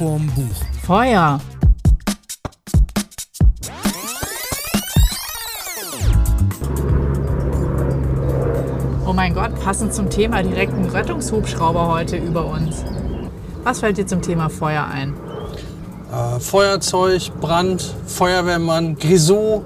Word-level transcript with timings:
vorm 0.00 0.26
Buch. 0.34 0.64
Feuer. 0.86 1.38
Oh 9.06 9.12
mein 9.12 9.34
Gott, 9.34 9.50
passend 9.62 9.92
zum 9.92 10.08
Thema 10.08 10.42
direkt 10.42 10.72
ein 10.74 10.84
Rettungshubschrauber 10.84 11.88
heute 11.88 12.16
über 12.16 12.46
uns. 12.46 12.84
Was 13.64 13.80
fällt 13.80 13.98
dir 13.98 14.06
zum 14.06 14.22
Thema 14.22 14.48
Feuer 14.48 14.86
ein? 14.86 15.14
Äh, 16.12 16.40
Feuerzeug, 16.40 17.30
Brand, 17.40 17.94
Feuerwehrmann, 18.06 18.96
Grisou. 18.96 19.62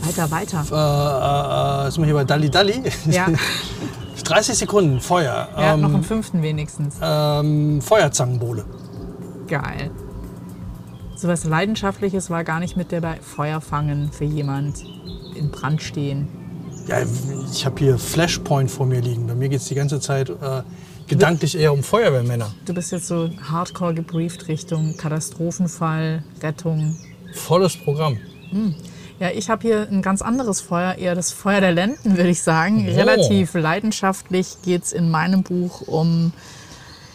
Weiter, 0.00 0.30
weiter. 0.30 0.64
Äh, 0.70 1.84
äh, 1.84 1.86
äh, 1.86 1.90
sind 1.90 2.02
wir 2.02 2.06
hier 2.06 2.14
bei 2.14 2.24
Dalli 2.24 2.50
Dalli? 2.50 2.82
Ja, 3.08 3.26
30 4.24 4.58
Sekunden 4.58 5.00
Feuer. 5.00 5.48
ja 5.56 5.76
noch 5.76 5.88
Ähm, 5.88 5.94
einen 5.96 6.04
fünften 6.04 6.42
wenigstens. 6.42 6.96
ähm, 7.00 7.80
Feuerzangenbowle. 7.80 8.64
Geil. 9.52 9.90
Sowas 11.14 11.44
Leidenschaftliches 11.44 12.30
war 12.30 12.42
gar 12.42 12.58
nicht 12.58 12.74
mit 12.78 12.90
dabei. 12.90 13.18
Feuer 13.20 13.60
fangen 13.60 14.10
für 14.10 14.24
jemand 14.24 14.82
in 15.36 15.50
Brand 15.50 15.82
stehen. 15.82 16.26
Ja, 16.88 17.02
ich 17.52 17.66
habe 17.66 17.78
hier 17.78 17.98
Flashpoint 17.98 18.70
vor 18.70 18.86
mir 18.86 19.02
liegen. 19.02 19.26
Bei 19.26 19.34
mir 19.34 19.50
geht 19.50 19.60
es 19.60 19.68
die 19.68 19.74
ganze 19.74 20.00
Zeit 20.00 20.30
äh, 20.30 20.62
gedanklich 21.06 21.54
eher 21.58 21.74
um 21.74 21.82
Feuerwehrmänner. 21.82 22.54
Du 22.64 22.72
bist 22.72 22.92
jetzt 22.92 23.08
so 23.08 23.28
hardcore 23.42 23.92
gebrieft 23.92 24.48
Richtung 24.48 24.96
Katastrophenfall, 24.96 26.24
Rettung. 26.42 26.96
Volles 27.34 27.76
Programm. 27.76 28.16
Ja, 29.20 29.32
ich 29.34 29.50
habe 29.50 29.68
hier 29.68 29.86
ein 29.90 30.00
ganz 30.00 30.22
anderes 30.22 30.62
Feuer, 30.62 30.94
eher 30.94 31.14
das 31.14 31.30
Feuer 31.30 31.60
der 31.60 31.72
Lenden, 31.72 32.16
würde 32.16 32.30
ich 32.30 32.40
sagen. 32.40 32.88
Oh. 32.88 32.94
Relativ 32.94 33.52
leidenschaftlich 33.52 34.62
geht 34.64 34.84
es 34.84 34.92
in 34.94 35.10
meinem 35.10 35.42
Buch 35.42 35.82
um, 35.82 36.32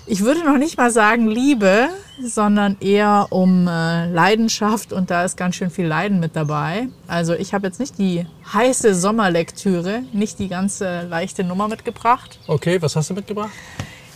ich 0.08 0.22
würde 0.22 0.44
noch 0.44 0.58
nicht 0.58 0.78
mal 0.78 0.90
sagen 0.90 1.28
Liebe, 1.28 1.90
sondern 2.24 2.78
eher 2.80 3.28
um 3.30 3.68
äh, 3.68 4.10
Leidenschaft 4.10 4.94
und 4.94 5.12
da 5.12 5.26
ist 5.26 5.36
ganz 5.36 5.56
schön 5.56 5.70
viel 5.70 5.86
Leiden 5.86 6.20
mit 6.20 6.36
dabei. 6.36 6.88
Also 7.08 7.34
ich 7.34 7.54
habe 7.54 7.68
jetzt 7.68 7.80
nicht 7.80 7.98
die 7.98 8.26
heiße 8.54 8.96
Sommerlektüre, 8.96 10.04
nicht 10.14 10.40
die 10.40 10.48
ganze 10.48 11.02
leichte 11.04 11.44
Nummer 11.44 11.68
mitgebracht. 11.68 12.40
Okay, 12.48 12.82
was 12.82 12.96
hast 12.96 13.10
du 13.10 13.14
mitgebracht? 13.14 13.52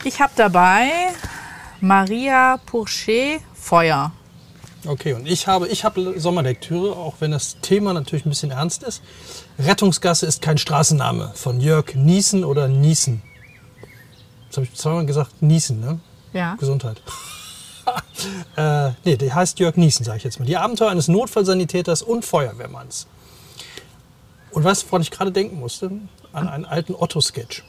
Ich 0.03 0.21
habe 0.21 0.31
dabei 0.35 0.89
Maria 1.81 2.57
Pourchet 2.65 3.41
Feuer. 3.53 4.11
Okay, 4.87 5.13
und 5.13 5.27
ich 5.27 5.45
habe, 5.45 5.67
ich 5.67 5.83
habe 5.83 6.19
Sommerlektüre, 6.19 6.95
auch 6.95 7.15
wenn 7.19 7.31
das 7.31 7.59
Thema 7.61 7.93
natürlich 7.93 8.25
ein 8.25 8.29
bisschen 8.29 8.49
ernst 8.49 8.81
ist. 8.81 9.03
Rettungsgasse 9.59 10.25
ist 10.25 10.41
kein 10.41 10.57
Straßenname 10.57 11.33
von 11.35 11.59
Jörg 11.59 11.93
Niesen 11.93 12.43
oder 12.43 12.67
Niesen. 12.67 13.21
Das 14.51 14.57
habe 14.57 14.65
ich 14.65 14.75
zweimal 14.75 15.05
gesagt, 15.05 15.41
Niesen, 15.41 15.79
ne? 15.79 15.99
Ja. 16.33 16.55
Gesundheit. 16.55 17.01
äh, 18.57 18.91
nee, 19.05 19.15
der 19.15 19.33
heißt 19.33 19.59
Jörg 19.59 19.77
Niesen, 19.77 20.03
sage 20.03 20.17
ich 20.17 20.25
jetzt 20.25 20.39
mal. 20.39 20.45
Die 20.45 20.57
Abenteuer 20.57 20.89
eines 20.89 21.07
Notfallsanitäters 21.07 22.01
und 22.01 22.25
Feuerwehrmanns. 22.25 23.07
Und 24.51 24.65
weißt 24.65 24.83
du, 24.83 24.87
woran 24.91 25.01
ich 25.03 25.09
gerade 25.11 25.31
denken 25.31 25.57
musste? 25.57 25.89
An 26.33 26.49
einen 26.49 26.65
alten 26.65 26.93
Otto-Sketch. 26.95 27.63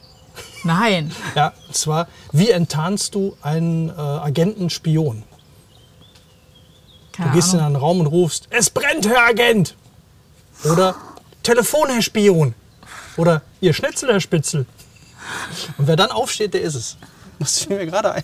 Nein. 0.65 1.13
Ja, 1.37 1.53
und 1.69 1.77
zwar, 1.77 2.09
wie 2.33 2.51
enttarnst 2.51 3.15
du 3.15 3.37
einen 3.43 3.89
äh, 3.91 3.93
Agenten-Spion? 3.93 5.23
Keine 7.13 7.29
Du 7.31 7.37
gehst 7.37 7.55
in 7.55 7.61
Ahnung. 7.61 7.77
einen 7.77 7.77
Raum 7.77 8.01
und 8.01 8.07
rufst, 8.07 8.49
es 8.51 8.71
brennt, 8.71 9.07
Herr 9.09 9.27
Agent! 9.29 9.77
Oder 10.65 10.97
Telefon, 11.45 11.91
Herr 11.91 12.03
Spion! 12.03 12.55
Oder 13.17 13.43
ihr 13.61 13.73
Schnitzel, 13.73 14.11
Herr 14.11 14.21
Spitzel! 14.21 14.67
Und 15.79 15.87
wer 15.87 15.97
dann 15.97 16.11
aufsteht, 16.11 16.55
der 16.55 16.63
ist 16.63 16.75
es. 16.75 16.97
Das 17.39 17.59
fiel 17.61 17.77
mir 17.77 17.87
gerade 17.87 18.13
ein. 18.13 18.23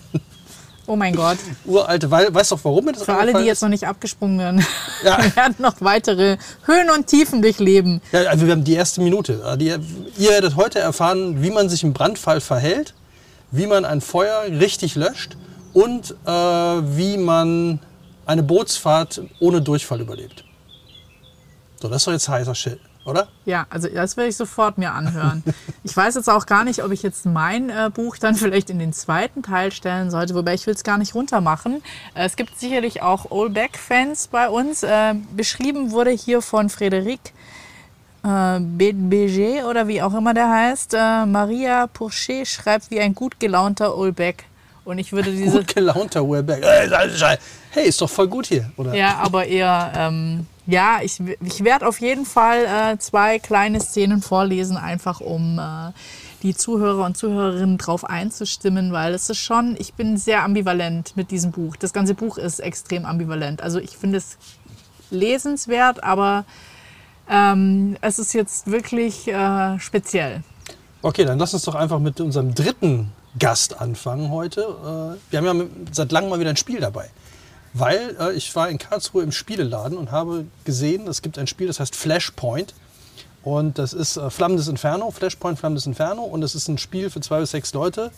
Oh 0.87 0.95
mein 0.95 1.15
Gott. 1.15 1.37
Uralte, 1.65 2.09
weil, 2.09 2.33
weißt 2.33 2.49
du 2.51 2.55
auch, 2.55 2.59
warum 2.63 2.85
mir 2.85 2.93
das 2.93 3.03
Für 3.03 3.11
alle, 3.13 3.17
die 3.17 3.27
eingefallen 3.27 3.45
jetzt 3.47 3.57
ist? 3.57 3.61
noch 3.61 3.69
nicht 3.69 3.87
abgesprungen 3.87 4.39
werden, 4.39 4.65
Ja. 5.03 5.21
wir 5.23 5.35
werden 5.35 5.55
noch 5.59 5.75
weitere 5.81 6.37
Höhen 6.65 6.89
und 6.89 7.05
Tiefen 7.05 7.41
durchleben. 7.43 8.01
Ja, 8.11 8.21
also 8.23 8.45
wir 8.47 8.53
haben 8.53 8.63
die 8.63 8.73
erste 8.73 9.01
Minute. 9.01 9.33
Ihr 9.59 10.29
werdet 10.29 10.55
heute 10.55 10.79
erfahren, 10.79 11.43
wie 11.43 11.51
man 11.51 11.69
sich 11.69 11.83
im 11.83 11.93
Brandfall 11.93 12.41
verhält, 12.41 12.95
wie 13.51 13.67
man 13.67 13.85
ein 13.85 14.01
Feuer 14.01 14.43
richtig 14.45 14.95
löscht 14.95 15.37
und 15.73 16.15
äh, 16.25 16.31
wie 16.31 17.17
man 17.17 17.79
eine 18.25 18.41
Bootsfahrt 18.41 19.21
ohne 19.39 19.61
Durchfall 19.61 20.01
überlebt. 20.01 20.43
So, 21.81 21.87
das 21.87 21.97
ist 22.01 22.07
doch 22.07 22.13
jetzt 22.13 22.29
heißer 22.29 22.55
Shit, 22.55 22.79
oder? 23.05 23.27
Ja, 23.45 23.65
also 23.69 23.87
das 23.87 24.17
will 24.17 24.25
ich 24.27 24.35
sofort 24.35 24.77
mir 24.77 24.93
anhören. 24.93 25.43
Ich 25.83 25.95
weiß 25.97 26.15
jetzt 26.15 26.29
auch 26.29 26.45
gar 26.45 26.65
nicht, 26.65 26.83
ob 26.83 26.91
ich 26.91 27.01
jetzt 27.01 27.25
mein 27.25 27.69
äh, 27.69 27.89
Buch 27.91 28.17
dann 28.17 28.35
vielleicht 28.35 28.69
in 28.69 28.77
den 28.77 28.93
zweiten 28.93 29.41
Teil 29.41 29.71
stellen 29.71 30.11
sollte, 30.11 30.35
wobei 30.35 30.53
ich 30.53 30.67
will 30.67 30.75
es 30.75 30.83
gar 30.83 30.99
nicht 30.99 31.15
runtermachen. 31.15 31.81
Äh, 32.13 32.25
es 32.25 32.35
gibt 32.35 32.59
sicherlich 32.59 33.01
auch 33.01 33.31
Olbeck-Fans 33.31 34.27
bei 34.27 34.49
uns. 34.49 34.83
Äh, 34.83 35.15
beschrieben 35.35 35.91
wurde 35.91 36.11
hier 36.11 36.41
von 36.41 36.69
Frédéric 36.69 37.31
äh, 38.23 38.59
Béger 38.59 39.67
oder 39.67 39.87
wie 39.87 40.01
auch 40.01 40.13
immer 40.13 40.33
der 40.35 40.49
heißt. 40.49 40.93
Äh, 40.93 41.25
Maria 41.25 41.87
Pourchet 41.87 42.47
schreibt 42.47 42.91
wie 42.91 42.99
ein 42.99 43.15
gut 43.15 43.39
gelaunter 43.39 43.97
Olbeck. 43.97 44.45
Und 44.85 44.97
ich 44.97 45.11
würde 45.11 45.31
diese... 45.31 45.57
Gut 45.59 45.75
gelaunter 45.75 46.27
Wehrberg. 46.29 46.63
Äh, 46.63 47.37
Hey, 47.71 47.87
ist 47.87 48.01
doch 48.01 48.09
voll 48.09 48.27
gut 48.27 48.47
hier, 48.47 48.71
oder? 48.77 48.95
Ja, 48.95 49.17
aber 49.17 49.45
eher, 49.45 49.91
ähm, 49.95 50.47
ja, 50.69 50.99
ich, 51.01 51.19
ich 51.43 51.63
werde 51.63 51.87
auf 51.87 51.99
jeden 51.99 52.25
Fall 52.25 52.65
äh, 52.65 52.97
zwei 52.99 53.39
kleine 53.39 53.79
Szenen 53.79 54.21
vorlesen, 54.21 54.77
einfach 54.77 55.19
um 55.19 55.57
äh, 55.57 55.91
die 56.43 56.55
Zuhörer 56.55 57.05
und 57.05 57.17
Zuhörerinnen 57.17 57.77
drauf 57.77 58.05
einzustimmen, 58.05 58.91
weil 58.91 59.13
es 59.13 59.29
ist 59.29 59.39
schon, 59.39 59.75
ich 59.79 59.95
bin 59.95 60.17
sehr 60.17 60.43
ambivalent 60.43 61.17
mit 61.17 61.31
diesem 61.31 61.51
Buch. 61.51 61.75
Das 61.75 61.91
ganze 61.91 62.13
Buch 62.13 62.37
ist 62.37 62.59
extrem 62.59 63.05
ambivalent. 63.05 63.61
Also 63.61 63.79
ich 63.79 63.97
finde 63.97 64.19
es 64.19 64.37
lesenswert, 65.09 66.03
aber 66.03 66.45
ähm, 67.27 67.97
es 68.01 68.19
ist 68.19 68.33
jetzt 68.33 68.69
wirklich 68.69 69.27
äh, 69.27 69.79
speziell. 69.79 70.43
Okay, 71.01 71.25
dann 71.25 71.39
lass 71.39 71.53
uns 71.53 71.63
doch 71.63 71.75
einfach 71.75 71.99
mit 71.99 72.21
unserem 72.21 72.53
dritten 72.53 73.11
Gast 73.37 73.79
anfangen 73.79 74.29
heute. 74.29 74.61
Äh, 74.61 75.31
Wir 75.31 75.39
haben 75.39 75.59
ja 75.59 75.65
seit 75.91 76.11
langem 76.11 76.29
mal 76.29 76.39
wieder 76.39 76.51
ein 76.51 76.57
Spiel 76.57 76.79
dabei. 76.79 77.09
Weil 77.73 78.15
äh, 78.19 78.33
ich 78.33 78.55
war 78.55 78.69
in 78.69 78.77
Karlsruhe 78.77 79.23
im 79.23 79.31
Spieleladen 79.31 79.97
und 79.97 80.11
habe 80.11 80.45
gesehen, 80.65 81.07
es 81.07 81.21
gibt 81.21 81.37
ein 81.37 81.47
Spiel, 81.47 81.67
das 81.67 81.79
heißt 81.79 81.95
Flashpoint. 81.95 82.73
Und 83.43 83.77
das 83.77 83.93
ist 83.93 84.17
äh, 84.17 84.29
Flammendes 84.29 84.67
Inferno, 84.67 85.11
Flashpoint 85.11 85.59
Flammendes 85.59 85.85
Inferno. 85.85 86.23
Und 86.23 86.43
es 86.43 86.55
ist 86.55 86.67
ein 86.67 86.77
Spiel 86.77 87.09
für 87.09 87.21
zwei 87.21 87.39
bis 87.39 87.51
sechs 87.51 87.73
Leute. 87.73 88.11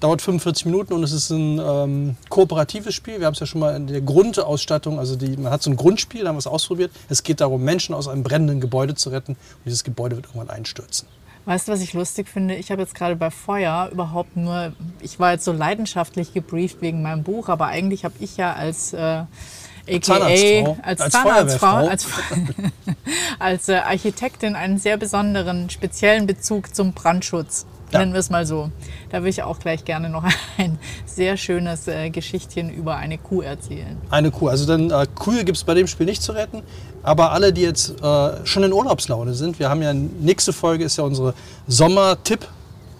Dauert 0.00 0.20
45 0.20 0.66
Minuten 0.66 0.92
und 0.92 1.02
es 1.04 1.12
ist 1.12 1.30
ein 1.30 1.58
ähm, 1.58 2.16
kooperatives 2.28 2.94
Spiel. 2.94 3.18
Wir 3.18 3.26
haben 3.26 3.32
es 3.32 3.40
ja 3.40 3.46
schon 3.46 3.62
mal 3.62 3.74
in 3.74 3.86
der 3.86 4.02
Grundausstattung, 4.02 4.98
also 4.98 5.16
die, 5.16 5.38
man 5.38 5.50
hat 5.50 5.62
so 5.62 5.70
ein 5.70 5.76
Grundspiel, 5.76 6.20
da 6.20 6.28
haben 6.28 6.34
wir 6.34 6.40
es 6.40 6.46
ausprobiert. 6.46 6.92
Es 7.08 7.22
geht 7.22 7.40
darum, 7.40 7.64
Menschen 7.64 7.94
aus 7.94 8.06
einem 8.06 8.22
brennenden 8.22 8.60
Gebäude 8.60 8.94
zu 8.94 9.08
retten. 9.08 9.32
Und 9.32 9.64
dieses 9.64 9.84
Gebäude 9.84 10.16
wird 10.16 10.26
irgendwann 10.26 10.50
einstürzen. 10.50 11.08
Weißt 11.46 11.68
du, 11.68 11.72
was 11.72 11.80
ich 11.80 11.94
lustig 11.94 12.28
finde? 12.28 12.56
Ich 12.56 12.72
habe 12.72 12.82
jetzt 12.82 12.96
gerade 12.96 13.14
bei 13.14 13.30
Feuer 13.30 13.88
überhaupt 13.92 14.36
nur, 14.36 14.72
ich 15.00 15.20
war 15.20 15.30
jetzt 15.30 15.44
so 15.44 15.52
leidenschaftlich 15.52 16.34
gebrieft 16.34 16.82
wegen 16.82 17.02
meinem 17.02 17.22
Buch, 17.22 17.48
aber 17.48 17.68
eigentlich 17.68 18.04
habe 18.04 18.14
ich 18.18 18.36
ja 18.36 18.52
als 18.52 18.92
äh, 18.92 19.22
AKA, 19.88 20.76
als, 20.82 21.00
als 21.00 21.12
Zahnarztfrau, 21.12 21.76
als, 21.86 22.06
als 23.38 23.68
äh, 23.68 23.76
Architektin 23.76 24.56
einen 24.56 24.78
sehr 24.78 24.96
besonderen, 24.96 25.70
speziellen 25.70 26.26
Bezug 26.26 26.74
zum 26.74 26.92
Brandschutz. 26.92 27.64
Ja. 27.92 28.00
Nennen 28.00 28.12
wir 28.12 28.20
es 28.20 28.30
mal 28.30 28.44
so. 28.46 28.70
Da 29.10 29.22
will 29.22 29.28
ich 29.30 29.42
auch 29.44 29.58
gleich 29.60 29.84
gerne 29.84 30.08
noch 30.08 30.24
ein 30.58 30.78
sehr 31.06 31.36
schönes 31.36 31.86
äh, 31.86 32.10
Geschichtchen 32.10 32.68
über 32.70 32.96
eine 32.96 33.16
Kuh 33.18 33.42
erzählen. 33.42 33.96
Eine 34.10 34.30
Kuh. 34.30 34.48
Also 34.48 34.66
dann 34.66 34.90
äh, 34.90 35.06
Kühe 35.14 35.44
gibt 35.44 35.56
es 35.56 35.64
bei 35.64 35.74
dem 35.74 35.86
Spiel 35.86 36.06
nicht 36.06 36.22
zu 36.22 36.32
retten. 36.32 36.62
Aber 37.04 37.30
alle, 37.30 37.52
die 37.52 37.62
jetzt 37.62 37.94
äh, 38.02 38.30
schon 38.44 38.64
in 38.64 38.72
Urlaubslaune 38.72 39.34
sind, 39.34 39.60
wir 39.60 39.70
haben 39.70 39.82
ja 39.82 39.92
nächste 39.94 40.52
Folge 40.52 40.82
ist 40.84 40.96
ja 40.98 41.04
unsere 41.04 41.34
Sommer-Tipp, 41.68 42.48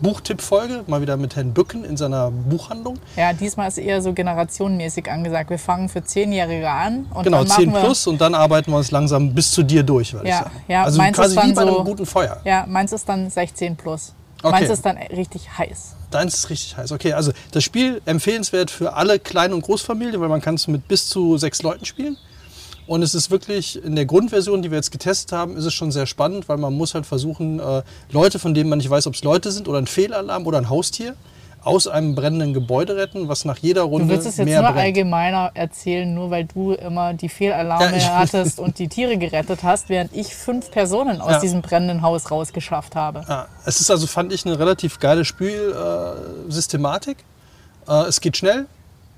Buchtipp-Folge, 0.00 0.84
mal 0.86 1.00
wieder 1.00 1.16
mit 1.16 1.34
Herrn 1.36 1.52
Bücken 1.54 1.82
in 1.84 1.96
seiner 1.96 2.30
Buchhandlung. 2.30 2.98
Ja, 3.16 3.32
diesmal 3.32 3.66
ist 3.68 3.78
eher 3.78 4.02
so 4.02 4.12
generationenmäßig 4.12 5.10
angesagt. 5.10 5.48
Wir 5.50 5.58
fangen 5.58 5.88
für 5.88 6.04
Zehnjährige 6.04 6.68
an 6.70 7.06
und 7.14 7.24
Genau, 7.24 7.38
dann 7.38 7.48
machen 7.48 7.64
10 7.64 7.72
wir, 7.72 7.80
plus 7.80 8.06
und 8.06 8.20
dann 8.20 8.34
arbeiten 8.34 8.70
wir 8.70 8.76
uns 8.76 8.90
langsam 8.90 9.34
bis 9.34 9.50
zu 9.50 9.62
dir 9.62 9.82
durch, 9.82 10.12
würde 10.12 10.28
Ja, 10.28 10.34
ich 10.36 10.42
sagen. 10.44 10.56
ja, 10.68 10.82
also 10.84 10.98
meins 10.98 11.16
quasi 11.16 11.36
wie 11.42 11.52
bei 11.54 11.62
einem 11.62 11.74
so- 11.74 11.84
guten 11.84 12.06
Feuer. 12.06 12.36
Ja, 12.44 12.66
meins 12.68 12.92
ist 12.92 13.08
dann 13.08 13.30
16 13.30 13.74
plus. 13.76 14.12
Okay. 14.42 14.60
Meins 14.60 14.70
ist 14.70 14.84
dann 14.84 14.98
richtig 14.98 15.58
heiß. 15.58 15.96
Deins 16.10 16.34
ist 16.34 16.50
richtig 16.50 16.76
heiß. 16.76 16.92
Okay, 16.92 17.12
also 17.14 17.32
das 17.52 17.64
Spiel 17.64 18.00
empfehlenswert 18.04 18.70
für 18.70 18.92
alle 18.92 19.18
Klein- 19.18 19.52
und 19.52 19.62
Großfamilien, 19.62 20.20
weil 20.20 20.28
man 20.28 20.40
kann 20.40 20.54
es 20.54 20.68
mit 20.68 20.86
bis 20.88 21.08
zu 21.08 21.38
sechs 21.38 21.62
Leuten 21.62 21.84
spielen. 21.84 22.16
Und 22.86 23.02
es 23.02 23.14
ist 23.14 23.30
wirklich 23.30 23.82
in 23.82 23.96
der 23.96 24.06
Grundversion, 24.06 24.62
die 24.62 24.70
wir 24.70 24.76
jetzt 24.76 24.92
getestet 24.92 25.32
haben, 25.32 25.56
ist 25.56 25.64
es 25.64 25.74
schon 25.74 25.90
sehr 25.90 26.06
spannend, 26.06 26.48
weil 26.48 26.56
man 26.56 26.72
muss 26.72 26.94
halt 26.94 27.04
versuchen, 27.04 27.58
äh, 27.58 27.82
Leute, 28.12 28.38
von 28.38 28.54
denen 28.54 28.70
man 28.70 28.78
nicht 28.78 28.88
weiß, 28.88 29.08
ob 29.08 29.14
es 29.14 29.24
Leute 29.24 29.50
sind 29.50 29.66
oder 29.66 29.78
ein 29.78 29.88
Fehlalarm 29.88 30.46
oder 30.46 30.58
ein 30.58 30.70
Haustier, 30.70 31.16
aus 31.66 31.88
einem 31.88 32.14
brennenden 32.14 32.54
Gebäude 32.54 32.96
retten, 32.96 33.28
was 33.28 33.44
nach 33.44 33.58
jeder 33.58 33.82
Du 33.82 33.88
Runde 33.88 34.08
willst 34.08 34.26
es 34.26 34.36
jetzt 34.36 34.46
mehr 34.46 34.62
nur 34.62 34.70
brennt. 34.70 34.84
allgemeiner 34.84 35.50
erzählen, 35.54 36.14
nur 36.14 36.30
weil 36.30 36.44
du 36.44 36.72
immer 36.72 37.12
die 37.12 37.28
Fehlalarme 37.28 37.98
Ja, 37.98 38.18
hattest 38.18 38.60
und 38.60 38.78
die 38.78 38.88
Tiere 38.88 39.18
gerettet 39.18 39.62
hast, 39.64 39.88
während 39.88 40.14
ich 40.14 40.34
fünf 40.34 40.70
Personen 40.70 41.20
aus 41.20 41.32
Ja. 41.32 41.40
diesem 41.40 41.62
brennenden 41.62 42.02
Haus 42.02 42.30
rausgeschafft 42.30 42.94
habe. 42.94 43.24
Ja, 43.28 43.48
es 43.64 43.80
ist 43.80 43.90
also, 43.90 44.06
fand 44.06 44.32
ich, 44.32 44.46
eine 44.46 44.58
relativ 44.58 45.00
geile 45.00 45.24
Spielsystematik. 45.24 47.18
Äh, 47.88 47.92
es 48.08 48.20
geht 48.20 48.36
schnell. 48.36 48.66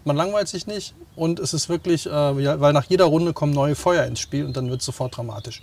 man 0.05 0.17
langweilt 0.17 0.49
sich 0.49 0.67
nicht 0.67 0.95
und 1.17 1.39
es 1.39 1.53
ist 1.53 1.69
wirklich, 1.69 2.07
äh, 2.07 2.11
weil 2.61 2.73
nach 2.73 2.85
jeder 2.85 3.05
Runde 3.05 3.35
kommen 3.35 3.53
neue 3.53 3.75
Feuer 3.75 4.05
ins 4.05 4.21
Spiel 4.21 4.47
und 4.47 4.57
dann 4.57 4.71
wird 4.71 4.81
es 4.81 4.87
sofort 4.87 5.15
dramatisch. 5.15 5.61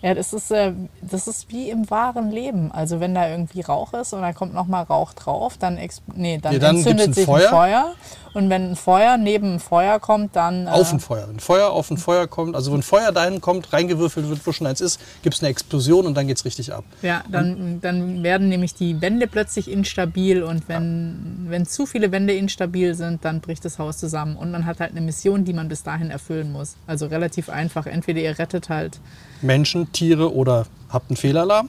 Ja, 0.00 0.14
das 0.14 0.32
ist, 0.32 0.52
äh, 0.52 0.72
das 1.02 1.26
ist 1.26 1.50
wie 1.50 1.70
im 1.70 1.90
wahren 1.90 2.30
Leben. 2.30 2.70
Also 2.70 3.00
wenn 3.00 3.14
da 3.14 3.28
irgendwie 3.28 3.62
Rauch 3.62 3.92
ist 3.94 4.12
und 4.12 4.20
da 4.22 4.32
kommt 4.32 4.54
noch 4.54 4.66
mal 4.68 4.82
Rauch 4.82 5.12
drauf, 5.12 5.56
dann, 5.58 5.74
nee, 6.14 6.38
dann, 6.38 6.52
Nee, 6.52 6.58
dann 6.60 6.76
entzündet 6.76 7.08
ein 7.08 7.12
sich 7.14 7.24
Feuer. 7.24 7.48
ein 7.48 7.50
Feuer. 7.50 7.94
Und 8.34 8.50
wenn 8.50 8.70
ein 8.72 8.76
Feuer 8.76 9.16
neben 9.16 9.54
ein 9.54 9.58
Feuer 9.60 9.98
kommt, 9.98 10.36
dann... 10.36 10.66
äh, 10.66 10.70
Auf 10.70 10.92
ein 10.92 11.00
Feuer. 11.00 11.26
Wenn 11.28 11.40
Feuer 11.40 11.70
auf 11.70 11.90
ein 11.90 11.96
Feuer 11.96 12.28
kommt, 12.28 12.54
also 12.54 12.72
wenn 12.72 12.82
Feuer 12.82 13.10
dahin 13.10 13.40
kommt, 13.40 13.72
reingewürfelt 13.72 14.28
wird, 14.28 14.46
wo 14.46 14.52
schon 14.52 14.66
eins 14.68 14.80
ist, 14.80 15.00
gibt 15.22 15.34
es 15.34 15.42
eine 15.42 15.48
Explosion 15.48 16.06
und 16.06 16.14
dann 16.14 16.28
geht 16.28 16.36
es 16.36 16.44
richtig 16.44 16.72
ab. 16.72 16.84
Ja, 17.02 17.24
dann, 17.28 17.80
dann 17.80 18.22
werden 18.22 18.48
nämlich 18.48 18.74
die 18.74 19.00
Wände 19.00 19.26
plötzlich 19.26 19.68
instabil 19.68 20.42
und 20.44 20.68
wenn, 20.68 21.46
wenn 21.48 21.66
zu 21.66 21.86
viele 21.86 22.12
Wände 22.12 22.34
instabil 22.34 22.94
sind, 22.94 23.24
dann 23.24 23.40
bricht 23.40 23.64
das 23.64 23.78
Haus 23.80 23.98
zusammen. 23.98 24.36
Und 24.36 24.52
man 24.52 24.66
hat 24.66 24.78
halt 24.78 24.92
eine 24.92 25.00
Mission, 25.00 25.44
die 25.44 25.54
man 25.54 25.68
bis 25.68 25.82
dahin 25.82 26.10
erfüllen 26.10 26.52
muss. 26.52 26.76
Also 26.86 27.06
relativ 27.06 27.48
einfach. 27.48 27.86
Entweder 27.86 28.20
ihr 28.20 28.38
rettet 28.38 28.68
halt 28.68 29.00
Menschen, 29.40 29.87
Tiere 29.92 30.34
oder 30.34 30.66
habt 30.88 31.10
einen 31.10 31.16
Fehlalarm. 31.16 31.68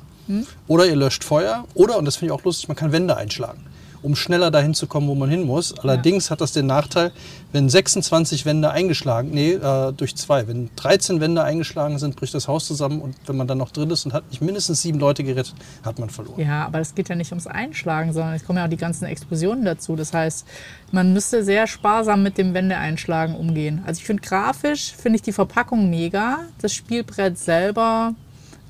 Oder 0.68 0.86
ihr 0.86 0.96
löscht 0.96 1.24
Feuer. 1.24 1.66
Oder, 1.74 1.98
und 1.98 2.06
das 2.06 2.18
finde 2.18 2.34
ich 2.34 2.40
auch 2.40 2.44
lustig, 2.44 2.68
man 2.68 2.78
kann 2.78 2.92
Wände 2.92 3.18
einschlagen, 3.18 3.66
um 4.02 4.16
schneller 4.16 4.52
dahin 4.52 4.74
zu 4.74 4.88
kommen, 4.88 5.08
wo 5.08 5.16
man 5.16 5.30
hin 5.30 5.46
muss. 5.46 5.78
Allerdings 5.80 6.32
hat 6.32 6.42
das 6.42 6.52
den 6.52 6.66
Nachteil, 6.68 7.12
wenn 7.52 7.70
26 7.70 8.46
Wände 8.46 8.72
eingeschlagen, 8.72 9.32
nee, 9.32 9.54
äh, 9.54 9.92
durch 9.94 10.16
zwei, 10.16 10.48
wenn 10.48 10.70
13 10.76 11.20
Wände 11.20 11.44
eingeschlagen 11.44 11.98
sind, 12.00 12.16
bricht 12.16 12.34
das 12.34 12.48
Haus 12.48 12.66
zusammen 12.66 13.02
und 13.02 13.16
wenn 13.26 13.38
man 13.38 13.48
dann 13.48 13.58
noch 13.58 13.72
drin 13.72 13.90
ist 13.90 14.06
und 14.06 14.14
hat 14.14 14.30
nicht 14.30 14.42
mindestens 14.42 14.82
sieben 14.82 15.00
Leute 15.00 15.24
gerettet, 15.24 15.56
hat 15.84 16.00
man 16.00 16.10
verloren. 16.10 16.40
Ja, 16.40 16.66
aber 16.66 16.80
es 16.80 16.96
geht 16.96 17.10
ja 17.10 17.16
nicht 17.16 17.32
ums 17.32 17.48
Einschlagen, 17.48 18.14
sondern 18.14 18.34
es 18.34 18.46
kommen 18.46 18.58
ja 18.58 18.66
auch 18.66 18.70
die 18.70 18.78
ganzen 18.78 19.06
Explosionen 19.06 19.66
dazu. 19.66 19.96
Das 19.96 20.14
heißt, 20.14 20.46
man 20.92 21.14
müsste 21.14 21.44
sehr 21.44 21.68
sparsam 21.68 22.24
mit 22.24 22.38
dem 22.38 22.54
Wändeeinschlagen 22.54 23.36
umgehen. 23.36 23.84
Also 23.86 24.00
ich 24.00 24.06
finde 24.06 24.22
grafisch, 24.22 24.94
finde 24.94 25.18
ich 25.18 25.22
die 25.22 25.34
Verpackung 25.34 25.90
mega. 25.90 26.40
Das 26.62 26.74
Spielbrett 26.74 27.38
selber 27.38 28.14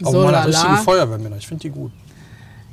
Aber 0.01 0.11
so 0.11 0.23
man 0.23 0.35
hat 0.35 0.47
richtige. 0.47 0.77
Feuerwehrmänner, 0.77 1.37
ich 1.37 1.47
finde 1.47 1.61
die 1.61 1.69
gut. 1.69 1.91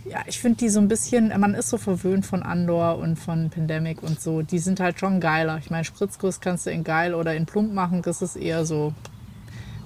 Ja, 0.09 0.19
ich 0.27 0.39
finde 0.39 0.59
die 0.59 0.69
so 0.69 0.79
ein 0.79 0.87
bisschen, 0.89 1.33
man 1.41 1.55
ist 1.55 1.69
so 1.69 1.79
verwöhnt 1.79 2.25
von 2.25 2.43
Andor 2.43 2.99
und 2.99 3.17
von 3.17 3.51
Pandemic 3.51 4.03
und 4.03 4.21
so. 4.21 4.43
Die 4.43 4.59
sind 4.61 4.79
halt 4.79 5.01
schon 5.01 5.21
geiler. 5.21 5.59
Ich 5.59 5.69
meine, 5.71 5.85
Spritzguss 5.85 6.41
kannst 6.41 6.67
du 6.67 6.71
in 6.71 6.85
geil 6.85 7.15
oder 7.15 7.35
in 7.35 7.45
plump 7.47 7.73
machen. 7.75 8.03
Das 8.03 8.23
ist 8.23 8.37
eher 8.37 8.65
so, 8.65 8.93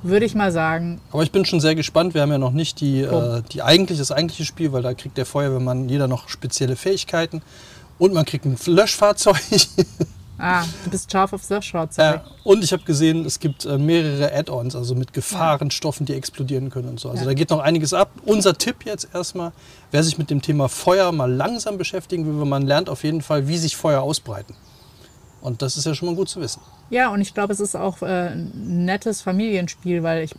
würde 0.03 0.27
ich 0.27 0.35
mal 0.35 0.53
sagen, 0.53 1.01
Aber 1.11 1.23
ich 1.23 1.33
bin 1.33 1.45
schon 1.47 1.61
sehr 1.61 1.75
gespannt. 1.75 2.13
Wir 2.13 2.21
haben 2.23 2.31
ja 2.33 2.39
noch 2.39 2.53
nicht 2.53 2.81
die, 2.81 3.07
Oh. 3.11 3.37
äh, 3.39 3.43
die 3.51 3.63
eigentlich, 3.63 3.99
das 3.99 4.13
eigentliche 4.13 4.45
Spiel, 4.45 4.73
weil 4.73 4.83
da 4.83 4.93
kriegt 4.93 5.17
der 5.17 5.25
Feuerwehrmann 5.27 5.89
jeder 5.89 6.07
noch 6.07 6.29
spezielle 6.29 6.77
Fähigkeiten. 6.77 7.41
Und 7.99 8.13
man 8.13 8.25
kriegt 8.27 8.45
ein 8.45 8.57
Löschfahrzeug. 8.67 9.41
ah, 10.41 10.65
du 10.85 10.91
bist 10.91 11.11
scharf 11.11 11.33
aufs 11.33 11.49
Löschfahrzeug. 11.51 12.17
Ja, 12.17 12.25
und 12.45 12.65
ich 12.65 12.73
habe 12.73 12.83
gesehen, 12.85 13.25
es 13.25 13.39
gibt 13.39 13.65
äh, 13.65 13.79
mehrere 13.79 14.33
Add-ons, 14.35 14.75
also 14.75 14.95
mit 14.95 15.13
Gefahrenstoffen, 15.13 16.07
die 16.07 16.15
explodieren 16.15 16.71
können 16.71 16.89
und 16.89 17.01
so. 17.01 17.11
Also 17.11 17.23
Ja. 17.23 17.29
da 17.29 17.35
geht 17.35 17.51
noch 17.51 17.61
einiges 17.61 17.93
ab. 17.93 18.11
Unser 18.25 18.57
Tipp 18.57 18.85
jetzt 18.85 19.09
erstmal, 19.13 19.53
wer 19.91 20.03
sich 20.03 20.19
mit 20.19 20.31
dem 20.31 20.43
Thema 20.43 20.69
Feuer 20.69 21.13
mal 21.13 21.31
langsam 21.33 21.79
beschäftigen 21.79 22.27
will, 22.27 22.45
man 22.47 22.67
lernt 22.67 22.89
auf 22.89 23.05
jeden 23.05 23.23
Fall, 23.23 23.49
wie 23.49 23.59
sich 23.59 23.77
Feuer 23.77 24.03
ausbreiten. 24.03 24.55
Und 25.41 25.63
das 25.63 25.77
ist 25.77 25.87
ja 25.87 25.95
schon 25.95 26.09
mal 26.09 26.15
gut 26.15 26.29
zu 26.29 26.41
wissen. 26.41 26.61
Ja, 26.91 27.09
und 27.09 27.21
ich 27.21 27.33
glaube, 27.35 27.53
es 27.53 27.61
ist 27.61 27.75
auch 27.75 28.03
äh, 28.03 28.33
ein 28.33 28.85
nettes 28.85 29.23
Familienspiel, 29.23 30.03
weil 30.03 30.25
ich 30.25 30.35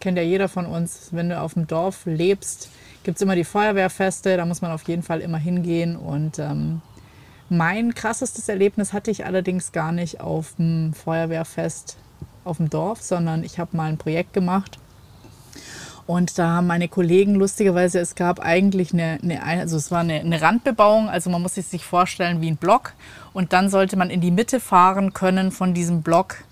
kennt 0.00 0.16
ja 0.16 0.22
jeder 0.22 0.48
von 0.48 0.66
uns, 0.66 1.08
wenn 1.10 1.28
du 1.28 1.40
auf 1.40 1.54
dem 1.54 1.66
Dorf 1.66 2.02
lebst, 2.04 2.68
gibt 3.02 3.16
es 3.16 3.22
immer 3.22 3.34
die 3.34 3.44
Feuerwehrfeste, 3.44 4.36
da 4.36 4.46
muss 4.46 4.62
man 4.62 4.70
auf 4.70 4.86
jeden 4.86 5.02
Fall 5.02 5.20
immer 5.20 5.38
hingehen. 5.38 5.96
Und 5.96 6.38
ähm, 6.38 6.82
mein 7.48 7.94
krassestes 7.94 8.48
Erlebnis 8.48 8.92
hatte 8.92 9.10
ich 9.10 9.26
allerdings 9.26 9.72
gar 9.72 9.92
nicht 9.92 10.20
auf 10.20 10.54
dem 10.56 10.94
Feuerwehrfest 10.94 11.96
auf 12.44 12.58
dem 12.58 12.70
Dorf, 12.70 13.02
sondern 13.02 13.42
ich 13.44 13.58
habe 13.58 13.76
mal 13.76 13.88
ein 13.88 13.98
Projekt 13.98 14.32
gemacht. 14.32 14.78
Und 16.06 16.38
da 16.38 16.48
haben 16.48 16.66
meine 16.66 16.88
Kollegen 16.88 17.34
lustigerweise, 17.34 17.98
es 17.98 18.14
gab 18.14 18.38
eigentlich 18.40 18.92
eine, 18.92 19.18
eine 19.22 19.42
also 19.42 19.76
es 19.76 19.90
war 19.90 20.00
eine, 20.00 20.20
eine 20.20 20.40
Randbebauung, 20.40 21.08
also 21.08 21.30
man 21.30 21.40
muss 21.40 21.54
sich 21.54 21.84
vorstellen 21.84 22.42
wie 22.42 22.48
ein 22.48 22.56
Block. 22.56 22.92
Und 23.32 23.52
dann 23.54 23.70
sollte 23.70 23.96
man 23.96 24.10
in 24.10 24.20
die 24.20 24.30
Mitte 24.30 24.60
fahren 24.60 25.14
können 25.14 25.50
von 25.50 25.72
diesem 25.72 26.02
Block, 26.02 26.44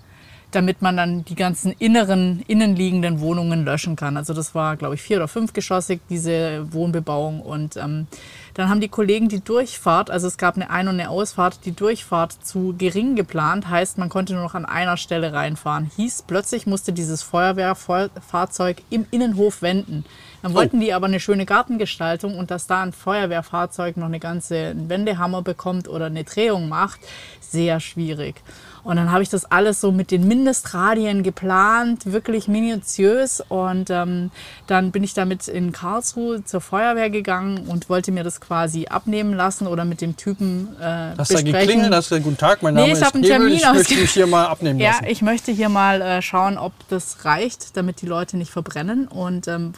damit 0.49 0.81
man 0.81 0.97
dann 0.97 1.23
die 1.25 1.35
ganzen 1.35 1.71
inneren, 1.71 2.43
innenliegenden 2.47 3.19
Wohnungen 3.19 3.63
löschen 3.63 3.95
kann. 3.95 4.17
Also 4.17 4.33
das 4.33 4.55
war, 4.55 4.75
glaube 4.75 4.95
ich, 4.95 5.01
vier- 5.01 5.17
oder 5.17 5.27
fünfgeschossig, 5.27 6.01
diese 6.09 6.71
Wohnbebauung. 6.73 7.39
Und 7.41 7.77
ähm, 7.77 8.07
dann 8.53 8.69
haben 8.69 8.81
die 8.81 8.87
Kollegen 8.87 9.29
die 9.29 9.43
Durchfahrt, 9.43 10.11
also 10.11 10.27
es 10.27 10.37
gab 10.37 10.55
eine 10.55 10.69
Ein- 10.69 10.87
und 10.87 10.99
eine 10.99 11.09
Ausfahrt, 11.09 11.65
die 11.65 11.71
Durchfahrt 11.71 12.33
zu 12.45 12.75
gering 12.77 13.15
geplant, 13.15 13.67
heißt, 13.69 13.97
man 13.97 14.09
konnte 14.09 14.33
nur 14.33 14.43
noch 14.43 14.53
an 14.53 14.65
einer 14.65 14.97
Stelle 14.97 15.33
reinfahren. 15.33 15.89
Hieß, 15.95 16.25
plötzlich 16.27 16.67
musste 16.67 16.93
dieses 16.93 17.23
Feuerwehrfahrzeug 17.23 18.83
im 18.89 19.07
Innenhof 19.09 19.61
wenden. 19.61 20.05
Dann 20.43 20.53
wollten 20.53 20.79
die 20.79 20.93
aber 20.93 21.07
eine 21.07 21.19
schöne 21.19 21.45
Gartengestaltung 21.45 22.37
und 22.37 22.51
dass 22.51 22.67
da 22.67 22.83
ein 22.83 22.93
Feuerwehrfahrzeug 22.93 23.97
noch 23.97 24.07
eine 24.07 24.19
ganze 24.19 24.73
Wendehammer 24.75 25.41
bekommt 25.41 25.87
oder 25.87 26.07
eine 26.07 26.23
Drehung 26.23 26.69
macht, 26.69 26.99
sehr 27.39 27.79
schwierig. 27.79 28.35
Und 28.83 28.97
dann 28.97 29.11
habe 29.13 29.23
ich 29.23 29.29
das 29.29 29.45
alles 29.45 29.79
so 29.79 29.91
mit 29.93 30.11
den 30.11 30.27
Mindestradien 30.27 31.23
geplant, 31.23 32.05
wirklich 32.11 32.49
minutiös. 32.49 33.41
Und 33.47 33.89
ähm, 33.89 34.29
dann 34.67 34.91
bin 34.91 35.03
ich 35.03 35.13
damit 35.13 35.47
in 35.47 35.71
Karlsruhe 35.71 36.43
zur 36.43 36.59
Feuerwehr 36.59 37.09
gegangen 37.09 37.65
und 37.67 37.89
wollte 37.89 38.11
mir 38.11 38.23
das 38.25 38.41
quasi 38.41 38.87
abnehmen 38.87 39.33
lassen 39.33 39.67
oder 39.67 39.85
mit 39.85 40.01
dem 40.01 40.17
Typen 40.17 40.67
äh, 40.81 40.83
Hast 40.83 41.31
du 41.31 41.35
da 41.35 41.41
besprechen. 41.41 41.51
geklingelt? 41.53 41.93
Hast 41.93 42.11
du 42.11 42.19
guten 42.19 42.37
Tag, 42.37 42.61
mein 42.61 42.73
Nee, 42.73 42.81
Name 42.81 42.93
ich 42.93 42.99
ist 42.99 43.13
einen 43.13 43.23
Termin 43.23 43.53
ich 43.53 43.65
möchte 43.73 43.95
mich 43.95 44.11
hier 44.11 44.27
mal 44.27 44.45
abnehmen 44.47 44.79
Ja, 44.79 44.91
lassen. 44.91 45.05
ich 45.07 45.21
möchte 45.21 45.51
hier 45.53 45.69
mal 45.69 46.01
äh, 46.01 46.21
schauen, 46.21 46.57
ob 46.57 46.73
das 46.89 47.23
reicht, 47.23 47.77
damit 47.77 48.01
die 48.01 48.05
Leute 48.07 48.35
nicht 48.35 48.51
verbrennen. 48.51 49.07
Und 49.07 49.47
ähm, 49.47 49.73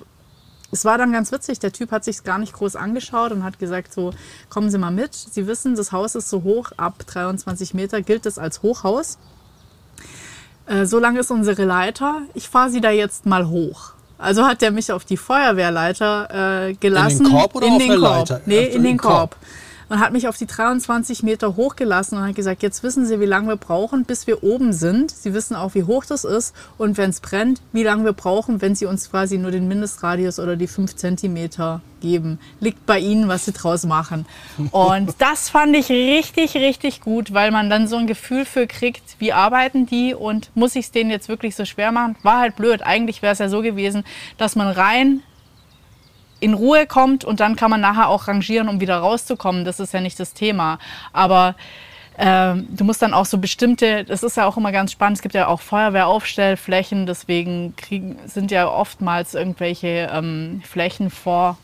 es 0.75 0.83
war 0.83 0.97
dann 0.97 1.13
ganz 1.13 1.31
witzig. 1.31 1.59
Der 1.59 1.71
Typ 1.71 1.91
hat 1.91 2.03
sich 2.03 2.23
gar 2.25 2.37
nicht 2.37 2.51
groß 2.51 2.75
angeschaut 2.75 3.31
und 3.31 3.45
hat 3.45 3.59
gesagt: 3.59 3.93
So, 3.93 4.11
kommen 4.49 4.69
Sie 4.69 4.77
mal 4.77 4.91
mit. 4.91 5.13
Sie 5.13 5.47
wissen, 5.47 5.75
das 5.75 5.93
Haus 5.93 6.15
ist 6.15 6.29
so 6.29 6.43
hoch, 6.43 6.73
ab 6.75 6.95
23 7.07 7.73
Meter 7.73 8.01
gilt 8.01 8.25
es 8.25 8.37
als 8.37 8.61
Hochhaus. 8.61 9.17
Äh, 10.65 10.85
so 10.85 10.99
lang 10.99 11.15
ist 11.15 11.31
unsere 11.31 11.63
Leiter. 11.63 12.23
Ich 12.33 12.49
fahre 12.49 12.69
Sie 12.69 12.81
da 12.81 12.91
jetzt 12.91 13.25
mal 13.25 13.47
hoch. 13.47 13.93
Also 14.17 14.45
hat 14.45 14.61
er 14.63 14.71
mich 14.71 14.91
auf 14.91 15.05
die 15.05 15.17
Feuerwehrleiter 15.17 16.67
äh, 16.67 16.73
gelassen. 16.73 17.29
Korb 17.29 17.55
oder 17.55 17.67
in 17.67 17.73
auf 17.73 17.79
den 17.79 17.89
Korb. 17.91 18.01
Leiter? 18.01 18.41
Nee, 18.45 18.65
in 18.65 18.65
in 18.65 18.71
den 18.73 18.83
den 18.83 18.97
Korb. 18.97 19.31
Korb 19.31 19.35
und 19.89 19.99
hat 19.99 20.13
mich 20.13 20.27
auf 20.27 20.37
die 20.37 20.47
23 20.47 21.23
Meter 21.23 21.55
hochgelassen 21.55 22.17
und 22.17 22.25
hat 22.25 22.35
gesagt, 22.35 22.63
jetzt 22.63 22.83
wissen 22.83 23.05
Sie, 23.05 23.19
wie 23.19 23.25
lange 23.25 23.47
wir 23.49 23.55
brauchen, 23.55 24.05
bis 24.05 24.27
wir 24.27 24.43
oben 24.43 24.73
sind. 24.73 25.11
Sie 25.11 25.33
wissen 25.33 25.55
auch, 25.55 25.75
wie 25.75 25.83
hoch 25.83 26.05
das 26.05 26.23
ist 26.23 26.55
und 26.77 26.97
wenn 26.97 27.09
es 27.09 27.19
brennt, 27.19 27.61
wie 27.71 27.83
lange 27.83 28.05
wir 28.05 28.13
brauchen, 28.13 28.61
wenn 28.61 28.75
Sie 28.75 28.85
uns 28.85 29.09
quasi 29.09 29.37
nur 29.37 29.51
den 29.51 29.67
Mindestradius 29.67 30.39
oder 30.39 30.55
die 30.55 30.67
5 30.67 30.95
Zentimeter 30.95 31.81
geben. 32.01 32.39
Liegt 32.59 32.85
bei 32.85 32.99
Ihnen, 32.99 33.27
was 33.27 33.45
Sie 33.45 33.51
draus 33.51 33.85
machen. 33.85 34.25
Und 34.71 35.15
das 35.19 35.49
fand 35.49 35.75
ich 35.75 35.89
richtig, 35.89 36.55
richtig 36.55 37.01
gut, 37.01 37.33
weil 37.33 37.51
man 37.51 37.69
dann 37.69 37.87
so 37.87 37.95
ein 37.95 38.05
Gefühl 38.05 38.45
für 38.45 38.67
kriegt, 38.67 39.15
wie 39.19 39.33
arbeiten 39.33 39.85
die 39.85 40.13
und 40.13 40.51
muss 40.55 40.75
ich 40.75 40.85
es 40.85 40.91
denen 40.91 41.09
jetzt 41.09 41.29
wirklich 41.29 41.55
so 41.55 41.65
schwer 41.65 41.91
machen? 41.91 42.15
War 42.21 42.39
halt 42.39 42.55
blöd. 42.55 42.81
Eigentlich 42.83 43.21
wäre 43.21 43.33
es 43.33 43.39
ja 43.39 43.49
so 43.49 43.61
gewesen, 43.61 44.03
dass 44.37 44.55
man 44.55 44.67
rein 44.67 45.21
in 46.39 46.53
Ruhe 46.53 46.85
kommt 46.85 47.23
und 47.23 47.39
dann 47.39 47.55
kann 47.55 47.71
man 47.71 47.81
nachher 47.81 48.09
auch 48.09 48.27
rangieren, 48.27 48.69
um 48.69 48.79
wieder 48.79 48.97
rauszukommen. 48.97 49.65
Das 49.65 49.79
ist 49.79 49.93
ja 49.93 50.01
nicht 50.01 50.19
das 50.19 50.33
Thema. 50.33 50.79
Aber 51.13 51.55
ähm, 52.17 52.67
du 52.69 52.83
musst 52.83 53.01
dann 53.01 53.13
auch 53.13 53.25
so 53.25 53.37
bestimmte, 53.37 54.05
das 54.05 54.23
ist 54.23 54.37
ja 54.37 54.45
auch 54.45 54.57
immer 54.57 54.71
ganz 54.71 54.91
spannend, 54.91 55.17
es 55.17 55.21
gibt 55.21 55.35
ja 55.35 55.47
auch 55.47 55.59
Feuerwehraufstellflächen, 55.59 57.05
deswegen 57.05 57.75
kriegen, 57.75 58.17
sind 58.25 58.51
ja 58.51 58.69
oftmals 58.69 59.33
irgendwelche 59.33 60.09
ähm, 60.13 60.61
Flächen 60.65 61.09
vor 61.09 61.57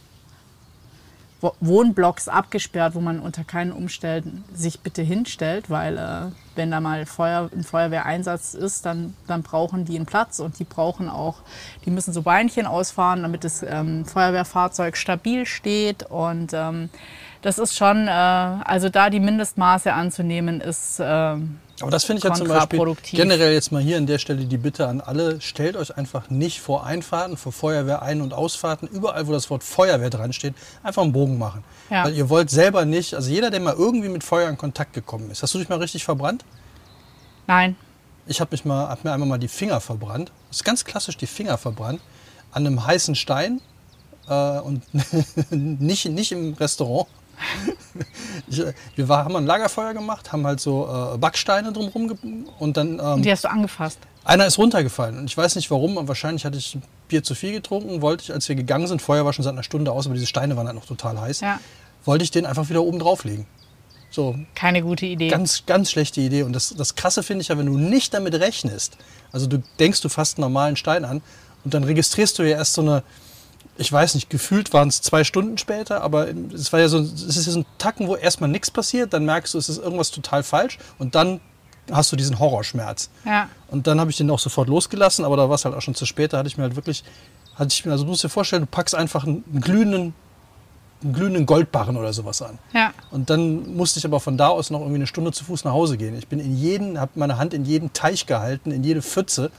Wohnblocks 1.60 2.28
abgesperrt, 2.28 2.96
wo 2.96 3.02
man 3.02 3.20
unter 3.20 3.44
keinen 3.44 3.72
Umständen 3.72 4.44
sich 4.54 4.82
bitte 4.82 5.02
hinstellt, 5.02 5.70
weil 5.70 5.98
äh, 5.98 6.32
wenn 6.56 6.72
da 6.72 6.80
mal 6.80 7.06
Feuer, 7.06 7.50
ein 7.54 7.64
Feuerwehreinsatz 7.64 8.54
ist, 8.54 8.86
dann, 8.86 9.16
dann 9.28 9.42
brauchen 9.42 9.86
die 9.86 9.96
einen 9.96 10.06
Platz 10.06 10.40
und 10.40 10.60
die 10.60 10.64
brauchen 10.66 11.10
auch, 11.10 11.38
die 11.86 11.92
müssen 11.92 12.14
so 12.14 12.22
Beinchen 12.22 12.68
ausfahren, 12.68 13.24
damit 13.24 13.44
das 13.44 13.64
ähm, 13.64 14.06
Feuerwehrfahrzeug 14.06 14.98
stabil 14.98 15.46
steht 15.46 16.04
und 16.04 16.52
ähm, 16.54 16.90
das 17.42 17.58
ist 17.58 17.76
schon, 17.76 18.08
äh, 18.08 18.12
also 18.12 18.90
da 18.90 19.10
die 19.10 19.20
Mindestmaße 19.20 19.94
anzunehmen, 19.94 20.62
ist 20.62 21.00
ähm, 21.04 21.60
Aber 21.82 21.92
das 21.92 22.04
finde 22.04 22.20
ich 22.20 22.24
ja 22.24 22.34
zum 22.34 22.48
Beispiel 22.48 22.96
generell 23.12 23.54
jetzt 23.54 23.72
mal 23.72 23.82
hier 23.82 23.98
an 23.98 24.06
der 24.06 24.20
Stelle 24.20 24.46
die 24.46 24.58
Bitte 24.58 24.88
an 24.88 25.02
alle, 25.02 25.42
stellt 25.42 25.76
euch 25.76 25.98
einfach 25.98 26.30
nicht 26.30 26.62
vor 26.62 26.86
Einfahrten, 26.86 27.38
vor 27.38 27.52
Feuerwehr 27.52 28.02
ein- 28.02 28.22
und 28.22 28.34
Ausfahrten, 28.34 28.88
überall 28.88 29.28
wo 29.28 29.32
das 29.32 29.50
Wort 29.50 29.64
Feuerwehr 29.64 30.10
dran 30.10 30.34
steht, 30.34 30.54
einfach 30.84 31.02
einen 31.02 31.14
Bogen 31.14 31.38
machen. 31.38 31.64
Ja. 31.90 32.06
Weil 32.06 32.14
ihr 32.14 32.30
wollt 32.30 32.50
selber 32.50 32.86
nicht, 32.86 33.16
also 33.16 33.30
jeder, 33.30 33.50
der 33.50 33.60
mal 33.60 33.74
irgendwie 33.74 34.10
mit 34.10 34.24
Feuer 34.24 34.50
in 34.50 34.58
Kontakt 34.58 34.94
gekommen 34.94 35.32
ist, 35.32 35.42
hast 35.42 35.54
du 35.54 35.60
dich 35.60 35.70
mal 35.70 35.80
richtig 35.80 36.04
verbrannt? 36.04 36.46
nein. 37.48 37.76
Ich 38.28 38.40
habe 38.40 38.52
mich 38.52 38.64
mal, 38.64 38.88
hab 38.88 39.04
mir 39.04 39.12
einmal 39.12 39.28
mal 39.28 39.40
die 39.40 39.48
Finger 39.48 39.82
verbrannt. 39.82 40.32
Das 40.50 40.58
ist 40.58 40.64
ganz 40.64 40.86
klassisch 40.86 41.18
die 41.18 41.28
Finger 41.28 41.58
verbrannt 41.58 42.00
an 42.52 42.68
einem 42.68 42.86
heißen 42.86 43.16
Stein 43.16 43.62
äh, 44.30 44.60
und 44.60 44.84
nicht, 45.52 46.06
nicht 46.06 46.32
im 46.32 46.54
Restaurant. 46.54 47.08
Ich, 48.48 48.60
äh, 48.60 48.74
wir 48.96 49.10
war, 49.10 49.26
haben 49.26 49.36
ein 49.36 49.46
Lagerfeuer 49.46 49.94
gemacht, 49.94 50.32
haben 50.32 50.46
halt 50.46 50.60
so 50.60 50.88
äh, 51.14 51.18
Backsteine 51.18 51.72
drumherum 51.72 52.46
und 52.60 52.78
dann 52.78 53.00
ähm, 53.04 53.22
Die 53.22 53.32
hast 53.32 53.44
du 53.44 53.50
angefasst. 53.50 54.00
einer 54.24 54.46
ist 54.46 54.58
runtergefallen 54.58 55.18
und 55.18 55.26
ich 55.26 55.38
weiß 55.38 55.56
nicht 55.56 55.70
warum, 55.72 55.98
aber 55.98 56.08
wahrscheinlich 56.10 56.46
hatte 56.46 56.58
ich 56.58 56.78
Bier 57.08 57.24
zu 57.24 57.36
viel 57.36 57.52
getrunken, 57.52 58.02
wollte 58.02 58.24
ich, 58.24 58.34
als 58.34 58.48
wir 58.50 58.56
gegangen 58.56 58.88
sind, 58.88 59.02
Feuer 59.02 59.26
war 59.26 59.34
schon 59.34 59.44
seit 59.44 59.54
einer 59.54 59.64
Stunde 59.64 59.92
aus, 59.92 60.06
aber 60.06 60.16
diese 60.16 60.28
Steine 60.28 60.56
waren 60.58 60.68
halt 60.68 60.76
noch 60.76 60.86
total 60.86 61.20
heiß, 61.20 61.42
Ja. 61.42 61.60
wollte 62.06 62.24
ich 62.24 62.32
den 62.32 62.46
einfach 62.46 62.70
wieder 62.70 62.82
oben 62.84 63.00
drauflegen. 63.00 63.46
So, 64.14 64.36
Keine 64.56 64.82
gute 64.82 65.06
Idee. 65.06 65.30
Ganz, 65.30 65.66
ganz 65.66 65.90
schlechte 65.90 66.20
Idee. 66.20 66.44
Und 66.44 66.52
das, 66.52 66.74
das 66.78 66.96
Krasse 66.96 67.24
finde 67.24 67.44
ich 67.44 67.48
ja, 67.48 67.58
wenn 67.58 67.66
du 67.68 67.78
nicht 67.78 68.14
damit 68.14 68.34
rechnest, 68.36 68.98
also 69.32 69.48
du 69.48 69.64
denkst, 69.80 70.02
du 70.02 70.10
fasst 70.10 70.38
einen 70.38 70.42
normalen 70.42 70.76
Stein 70.76 71.06
an 71.06 71.22
und 71.64 71.74
dann 71.74 71.86
registrierst 71.86 72.38
du 72.38 72.44
ja 72.44 72.58
erst 72.58 72.74
so 72.74 72.82
eine, 72.82 73.04
ich 73.82 73.92
weiß 73.92 74.16
nicht, 74.16 74.30
gefühlt 74.30 74.74
waren 74.74 74.88
es 74.88 75.02
zwei 75.02 75.24
Stunden 75.24 75.58
später, 75.58 76.02
aber 76.02 76.28
es 76.54 76.72
war 76.72 76.80
ja 76.80 76.88
so, 76.88 77.00
es 77.00 77.24
ist 77.24 77.48
ja 77.48 77.52
so 77.52 77.60
ein 77.60 77.66
Tacken, 77.80 78.08
wo 78.08 78.16
erstmal 78.16 78.50
nichts 78.50 78.70
passiert, 78.70 79.12
dann 79.14 79.26
merkst 79.26 79.54
du, 79.54 79.58
es 79.58 79.70
ist 79.70 79.80
irgendwas 79.80 80.12
total 80.12 80.44
falsch 80.44 80.78
und 81.00 81.16
dann 81.16 81.42
hast 81.92 82.12
du 82.12 82.16
diesen 82.16 82.40
Horrorschmerz. 82.40 83.10
Ja. 83.26 83.50
Und 83.70 83.88
dann 83.88 84.00
habe 84.00 84.12
ich 84.12 84.18
den 84.18 84.30
auch 84.30 84.40
sofort 84.40 84.70
losgelassen, 84.70 85.26
aber 85.26 85.36
da 85.36 85.50
war 85.50 85.56
es 85.56 85.66
halt 85.66 85.76
auch 85.76 85.82
schon 85.82 85.96
zu 85.96 86.06
spät. 86.06 86.32
Da 86.32 86.38
hatte 86.38 86.48
ich 86.48 86.58
mir 86.58 86.64
halt 86.64 86.76
wirklich, 86.76 87.04
hatte 87.56 87.74
ich 87.74 87.84
mir, 87.86 87.92
also 87.92 88.04
du 88.04 88.12
musst 88.12 88.24
dir 88.24 88.30
vorstellen, 88.30 88.62
du 88.62 88.68
packst 88.68 88.94
einfach 88.94 89.26
einen, 89.26 89.44
glühenden, 89.60 90.14
einen 91.04 91.14
glühenden 91.14 91.46
Goldbarren 91.48 91.98
oder 91.98 92.14
sowas 92.14 92.42
an. 92.44 92.60
Ja. 92.74 92.94
Und 93.10 93.32
dann 93.32 93.76
musste 93.76 94.00
ich 94.00 94.06
aber 94.06 94.20
von 94.20 94.38
da 94.38 94.50
aus 94.50 94.70
noch 94.70 94.80
irgendwie 94.80 94.98
eine 94.98 95.08
Stunde 95.08 95.32
zu 95.32 95.44
Fuß 95.44 95.64
nach 95.64 95.74
Hause 95.74 95.98
gehen. 95.98 96.16
Ich 96.18 96.28
bin 96.28 96.40
in 96.40 96.56
jeden, 96.56 97.00
habe 97.00 97.12
meine 97.16 97.38
Hand 97.38 97.54
in 97.54 97.66
jeden 97.66 97.94
Teich 97.94 98.28
gehalten, 98.28 98.72
in 98.72 98.84
jede 98.84 99.02
Pfütze. 99.02 99.52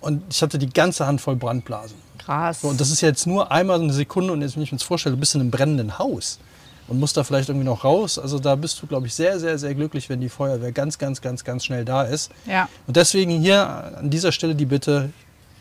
Und 0.00 0.22
ich 0.30 0.42
hatte 0.42 0.58
die 0.58 0.68
ganze 0.68 1.06
Hand 1.06 1.20
voll 1.20 1.36
Brandblasen. 1.36 1.96
Krass. 2.28 2.60
So, 2.60 2.68
und 2.68 2.78
das 2.78 2.90
ist 2.90 3.00
jetzt 3.00 3.26
nur 3.26 3.50
einmal 3.50 3.80
eine 3.80 3.92
Sekunde. 3.92 4.34
Und 4.34 4.42
jetzt, 4.42 4.54
wenn 4.54 4.62
ich 4.62 4.70
mir 4.70 4.76
das 4.76 4.86
vorstelle, 4.86 5.14
du 5.16 5.20
bist 5.20 5.34
in 5.34 5.40
einem 5.40 5.50
brennenden 5.50 5.98
Haus 5.98 6.38
und 6.86 7.00
musst 7.00 7.16
da 7.16 7.24
vielleicht 7.24 7.48
irgendwie 7.48 7.64
noch 7.64 7.84
raus. 7.84 8.18
Also 8.18 8.38
da 8.38 8.54
bist 8.54 8.82
du, 8.82 8.86
glaube 8.86 9.06
ich, 9.06 9.14
sehr, 9.14 9.40
sehr, 9.40 9.58
sehr 9.58 9.74
glücklich, 9.74 10.10
wenn 10.10 10.20
die 10.20 10.28
Feuerwehr 10.28 10.70
ganz, 10.72 10.98
ganz, 10.98 11.22
ganz, 11.22 11.42
ganz 11.42 11.64
schnell 11.64 11.86
da 11.86 12.02
ist. 12.02 12.30
ja. 12.44 12.68
Und 12.86 12.96
deswegen 12.96 13.40
hier 13.40 13.66
an 13.96 14.10
dieser 14.10 14.30
Stelle 14.30 14.54
die 14.54 14.66
Bitte, 14.66 15.08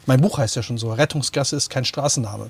mein 0.06 0.20
Buch 0.20 0.40
heißt 0.40 0.58
ja 0.58 0.62
schon 0.62 0.78
so, 0.78 0.92
Rettungsgasse 0.92 1.56
ist 1.56 1.70
kein 1.70 1.86
Straßenname. 1.86 2.50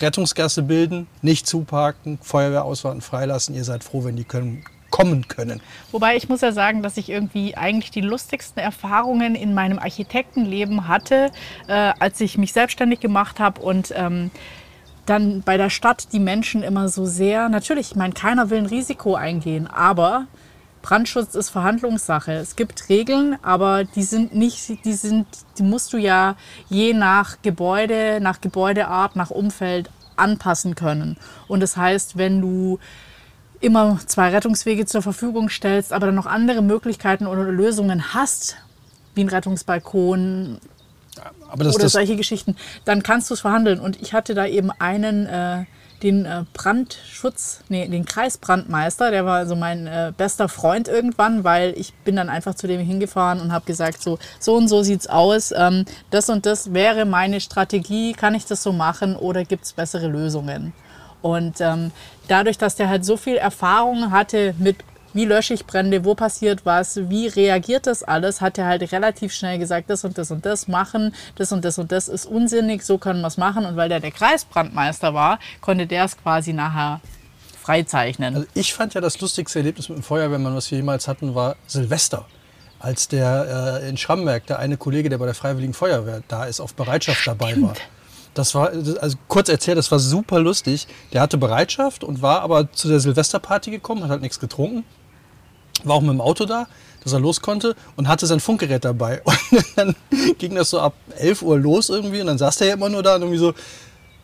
Rettungsgasse 0.00 0.62
bilden, 0.62 1.06
nicht 1.20 1.46
zuparken, 1.46 2.18
Feuerwehrausfahrten 2.22 3.02
freilassen. 3.02 3.54
Ihr 3.54 3.64
seid 3.64 3.84
froh, 3.84 4.02
wenn 4.04 4.16
die 4.16 4.24
können, 4.24 4.64
kommen 4.92 5.26
können. 5.26 5.60
Wobei 5.90 6.16
ich 6.16 6.28
muss 6.28 6.42
ja 6.42 6.52
sagen, 6.52 6.84
dass 6.84 6.96
ich 6.96 7.08
irgendwie 7.08 7.56
eigentlich 7.56 7.90
die 7.90 8.02
lustigsten 8.02 8.62
Erfahrungen 8.62 9.34
in 9.34 9.54
meinem 9.54 9.80
Architektenleben 9.80 10.86
hatte, 10.86 11.32
äh, 11.66 11.92
als 11.98 12.20
ich 12.20 12.38
mich 12.38 12.52
selbstständig 12.52 13.00
gemacht 13.00 13.40
habe 13.40 13.60
und 13.60 13.92
ähm, 13.96 14.30
dann 15.06 15.42
bei 15.42 15.56
der 15.56 15.70
Stadt 15.70 16.12
die 16.12 16.20
Menschen 16.20 16.62
immer 16.62 16.88
so 16.88 17.06
sehr, 17.06 17.48
natürlich, 17.48 17.90
ich 17.90 17.96
meine, 17.96 18.12
keiner 18.12 18.50
will 18.50 18.58
ein 18.58 18.66
Risiko 18.66 19.16
eingehen, 19.16 19.66
aber 19.66 20.26
Brandschutz 20.82 21.34
ist 21.34 21.50
Verhandlungssache. 21.50 22.32
Es 22.32 22.56
gibt 22.56 22.88
Regeln, 22.88 23.36
aber 23.42 23.84
die 23.84 24.02
sind 24.02 24.34
nicht, 24.34 24.84
die 24.84 24.92
sind, 24.92 25.26
die 25.58 25.62
musst 25.62 25.92
du 25.92 25.96
ja 25.96 26.36
je 26.68 26.92
nach 26.92 27.40
Gebäude, 27.42 28.18
nach 28.20 28.40
Gebäudeart, 28.40 29.16
nach 29.16 29.30
Umfeld 29.30 29.90
anpassen 30.16 30.74
können. 30.74 31.16
Und 31.48 31.60
das 31.60 31.76
heißt, 31.76 32.18
wenn 32.18 32.40
du 32.40 32.78
immer 33.62 33.98
zwei 34.06 34.30
Rettungswege 34.30 34.86
zur 34.86 35.02
Verfügung 35.02 35.48
stellst, 35.48 35.92
aber 35.92 36.06
dann 36.06 36.14
noch 36.14 36.26
andere 36.26 36.62
Möglichkeiten 36.62 37.26
oder 37.26 37.44
Lösungen 37.44 38.12
hast, 38.12 38.56
wie 39.14 39.22
ein 39.22 39.28
Rettungsbalkon 39.28 40.58
das, 41.56 41.74
oder 41.74 41.84
das, 41.84 41.92
solche 41.92 42.16
Geschichten, 42.16 42.56
dann 42.84 43.02
kannst 43.02 43.30
du 43.30 43.34
es 43.34 43.40
verhandeln. 43.40 43.80
Und 43.80 44.00
ich 44.00 44.12
hatte 44.12 44.34
da 44.34 44.46
eben 44.46 44.70
einen, 44.70 45.26
äh, 45.26 45.64
den 46.02 46.24
äh, 46.24 46.44
Brandschutz, 46.52 47.60
nee, 47.68 47.86
den 47.86 48.04
Kreisbrandmeister, 48.04 49.10
der 49.10 49.24
war 49.24 49.36
also 49.36 49.54
mein 49.54 49.86
äh, 49.86 50.12
bester 50.16 50.48
Freund 50.48 50.88
irgendwann, 50.88 51.44
weil 51.44 51.74
ich 51.76 51.94
bin 52.04 52.16
dann 52.16 52.28
einfach 52.28 52.54
zu 52.54 52.66
dem 52.66 52.80
hingefahren 52.80 53.40
und 53.40 53.52
habe 53.52 53.64
gesagt, 53.66 54.02
so, 54.02 54.18
so 54.40 54.56
und 54.56 54.66
so 54.66 54.82
sieht's 54.82 55.06
aus, 55.06 55.52
ähm, 55.56 55.84
das 56.10 56.28
und 56.28 56.46
das 56.46 56.74
wäre 56.74 57.04
meine 57.04 57.40
Strategie, 57.40 58.14
kann 58.14 58.34
ich 58.34 58.46
das 58.46 58.62
so 58.62 58.72
machen 58.72 59.14
oder 59.14 59.44
gibt 59.44 59.64
es 59.64 59.72
bessere 59.74 60.08
Lösungen? 60.08 60.72
Und 61.22 61.60
ähm, 61.60 61.92
dadurch, 62.28 62.58
dass 62.58 62.76
der 62.76 62.88
halt 62.88 63.04
so 63.04 63.16
viel 63.16 63.36
Erfahrung 63.36 64.10
hatte 64.10 64.54
mit 64.58 64.76
wie 65.14 65.24
lösche 65.24 65.54
ich 65.54 65.66
Brände, 65.66 66.04
wo 66.04 66.14
passiert 66.14 66.64
was, 66.64 66.96
wie 67.10 67.26
reagiert 67.26 67.86
das 67.86 68.02
alles, 68.02 68.40
hat 68.40 68.58
er 68.58 68.66
halt 68.66 68.92
relativ 68.92 69.32
schnell 69.32 69.58
gesagt, 69.58 69.90
das 69.90 70.04
und 70.04 70.16
das 70.16 70.30
und 70.30 70.46
das 70.46 70.68
machen, 70.68 71.14
das 71.36 71.52
und 71.52 71.64
das 71.64 71.78
und 71.78 71.92
das 71.92 72.08
ist 72.08 72.26
unsinnig, 72.26 72.82
so 72.82 72.98
können 72.98 73.20
wir 73.20 73.26
es 73.26 73.36
machen. 73.36 73.66
Und 73.66 73.76
weil 73.76 73.88
der 73.88 74.00
der 74.00 74.10
Kreisbrandmeister 74.10 75.14
war, 75.14 75.38
konnte 75.60 75.86
der 75.86 76.04
es 76.04 76.16
quasi 76.16 76.52
nachher 76.52 77.00
freizeichnen. 77.60 78.34
also 78.34 78.48
ich 78.54 78.74
fand 78.74 78.94
ja 78.94 79.00
das 79.00 79.20
lustigste 79.20 79.60
Erlebnis 79.60 79.88
mit 79.88 79.98
dem 79.98 80.02
Feuerwehrmann, 80.02 80.56
was 80.56 80.70
wir 80.70 80.78
jemals 80.78 81.06
hatten, 81.06 81.34
war 81.34 81.56
Silvester. 81.66 82.26
Als 82.80 83.06
der 83.06 83.80
äh, 83.82 83.88
in 83.88 83.96
Schramberg, 83.96 84.46
der 84.46 84.58
eine 84.58 84.76
Kollege, 84.76 85.08
der 85.08 85.18
bei 85.18 85.26
der 85.26 85.34
Freiwilligen 85.34 85.72
Feuerwehr 85.72 86.22
da 86.26 86.46
ist, 86.46 86.58
auf 86.58 86.74
Bereitschaft 86.74 87.24
dabei 87.24 87.54
war. 87.62 87.74
Das 88.34 88.54
war, 88.54 88.70
also 88.70 89.16
kurz 89.28 89.48
erzählt, 89.48 89.76
das 89.76 89.90
war 89.90 89.98
super 89.98 90.40
lustig. 90.40 90.86
Der 91.12 91.20
hatte 91.20 91.36
Bereitschaft 91.36 92.02
und 92.02 92.22
war 92.22 92.40
aber 92.40 92.72
zu 92.72 92.88
der 92.88 93.00
Silvesterparty 93.00 93.70
gekommen, 93.70 94.04
hat 94.04 94.10
halt 94.10 94.22
nichts 94.22 94.40
getrunken. 94.40 94.84
War 95.84 95.96
auch 95.96 96.00
mit 96.00 96.10
dem 96.10 96.20
Auto 96.20 96.44
da, 96.44 96.66
dass 97.02 97.12
er 97.12 97.20
los 97.20 97.42
konnte 97.42 97.74
und 97.96 98.08
hatte 98.08 98.26
sein 98.26 98.40
Funkgerät 98.40 98.84
dabei. 98.84 99.22
Und 99.50 99.66
dann 99.76 99.96
ging 100.38 100.54
das 100.54 100.70
so 100.70 100.80
ab 100.80 100.94
11 101.18 101.42
Uhr 101.42 101.58
los 101.58 101.88
irgendwie 101.88 102.20
und 102.20 102.26
dann 102.26 102.38
saß 102.38 102.58
der 102.58 102.68
ja 102.68 102.74
immer 102.74 102.88
nur 102.88 103.02
da 103.02 103.16
und 103.16 103.22
irgendwie 103.22 103.38
so, 103.38 103.54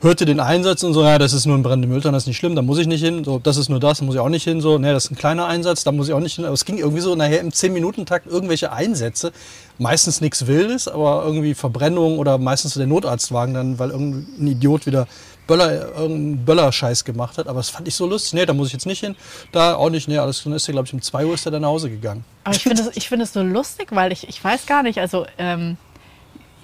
hörte 0.00 0.24
den 0.24 0.40
Einsatz 0.40 0.82
und 0.82 0.94
so, 0.94 1.02
ja, 1.02 1.18
das 1.18 1.32
ist 1.32 1.46
nur 1.46 1.56
ein 1.56 1.62
brennende 1.62 1.88
Mülltonne, 1.88 2.16
das 2.16 2.24
ist 2.24 2.28
nicht 2.28 2.36
schlimm, 2.36 2.54
da 2.54 2.62
muss 2.62 2.78
ich 2.78 2.86
nicht 2.86 3.02
hin. 3.02 3.24
So, 3.24 3.38
das 3.38 3.56
ist 3.56 3.68
nur 3.68 3.80
das, 3.80 3.98
da 3.98 4.04
muss 4.04 4.14
ich 4.14 4.20
auch 4.20 4.28
nicht 4.28 4.44
hin. 4.44 4.60
So, 4.60 4.78
ne, 4.78 4.92
das 4.92 5.06
ist 5.06 5.10
ein 5.10 5.16
kleiner 5.16 5.46
Einsatz, 5.46 5.84
da 5.84 5.92
muss 5.92 6.08
ich 6.08 6.14
auch 6.14 6.20
nicht 6.20 6.36
hin. 6.36 6.44
Aber 6.44 6.54
es 6.54 6.64
ging 6.64 6.78
irgendwie 6.78 7.00
so 7.00 7.14
nachher 7.14 7.40
im 7.40 7.50
10-Minuten-Takt 7.50 8.26
irgendwelche 8.26 8.72
Einsätze. 8.72 9.32
Meistens 9.78 10.20
nichts 10.20 10.46
Wildes, 10.46 10.88
aber 10.88 11.24
irgendwie 11.24 11.54
Verbrennung 11.54 12.18
oder 12.18 12.38
meistens 12.38 12.74
der 12.74 12.86
Notarztwagen 12.86 13.54
dann, 13.54 13.78
weil 13.78 13.90
irgendein 13.90 14.46
Idiot 14.46 14.86
wieder 14.86 15.08
Böller, 15.48 15.96
irgendeinen 15.96 16.44
Böller-Scheiß 16.44 17.04
gemacht 17.04 17.38
hat. 17.38 17.48
Aber 17.48 17.58
das 17.58 17.70
fand 17.70 17.88
ich 17.88 17.94
so 17.94 18.06
lustig. 18.06 18.34
Nee, 18.34 18.46
da 18.46 18.52
muss 18.52 18.68
ich 18.68 18.74
jetzt 18.74 18.86
nicht 18.86 19.00
hin. 19.00 19.16
Da 19.50 19.74
auch 19.74 19.90
nicht. 19.90 20.06
Nee, 20.06 20.18
alles. 20.18 20.44
Dann 20.44 20.52
ist 20.52 20.68
er, 20.68 20.72
glaube 20.72 20.86
ich, 20.86 20.92
um 20.92 21.02
2 21.02 21.26
Uhr 21.26 21.34
ist 21.34 21.46
er 21.46 21.52
dann 21.52 21.62
nach 21.62 21.68
Hause 21.68 21.90
gegangen. 21.90 22.24
Aber 22.44 22.54
ich 22.54 22.62
finde 22.62 22.82
es 22.94 23.04
find 23.04 23.26
so 23.26 23.42
lustig, 23.42 23.88
weil 23.90 24.12
ich, 24.12 24.28
ich 24.28 24.42
weiß 24.44 24.66
gar 24.66 24.82
nicht, 24.82 24.98
also 24.98 25.26
ähm, 25.38 25.76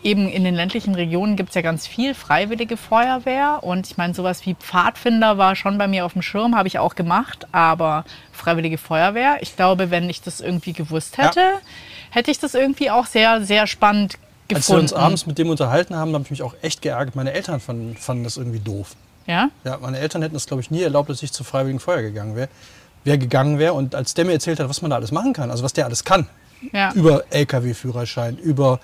eben 0.04 0.28
in 0.28 0.44
den 0.44 0.54
ländlichen 0.54 0.94
Regionen 0.94 1.34
gibt 1.34 1.49
es 1.49 1.54
ja 1.54 1.62
ganz 1.62 1.87
viel 1.87 2.14
freiwillige 2.14 2.76
Feuerwehr 2.76 3.61
und 3.62 3.87
ich 3.87 3.96
meine, 3.96 4.14
sowas 4.14 4.44
wie 4.46 4.54
Pfadfinder 4.54 5.38
war 5.38 5.56
schon 5.56 5.78
bei 5.78 5.88
mir 5.88 6.04
auf 6.04 6.12
dem 6.12 6.23
Schirm, 6.23 6.54
habe 6.56 6.68
ich 6.68 6.78
auch 6.78 6.94
gemacht, 6.94 7.46
aber 7.52 8.04
freiwillige 8.32 8.78
Feuerwehr, 8.78 9.38
ich 9.40 9.56
glaube, 9.56 9.90
wenn 9.90 10.08
ich 10.11 10.20
das 10.23 10.40
irgendwie 10.40 10.75
gewusst 10.75 11.18
hätte, 11.18 11.40
hätte 12.11 12.30
ich 12.30 12.38
das 12.38 12.54
irgendwie 12.54 12.90
auch 12.90 13.06
sehr, 13.06 13.42
sehr 13.44 13.66
spannend 13.66 14.14
Als 14.14 14.20
wir 14.49 14.56
gefunden. 14.58 14.82
uns 14.82 14.92
abends 14.92 15.26
mit 15.26 15.38
dem 15.38 15.49
unterhalten 15.50 15.96
haben, 15.96 16.12
habe 16.12 16.23
ich 16.25 16.30
mich 16.30 16.42
auch 16.42 16.54
echt 16.62 16.82
geärgert. 16.82 17.16
Meine 17.16 17.32
Eltern 17.32 17.58
fanden, 17.61 17.96
fanden 17.96 18.25
das 18.25 18.37
irgendwie 18.37 18.61
doof. 18.61 18.94
ja? 19.26 19.49
Ja, 19.64 19.78
meine 19.80 19.99
Eltern 19.99 20.20
hätten 20.23 20.37
es, 20.37 20.46
glaube 20.46 20.61
ich, 20.62 20.70
nie 20.70 20.82
erlaubt, 20.82 21.08
dass 21.08 21.23
ich 21.23 21.32
zur 21.32 21.46
Freiwilligen 21.46 21.80
Feuer 21.80 22.02
gegangen 22.02 22.37
wäre. 22.37 22.49
Wer 23.04 23.16
gegangen 23.18 23.58
wäre 23.58 23.73
und 23.73 23.94
als 23.94 24.14
der 24.14 24.25
mir 24.26 24.32
erzählt 24.32 24.61
hat, 24.61 24.68
was 24.68 24.80
man 24.82 24.90
da 24.90 24.96
alles 24.96 25.12
machen 25.12 25.32
kann, 25.32 25.50
also 25.50 25.64
was 25.64 25.73
der 25.73 25.87
alles 25.87 26.04
kann, 26.04 26.26
Ja. 26.73 26.92
über 26.92 27.25
LKW-Führerschein, 27.30 28.37
über 28.38 28.80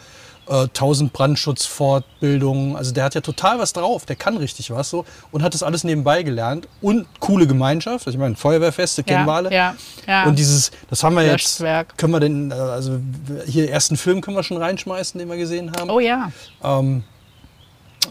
äh, 0.51 0.63
1000 0.65 1.13
Brandschutzfortbildungen, 1.13 2.77
also 2.77 2.93
der 2.93 3.05
hat 3.05 3.15
ja 3.15 3.21
total 3.21 3.59
was 3.59 3.73
drauf, 3.73 4.05
der 4.05 4.17
kann 4.17 4.37
richtig 4.37 4.71
was 4.71 4.91
so 4.91 5.05
und 5.33 5.43
hat 5.43 5.55
das 5.55 5.63
alles 5.63 5.85
nebenbei 5.85 6.23
gelernt 6.23 6.69
und 6.81 7.07
coole 7.21 7.47
Gemeinschaft, 7.47 8.07
also 8.07 8.17
ich 8.17 8.21
meine 8.21 8.37
Feuerwehrfeste 8.37 9.03
kennen 9.05 9.27
wir 9.27 9.33
alle. 9.33 9.53
ja, 9.53 9.75
ja. 10.07 10.25
Und 10.25 10.39
dieses, 10.39 10.71
das 10.91 11.03
haben 11.05 11.15
wir 11.17 11.25
jetzt, 11.27 11.63
können 11.97 12.13
wir 12.13 12.21
den, 12.21 12.51
äh, 12.51 12.55
also 12.55 12.99
hier 13.47 13.71
ersten 13.71 13.97
Film 13.97 14.21
können 14.21 14.37
wir 14.37 14.43
schon 14.43 14.57
reinschmeißen, 14.59 15.19
den 15.19 15.29
wir 15.29 15.37
gesehen 15.37 15.73
haben. 15.79 15.89
oh 15.91 16.01
ja, 16.01 16.31
Ähm, 16.63 17.05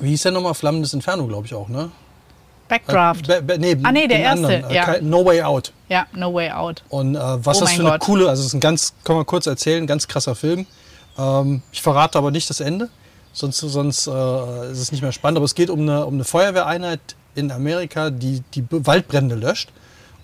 wie 0.01 0.09
hieß 0.09 0.23
der 0.23 0.31
nochmal? 0.31 0.53
Flammendes 0.53 0.93
Inferno, 0.93 1.25
glaube 1.27 1.45
ich 1.47 1.53
auch, 1.53 1.67
ne? 1.67 1.91
Backdraft. 2.67 3.27
Äh, 3.27 3.41
be- 3.41 3.41
be- 3.41 3.59
nee, 3.59 3.75
Ah, 3.83 3.91
nee, 3.91 4.07
der 4.07 4.19
erste, 4.19 4.45
anderen, 4.45 4.71
äh, 4.71 4.75
ja. 4.75 4.85
kein- 4.85 5.09
No 5.09 5.25
Way 5.25 5.41
Out. 5.41 5.73
ja, 5.89 6.05
No 6.13 6.33
Way 6.33 6.51
Out. 6.51 6.83
Und 6.89 7.15
äh, 7.15 7.19
was 7.45 7.57
Oh 7.57 7.61
das 7.61 7.71
für 7.73 7.81
eine 7.81 7.89
Gott. 7.91 8.01
coole, 8.01 8.29
also 8.29 8.41
es 8.41 8.47
ist 8.49 8.53
ein 8.53 8.59
ganz, 8.59 8.93
kann 9.03 9.15
man 9.15 9.25
kurz 9.25 9.47
erzählen, 9.47 9.87
ganz 9.87 10.07
krasser 10.07 10.35
Film. 10.35 10.67
Ähm, 11.19 11.61
ich 11.71 11.81
verrate 11.81 12.17
aber 12.17 12.31
nicht 12.31 12.49
das 12.49 12.59
Ende, 12.59 12.89
sonst, 13.33 13.59
sonst 13.59 14.07
äh, 14.07 14.71
ist 14.71 14.79
es 14.79 14.91
nicht 14.91 15.01
mehr 15.01 15.11
spannend. 15.11 15.37
Aber 15.37 15.45
es 15.45 15.55
geht 15.55 15.69
um 15.69 15.81
eine, 15.81 16.05
um 16.05 16.15
eine 16.15 16.23
Feuerwehreinheit 16.23 16.99
in 17.35 17.51
Amerika, 17.51 18.09
die 18.09 18.41
die 18.53 18.65
Waldbrände 18.69 19.35
löscht. 19.35 19.71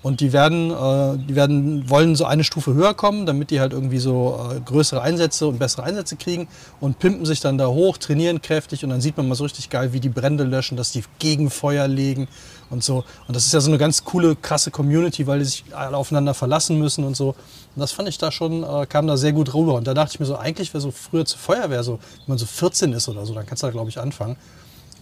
Und 0.06 0.20
die 0.20 0.32
werden, 0.32 0.70
äh, 0.70 1.18
die 1.18 1.34
werden, 1.34 1.90
wollen 1.90 2.14
so 2.14 2.26
eine 2.26 2.44
Stufe 2.44 2.74
höher 2.74 2.94
kommen, 2.94 3.26
damit 3.26 3.50
die 3.50 3.58
halt 3.58 3.72
irgendwie 3.72 3.98
so 3.98 4.38
äh, 4.52 4.60
größere 4.60 5.02
Einsätze 5.02 5.48
und 5.48 5.58
bessere 5.58 5.82
Einsätze 5.82 6.14
kriegen 6.14 6.46
und 6.78 7.00
pimpen 7.00 7.26
sich 7.26 7.40
dann 7.40 7.58
da 7.58 7.66
hoch, 7.66 7.98
trainieren 7.98 8.40
kräftig 8.40 8.84
und 8.84 8.90
dann 8.90 9.00
sieht 9.00 9.16
man 9.16 9.26
mal 9.26 9.34
so 9.34 9.42
richtig 9.42 9.68
geil, 9.68 9.92
wie 9.92 9.98
die 9.98 10.08
Brände 10.08 10.44
löschen, 10.44 10.76
dass 10.76 10.92
die 10.92 11.02
Gegenfeuer 11.18 11.88
legen 11.88 12.28
und 12.70 12.84
so. 12.84 13.02
Und 13.26 13.34
das 13.34 13.46
ist 13.46 13.52
ja 13.52 13.58
so 13.58 13.68
eine 13.68 13.78
ganz 13.78 14.04
coole, 14.04 14.36
krasse 14.36 14.70
Community, 14.70 15.26
weil 15.26 15.40
die 15.40 15.46
sich 15.46 15.64
alle 15.74 15.96
aufeinander 15.96 16.34
verlassen 16.34 16.78
müssen 16.78 17.02
und 17.02 17.16
so. 17.16 17.30
Und 17.30 17.80
das 17.80 17.90
fand 17.90 18.08
ich 18.08 18.16
da 18.16 18.30
schon, 18.30 18.62
äh, 18.62 18.86
kam 18.86 19.08
da 19.08 19.16
sehr 19.16 19.32
gut 19.32 19.54
rüber. 19.54 19.74
Und 19.74 19.88
da 19.88 19.94
dachte 19.94 20.12
ich 20.14 20.20
mir 20.20 20.26
so, 20.26 20.36
eigentlich 20.36 20.72
wäre 20.72 20.82
so 20.82 20.92
früher 20.92 21.24
zur 21.24 21.40
Feuerwehr, 21.40 21.82
so, 21.82 21.94
wenn 21.94 22.28
man 22.28 22.38
so 22.38 22.46
14 22.46 22.92
ist 22.92 23.08
oder 23.08 23.26
so, 23.26 23.34
dann 23.34 23.44
kannst 23.44 23.64
du 23.64 23.66
da, 23.66 23.72
glaube 23.72 23.90
ich, 23.90 23.98
anfangen. 23.98 24.36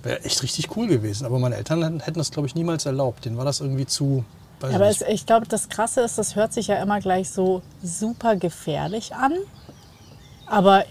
Wäre 0.02 0.24
echt 0.24 0.42
richtig 0.42 0.74
cool 0.78 0.86
gewesen. 0.86 1.26
Aber 1.26 1.38
meine 1.38 1.56
Eltern 1.56 2.00
hätten 2.00 2.18
das, 2.18 2.30
glaube 2.30 2.48
ich, 2.48 2.54
niemals 2.54 2.86
erlaubt. 2.86 3.26
Denen 3.26 3.36
war 3.36 3.44
das 3.44 3.60
irgendwie 3.60 3.84
zu, 3.84 4.24
weiß 4.60 4.74
aber 4.74 4.90
ich 4.90 5.00
es, 5.00 5.08
ich 5.08 5.26
glaube, 5.26 5.46
das 5.46 5.68
Krasse 5.68 6.00
ist, 6.02 6.18
das 6.18 6.36
hört 6.36 6.52
sich 6.52 6.68
ja 6.68 6.76
immer 6.76 7.00
gleich 7.00 7.30
so 7.30 7.62
super 7.82 8.36
gefährlich 8.36 9.14
an. 9.14 9.32
Aber 10.46 10.84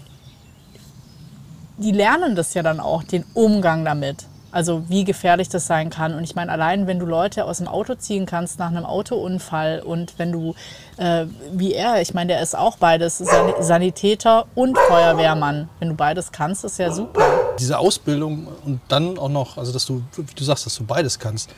die 1.78 1.92
lernen 1.92 2.36
das 2.36 2.54
ja 2.54 2.62
dann 2.62 2.80
auch, 2.80 3.02
den 3.02 3.24
Umgang 3.34 3.84
damit. 3.84 4.26
Also 4.52 4.88
wie 4.88 5.02
gefährlich 5.02 5.48
das 5.48 5.66
sein 5.66 5.90
kann. 5.90 6.14
Und 6.14 6.22
ich 6.22 6.36
meine, 6.36 6.52
allein 6.52 6.86
wenn 6.86 7.00
du 7.00 7.06
Leute 7.06 7.44
aus 7.44 7.58
dem 7.58 7.66
Auto 7.66 7.96
ziehen 7.96 8.24
kannst 8.24 8.60
nach 8.60 8.68
einem 8.68 8.84
Autounfall 8.86 9.82
und 9.84 10.16
wenn 10.16 10.30
du, 10.30 10.54
äh, 10.96 11.26
wie 11.52 11.74
er, 11.74 12.00
ich 12.00 12.14
meine, 12.14 12.34
der 12.34 12.40
ist 12.40 12.56
auch 12.56 12.76
beides, 12.76 13.18
San 13.18 13.52
Sanitäter 13.58 14.46
und 14.54 14.78
Feuerwehrmann. 14.78 15.68
Wenn 15.80 15.88
du 15.88 15.94
beides 15.96 16.30
kannst, 16.30 16.62
ist 16.64 16.78
ja 16.78 16.92
super. 16.92 17.20
diese 17.58 17.78
Ausbildung 17.78 18.46
und 18.64 18.80
dann 18.86 19.18
auch 19.18 19.28
noch, 19.28 19.58
also 19.58 19.72
dass 19.72 19.86
du, 19.86 20.04
wie 20.16 20.34
du 20.34 20.44
sagst, 20.44 20.66
dass 20.66 20.76
du 20.76 20.84
beides 20.84 21.18
kannst, 21.18 21.50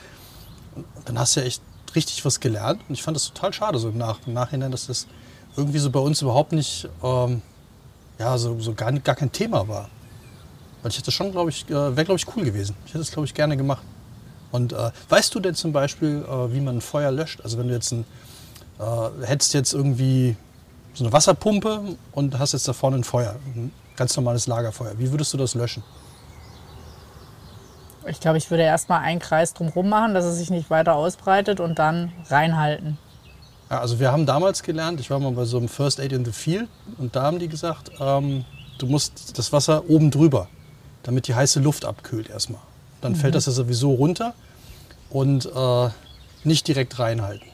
dann 1.04 1.18
hast 1.18 1.36
du 1.36 1.40
ja 1.40 1.46
echt 1.46 1.60
richtig 1.94 2.24
was 2.24 2.40
gelernt. 2.40 2.80
Und 2.88 2.94
ich 2.94 3.02
fand 3.02 3.16
das 3.16 3.32
total 3.32 3.52
schade, 3.52 3.78
so 3.78 3.88
im, 3.88 3.98
Nach 3.98 4.18
im 4.26 4.32
Nachhinein, 4.32 4.70
dass 4.70 4.86
das 4.86 5.06
irgendwie 5.56 5.78
so 5.78 5.90
bei 5.90 6.00
uns 6.00 6.22
überhaupt 6.22 6.52
nicht, 6.52 6.88
ähm, 7.02 7.42
ja, 8.18 8.36
so, 8.38 8.58
so 8.60 8.74
gar, 8.74 8.92
gar 8.92 9.14
kein 9.14 9.32
Thema 9.32 9.68
war. 9.68 9.88
Weil 10.82 10.90
ich 10.90 10.98
hätte 10.98 11.10
schon, 11.10 11.32
glaube 11.32 11.50
ich, 11.50 11.68
äh, 11.68 11.72
wäre, 11.72 12.04
glaube 12.04 12.16
ich, 12.16 12.36
cool 12.36 12.44
gewesen. 12.44 12.76
Ich 12.86 12.94
hätte 12.94 13.02
es, 13.02 13.10
glaube 13.10 13.26
ich, 13.26 13.34
gerne 13.34 13.56
gemacht. 13.56 13.82
Und 14.52 14.72
äh, 14.72 14.90
weißt 15.08 15.34
du 15.34 15.40
denn 15.40 15.54
zum 15.54 15.72
Beispiel, 15.72 16.24
äh, 16.24 16.52
wie 16.52 16.60
man 16.60 16.78
ein 16.78 16.80
Feuer 16.80 17.10
löscht? 17.10 17.40
Also 17.42 17.58
wenn 17.58 17.68
du 17.68 17.74
jetzt 17.74 17.92
ein, 17.92 18.04
äh, 18.78 19.26
hättest 19.26 19.54
jetzt 19.54 19.72
irgendwie 19.72 20.36
so 20.94 21.04
eine 21.04 21.12
Wasserpumpe 21.12 21.96
und 22.12 22.38
hast 22.38 22.52
jetzt 22.52 22.68
da 22.68 22.72
vorne 22.72 22.96
ein 22.96 23.04
Feuer, 23.04 23.36
ein 23.54 23.72
ganz 23.96 24.16
normales 24.16 24.46
Lagerfeuer. 24.46 24.92
Wie 24.98 25.10
würdest 25.10 25.32
du 25.32 25.36
das 25.36 25.54
löschen? 25.54 25.82
Ich 28.08 28.20
glaube, 28.20 28.38
ich 28.38 28.50
würde 28.50 28.62
erstmal 28.62 29.00
einen 29.00 29.20
Kreis 29.20 29.54
drumherum 29.54 29.88
machen, 29.88 30.14
dass 30.14 30.24
es 30.24 30.36
sich 30.36 30.50
nicht 30.50 30.70
weiter 30.70 30.94
ausbreitet 30.94 31.60
und 31.60 31.78
dann 31.78 32.12
reinhalten. 32.28 32.98
Ja, 33.70 33.80
also 33.80 33.98
wir 33.98 34.12
haben 34.12 34.26
damals 34.26 34.62
gelernt, 34.62 35.00
ich 35.00 35.10
war 35.10 35.18
mal 35.18 35.32
bei 35.32 35.44
so 35.44 35.58
einem 35.58 35.68
First 35.68 35.98
Aid 35.98 36.12
in 36.12 36.24
the 36.24 36.32
Field 36.32 36.68
und 36.98 37.16
da 37.16 37.22
haben 37.22 37.38
die 37.38 37.48
gesagt, 37.48 37.90
ähm, 38.00 38.44
du 38.78 38.86
musst 38.86 39.36
das 39.38 39.52
Wasser 39.52 39.88
oben 39.88 40.10
drüber, 40.10 40.48
damit 41.02 41.26
die 41.26 41.34
heiße 41.34 41.58
Luft 41.60 41.84
abkühlt 41.84 42.30
erstmal. 42.30 42.60
Dann 43.00 43.16
fällt 43.16 43.34
das 43.34 43.46
ja 43.46 43.52
sowieso 43.52 43.92
runter 43.92 44.34
und 45.10 45.46
äh, 45.46 45.88
nicht 46.44 46.68
direkt 46.68 46.98
reinhalten. 46.98 47.48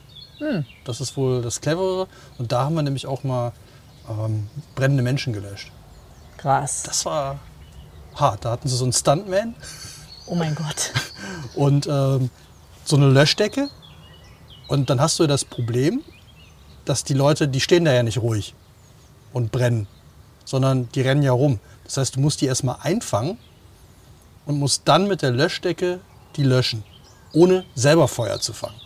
Das 0.85 1.01
ist 1.01 1.17
wohl 1.17 1.43
das 1.43 1.61
Cleverere. 1.61 2.09
Und 2.39 2.53
da 2.53 2.65
haben 2.65 2.75
wir 2.75 2.83
nämlich 2.83 3.07
auch 3.07 3.25
mal 3.25 3.53
ähm, 4.09 4.49
brennende 4.75 5.03
Menschen 5.03 5.33
gelöscht. 5.33 5.71
Krass. 6.37 6.83
Das 6.83 7.05
war 7.05 7.39
hart. 8.17 8.45
Da 8.45 8.51
hatten 8.51 8.69
sie 8.69 8.77
so 8.77 8.85
einen 8.85 8.93
Stuntman 8.93 9.55
Oh 10.27 10.35
mein 10.35 10.55
Gott. 10.55 10.93
und 11.55 11.87
ähm, 11.87 12.31
so 12.85 12.97
eine 12.97 13.09
Löschdecke. 13.09 13.69
Und 14.69 14.91
dann 14.91 15.01
hast 15.01 15.19
du 15.19 15.27
das 15.27 15.45
Problem, 15.45 16.03
dass 16.85 17.05
die 17.05 17.15
Leute, 17.15 17.49
die 17.49 17.61
stehen 17.61 17.85
da 17.85 17.93
ja 17.93 18.03
nicht 18.03 18.19
ruhig 18.19 18.55
und 19.33 19.53
brennen, 19.53 19.87
sondern 20.45 20.89
die 20.93 21.03
rennen 21.03 21.23
ja 21.23 21.33
rum. 21.33 21.61
Das 21.85 21.97
heißt, 21.97 22.17
du 22.17 22.21
musst 22.21 22.41
die 22.41 22.47
erstmal 22.47 22.77
einfangen 22.83 23.39
und 24.47 24.59
musst 24.59 24.83
dann 24.87 25.09
mit 25.09 25.23
der 25.23 25.31
Löschdecke 25.31 26.01
die 26.37 26.43
löschen, 26.43 26.85
ohne 27.33 27.65
selber 27.75 28.09
Feuer 28.09 28.41
zu 28.41 28.53
fangen. 28.53 28.81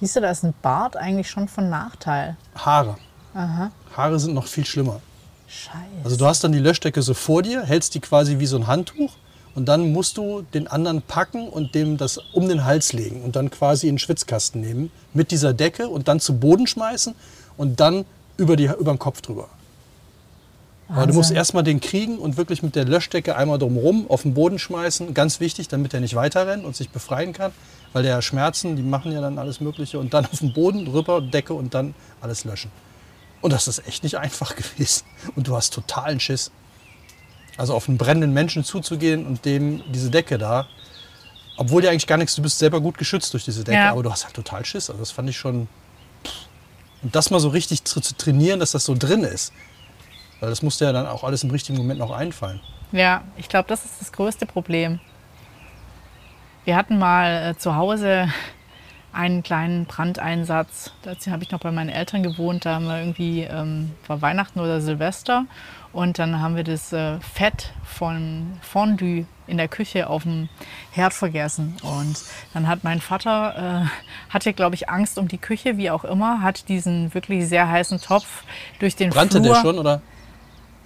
Siehst 0.00 0.16
du, 0.16 0.20
da 0.20 0.30
ist 0.30 0.44
ein 0.44 0.54
Bart 0.62 0.96
eigentlich 0.96 1.30
schon 1.30 1.48
von 1.48 1.68
Nachteil. 1.68 2.36
Haare. 2.56 2.96
Aha. 3.34 3.70
Haare 3.96 4.18
sind 4.18 4.34
noch 4.34 4.46
viel 4.46 4.64
schlimmer. 4.64 5.00
Scheiße. 5.46 5.76
Also 6.02 6.16
du 6.16 6.26
hast 6.26 6.42
dann 6.42 6.52
die 6.52 6.58
Löschdecke 6.58 7.02
so 7.02 7.14
vor 7.14 7.42
dir, 7.42 7.62
hältst 7.62 7.94
die 7.94 8.00
quasi 8.00 8.38
wie 8.38 8.46
so 8.46 8.56
ein 8.56 8.66
Handtuch 8.66 9.12
und 9.54 9.66
dann 9.66 9.92
musst 9.92 10.16
du 10.16 10.42
den 10.54 10.66
anderen 10.66 11.02
packen 11.02 11.48
und 11.48 11.74
dem 11.74 11.96
das 11.96 12.18
um 12.32 12.48
den 12.48 12.64
Hals 12.64 12.92
legen 12.92 13.22
und 13.22 13.36
dann 13.36 13.50
quasi 13.50 13.88
in 13.88 13.94
den 13.94 13.98
Schwitzkasten 13.98 14.60
nehmen 14.60 14.90
mit 15.12 15.30
dieser 15.30 15.52
Decke 15.52 15.88
und 15.88 16.08
dann 16.08 16.20
zu 16.20 16.38
Boden 16.38 16.66
schmeißen 16.66 17.14
und 17.56 17.80
dann 17.80 18.04
über, 18.36 18.56
die, 18.56 18.64
über 18.64 18.92
den 18.92 18.98
Kopf 18.98 19.20
drüber. 19.20 19.48
Aber 20.88 21.06
du 21.06 21.14
musst 21.14 21.30
Wahnsinn. 21.30 21.36
erstmal 21.36 21.62
den 21.62 21.80
kriegen 21.80 22.18
und 22.18 22.36
wirklich 22.36 22.62
mit 22.62 22.76
der 22.76 22.84
Löschdecke 22.84 23.36
einmal 23.36 23.58
drumherum 23.58 24.10
auf 24.10 24.22
den 24.22 24.34
Boden 24.34 24.58
schmeißen. 24.58 25.14
Ganz 25.14 25.40
wichtig, 25.40 25.68
damit 25.68 25.94
er 25.94 26.00
nicht 26.00 26.14
weiterrennt 26.14 26.64
und 26.64 26.76
sich 26.76 26.90
befreien 26.90 27.32
kann. 27.32 27.52
Weil 27.92 28.02
der 28.02 28.20
Schmerzen, 28.22 28.76
die 28.76 28.82
machen 28.82 29.12
ja 29.12 29.20
dann 29.20 29.38
alles 29.38 29.60
Mögliche. 29.60 29.98
Und 29.98 30.12
dann 30.12 30.26
auf 30.30 30.40
den 30.40 30.52
Boden, 30.52 30.86
rüber, 30.86 31.22
Decke 31.22 31.54
und 31.54 31.72
dann 31.74 31.94
alles 32.20 32.44
löschen. 32.44 32.70
Und 33.40 33.52
das 33.52 33.66
ist 33.66 33.86
echt 33.88 34.02
nicht 34.02 34.18
einfach 34.18 34.56
gewesen. 34.56 35.04
Und 35.36 35.48
du 35.48 35.56
hast 35.56 35.72
totalen 35.72 36.20
Schiss. 36.20 36.50
Also 37.56 37.74
auf 37.74 37.88
einen 37.88 37.98
brennenden 37.98 38.32
Menschen 38.32 38.64
zuzugehen 38.64 39.26
und 39.26 39.44
dem 39.44 39.82
diese 39.92 40.10
Decke 40.10 40.38
da. 40.38 40.66
Obwohl 41.56 41.82
dir 41.82 41.90
eigentlich 41.90 42.06
gar 42.08 42.18
nichts, 42.18 42.34
du 42.34 42.42
bist 42.42 42.58
selber 42.58 42.80
gut 42.80 42.98
geschützt 42.98 43.32
durch 43.32 43.44
diese 43.44 43.62
Decke, 43.62 43.78
Ja. 43.78 43.90
aber 43.92 44.02
du 44.02 44.10
hast 44.10 44.24
halt 44.24 44.34
total 44.34 44.64
Schiss. 44.64 44.90
Also 44.90 45.00
das 45.00 45.12
fand 45.12 45.28
ich 45.30 45.36
schon. 45.36 45.68
Und 47.02 47.14
das 47.14 47.30
mal 47.30 47.38
so 47.38 47.48
richtig 47.48 47.84
zu, 47.84 48.00
zu 48.00 48.16
trainieren, 48.16 48.58
dass 48.60 48.72
das 48.72 48.84
so 48.84 48.94
drin 48.98 49.22
ist. 49.22 49.52
Weil 50.40 50.50
das 50.50 50.62
musste 50.62 50.84
ja 50.86 50.92
dann 50.92 51.06
auch 51.06 51.22
alles 51.22 51.44
im 51.44 51.50
richtigen 51.50 51.78
Moment 51.78 52.00
noch 52.00 52.10
einfallen. 52.10 52.60
Ja, 52.90 53.22
ich 53.36 53.48
glaube, 53.48 53.68
das 53.68 53.84
ist 53.84 54.00
das 54.00 54.10
größte 54.12 54.46
Problem. 54.46 54.98
Wir 56.64 56.76
hatten 56.76 56.98
mal 56.98 57.50
äh, 57.50 57.56
zu 57.56 57.76
Hause 57.76 58.28
einen 59.12 59.42
kleinen 59.44 59.84
Brandeinsatz. 59.84 60.90
Dazu 61.02 61.30
habe 61.30 61.44
ich 61.44 61.50
noch 61.52 61.60
bei 61.60 61.70
meinen 61.70 61.90
Eltern 61.90 62.22
gewohnt. 62.24 62.64
Da 62.64 62.74
haben 62.76 62.86
wir 62.86 62.98
irgendwie, 62.98 63.42
ähm, 63.42 63.92
war 64.08 64.22
Weihnachten 64.22 64.58
oder 64.58 64.80
Silvester. 64.80 65.46
Und 65.94 66.18
dann 66.18 66.40
haben 66.40 66.56
wir 66.56 66.64
das 66.64 66.92
äh, 66.92 67.20
Fett 67.20 67.72
von 67.84 68.58
Fondue 68.62 69.26
in 69.46 69.58
der 69.58 69.68
Küche 69.68 70.08
auf 70.10 70.24
dem 70.24 70.48
Herd 70.90 71.14
vergessen. 71.14 71.76
Und 71.82 72.16
dann 72.52 72.66
hat 72.66 72.82
mein 72.82 73.00
Vater, 73.00 73.86
äh, 73.86 74.32
hatte 74.32 74.52
glaube 74.52 74.74
ich 74.74 74.88
Angst 74.88 75.18
um 75.18 75.28
die 75.28 75.38
Küche, 75.38 75.76
wie 75.76 75.90
auch 75.90 76.02
immer, 76.02 76.42
hat 76.42 76.68
diesen 76.68 77.14
wirklich 77.14 77.48
sehr 77.48 77.70
heißen 77.70 78.00
Topf 78.00 78.42
durch 78.80 78.96
den 78.96 79.10
Brannte 79.10 79.38
Flur. 79.38 79.54
der 79.54 79.60
schon 79.60 79.78
oder, 79.78 80.02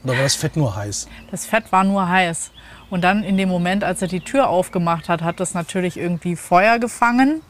oder 0.04 0.12
war 0.12 0.22
das 0.24 0.34
Fett 0.34 0.58
nur 0.58 0.76
heiß? 0.76 1.08
Das 1.30 1.46
Fett 1.46 1.72
war 1.72 1.84
nur 1.84 2.06
heiß. 2.06 2.50
Und 2.90 3.02
dann 3.02 3.22
in 3.22 3.38
dem 3.38 3.48
Moment, 3.48 3.84
als 3.84 4.02
er 4.02 4.08
die 4.08 4.20
Tür 4.20 4.48
aufgemacht 4.48 5.08
hat, 5.08 5.22
hat 5.22 5.40
das 5.40 5.54
natürlich 5.54 5.96
irgendwie 5.96 6.36
Feuer 6.36 6.78
gefangen 6.78 7.40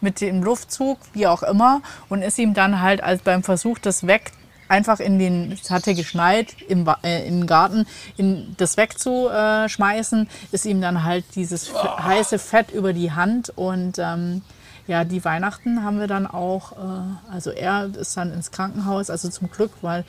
mit 0.00 0.20
dem 0.20 0.44
Luftzug, 0.44 0.98
wie 1.14 1.26
auch 1.26 1.42
immer, 1.42 1.82
und 2.08 2.22
ist 2.22 2.38
ihm 2.38 2.54
dann 2.54 2.80
halt 2.80 3.02
als 3.02 3.22
beim 3.22 3.42
Versuch, 3.42 3.78
das 3.80 4.06
weg 4.06 4.30
einfach 4.68 5.00
in 5.00 5.18
den, 5.18 5.52
es 5.52 5.70
hatte 5.70 5.94
geschneit 5.94 6.54
im, 6.68 6.86
Wa- 6.86 6.98
äh, 7.02 7.26
im 7.26 7.46
Garten, 7.46 7.86
in 8.16 8.54
das 8.58 8.76
wegzuschmeißen, 8.76 10.28
ist 10.52 10.66
ihm 10.66 10.80
dann 10.80 11.04
halt 11.04 11.24
dieses 11.34 11.68
f- 11.70 11.98
heiße 11.98 12.38
Fett 12.38 12.70
über 12.70 12.92
die 12.92 13.12
Hand 13.12 13.50
und 13.56 13.98
ähm, 13.98 14.42
ja, 14.86 15.04
die 15.04 15.22
Weihnachten 15.24 15.84
haben 15.84 16.00
wir 16.00 16.06
dann 16.06 16.26
auch, 16.26 16.72
äh, 16.72 17.32
also 17.32 17.50
er 17.50 17.90
ist 17.94 18.16
dann 18.16 18.32
ins 18.32 18.50
Krankenhaus, 18.50 19.10
also 19.10 19.28
zum 19.28 19.50
Glück, 19.50 19.70
weil 19.82 20.04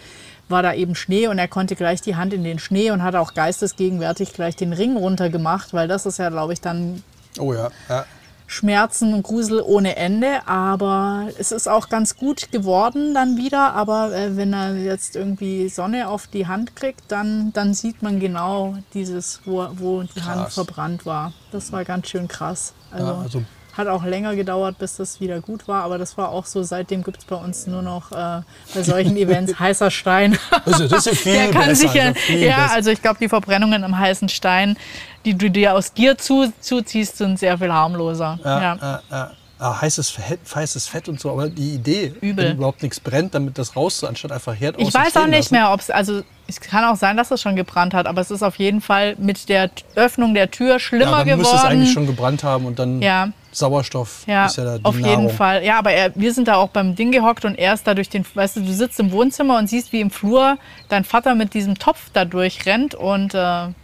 war 0.47 0.63
da 0.63 0.73
eben 0.73 0.95
Schnee 0.95 1.27
und 1.27 1.37
er 1.37 1.47
konnte 1.47 1.75
gleich 1.75 2.01
die 2.01 2.15
Hand 2.15 2.33
in 2.33 2.43
den 2.43 2.57
Schnee 2.59 2.89
und 2.91 3.03
hat 3.03 3.13
auch 3.15 3.33
geistesgegenwärtig 3.35 4.33
gleich 4.33 4.55
den 4.55 4.73
Ring 4.73 4.97
runtergemacht, 4.97 5.73
weil 5.73 5.87
das 5.87 6.05
ist 6.07 6.17
ja, 6.17 6.29
glaube 6.29 6.53
ich, 6.53 6.61
dann 6.61 7.03
Oh 7.37 7.53
ja. 7.53 7.69
ja. 7.87 8.05
Schmerzen 8.49 9.13
und 9.13 9.23
Grusel 9.23 9.62
ohne 9.62 9.95
Ende. 9.95 10.47
Aber 10.47 11.29
es 11.38 11.51
ist 11.51 11.69
auch 11.69 11.88
ganz 11.89 12.17
gut 12.17 12.51
geworden 12.51 13.13
dann 13.13 13.38
wieder. 13.38 13.73
Aber 13.73 14.12
äh, 14.13 14.35
wenn 14.35 14.53
er 14.53 14.75
jetzt 14.75 15.15
irgendwie 15.15 15.69
Sonne 15.69 16.09
auf 16.09 16.27
die 16.27 16.47
Hand 16.47 16.75
kriegt, 16.75 17.03
dann, 17.12 17.53
dann 17.53 17.73
sieht 17.73 18.01
man 18.01 18.19
genau 18.19 18.75
dieses, 18.93 19.39
wo, 19.45 19.67
wo 19.75 20.01
die 20.03 20.21
Hand 20.23 20.43
Krass. 20.45 20.53
verbrannt 20.55 21.05
war. 21.05 21.31
Das 21.51 21.71
war 21.71 21.85
ganz 21.85 22.07
schön 22.09 22.27
krass. 22.27 22.73
Also, 22.91 23.05
Ja, 23.07 23.19
also- 23.21 23.43
hat 23.77 23.88
auch 23.88 24.03
länger 24.03 24.36
gedauert, 24.36 24.77
bis 24.77 24.97
das 24.97 25.21
wieder 25.21 25.39
gut 25.41 25.67
war. 25.67 25.84
Aber 25.84 25.97
das 25.97 26.17
war 26.17 26.29
auch 26.29 26.45
so, 26.45 26.63
seitdem 26.63 27.03
gibt 27.03 27.19
es 27.19 27.25
bei 27.25 27.36
uns 27.36 27.67
nur 27.67 27.82
noch 27.82 28.12
äh, 28.12 28.41
bei 28.73 28.84
solchen 28.84 29.15
Events 29.17 29.58
heißer 29.60 29.89
Stein. 29.91 30.38
Ist, 30.65 30.91
das 30.91 31.08
ist 31.08 31.19
viel 31.19 31.34
Der 31.34 31.51
kann 31.51 31.67
besser, 31.67 31.75
sich 31.75 31.93
ja, 31.93 32.05
also 32.08 32.34
ja, 32.36 32.67
also 32.67 32.89
ich 32.91 33.01
glaube, 33.01 33.19
die 33.21 33.29
Verbrennungen 33.29 33.84
am 33.84 33.97
heißen 33.97 34.27
Stein, 34.29 34.77
die 35.25 35.36
du 35.38 35.49
dir 35.49 35.75
aus 35.75 35.93
Gier 35.93 36.17
zu, 36.17 36.51
zuziehst, 36.60 37.17
sind 37.17 37.39
sehr 37.39 37.58
viel 37.58 37.71
harmloser. 37.71 38.39
Ja, 38.43 38.62
Ja. 38.62 39.01
Ja, 39.12 39.32
Ah, 39.62 39.82
heißes, 39.82 40.10
Fett, 40.12 40.39
heißes 40.55 40.88
Fett 40.88 41.10
und 41.10 41.19
so, 41.19 41.32
aber 41.32 41.49
die 41.49 41.73
Idee, 41.73 42.13
Übel. 42.21 42.45
wenn 42.45 42.55
überhaupt 42.55 42.82
nichts 42.82 42.97
brennt, 43.01 43.34
damit 43.36 43.58
das 43.58 43.75
raus, 43.75 44.05
anstatt 44.05 44.32
einfach 44.32 44.55
Herd 44.58 44.75
Ich 44.79 44.93
weiß 44.93 45.17
auch 45.17 45.25
nicht 45.27 45.51
lassen. 45.51 45.53
mehr, 45.55 45.73
ob 45.73 45.82
es, 45.82 45.89
also 45.89 46.21
es 46.47 46.62
kann 46.62 46.86
auch 46.86 46.95
sein, 46.95 47.17
dass 47.17 47.29
es 47.29 47.41
schon 47.41 47.58
gebrannt 47.58 47.93
hat, 47.93 48.08
aber 48.08 48.21
es 48.21 48.32
ist 48.32 48.41
auf 48.41 48.55
jeden 48.55 48.79
Fall 48.79 49.17
mit 49.17 49.49
der 49.49 49.69
Öffnung 49.95 50.34
der 50.34 50.49
Tür 50.49 50.75
Ja, 50.75 50.79
schlimmer 50.79 51.25
dann 51.25 51.38
müsste 51.38 51.58
es 51.58 51.63
eigentlich 51.65 51.89
geworden. 51.89 51.93
schon 51.93 52.08
gebrannt 52.08 52.43
haben 52.45 52.65
und 52.67 52.79
dann 52.79 53.01
Ja. 53.01 53.32
Sauerstoff 53.51 54.23
Ja, 54.27 54.45
ist 54.45 54.57
ja 54.57 54.63
da 54.65 54.77
die 54.77 54.85
auf 54.85 54.95
Nahrung. 54.99 55.23
jeden 55.25 55.35
Fall. 55.35 55.63
Ja, 55.63 55.79
aber 55.79 55.91
er, 55.91 56.12
wir 56.15 56.33
sind 56.33 56.47
da 56.47 56.55
auch 56.55 56.69
beim 56.69 56.95
Ding 56.95 57.12
gehockt 57.12 57.45
und 57.45 57.55
er 57.55 57.73
ist 57.73 57.88
da 57.88 57.93
durch 57.93 58.09
den, 58.09 58.25
weißt 58.33 58.57
du, 58.57 58.62
du 58.62 58.71
sitzt 58.73 58.99
im 58.99 59.12
Wohnzimmer 59.12 59.57
und 59.57 59.67
siehst, 59.67 59.91
wie 59.91 60.01
im 60.01 60.12
Flur 60.12 60.57
dein 60.88 61.03
Vater 61.03 61.35
mit 61.35 61.53
diesem 61.53 61.77
Topf 61.77 62.09
da 62.13 62.25
durchrennt 62.25 62.95
und 62.95 63.33
äh, 63.33 63.38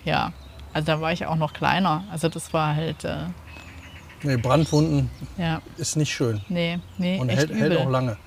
ja, 0.06 0.34
also 0.73 0.86
da 0.86 1.01
war 1.01 1.12
ich 1.13 1.25
auch 1.25 1.36
noch 1.38 1.54
kleiner. 1.54 2.04
Also 2.12 2.30
das 2.30 2.54
war 2.54 2.75
halt, 2.75 3.04
äh, 3.06 3.15
Nee, 4.23 4.38
Brandwunden 4.38 5.10
ja, 5.38 5.62
ist 5.78 5.97
nicht 5.97 6.12
schön 6.12 6.41
nee, 6.49 6.80
nee, 6.97 7.19
und 7.19 7.30
hält, 7.30 7.54
hält 7.54 7.78
auch 7.78 7.89
lange. 7.89 8.17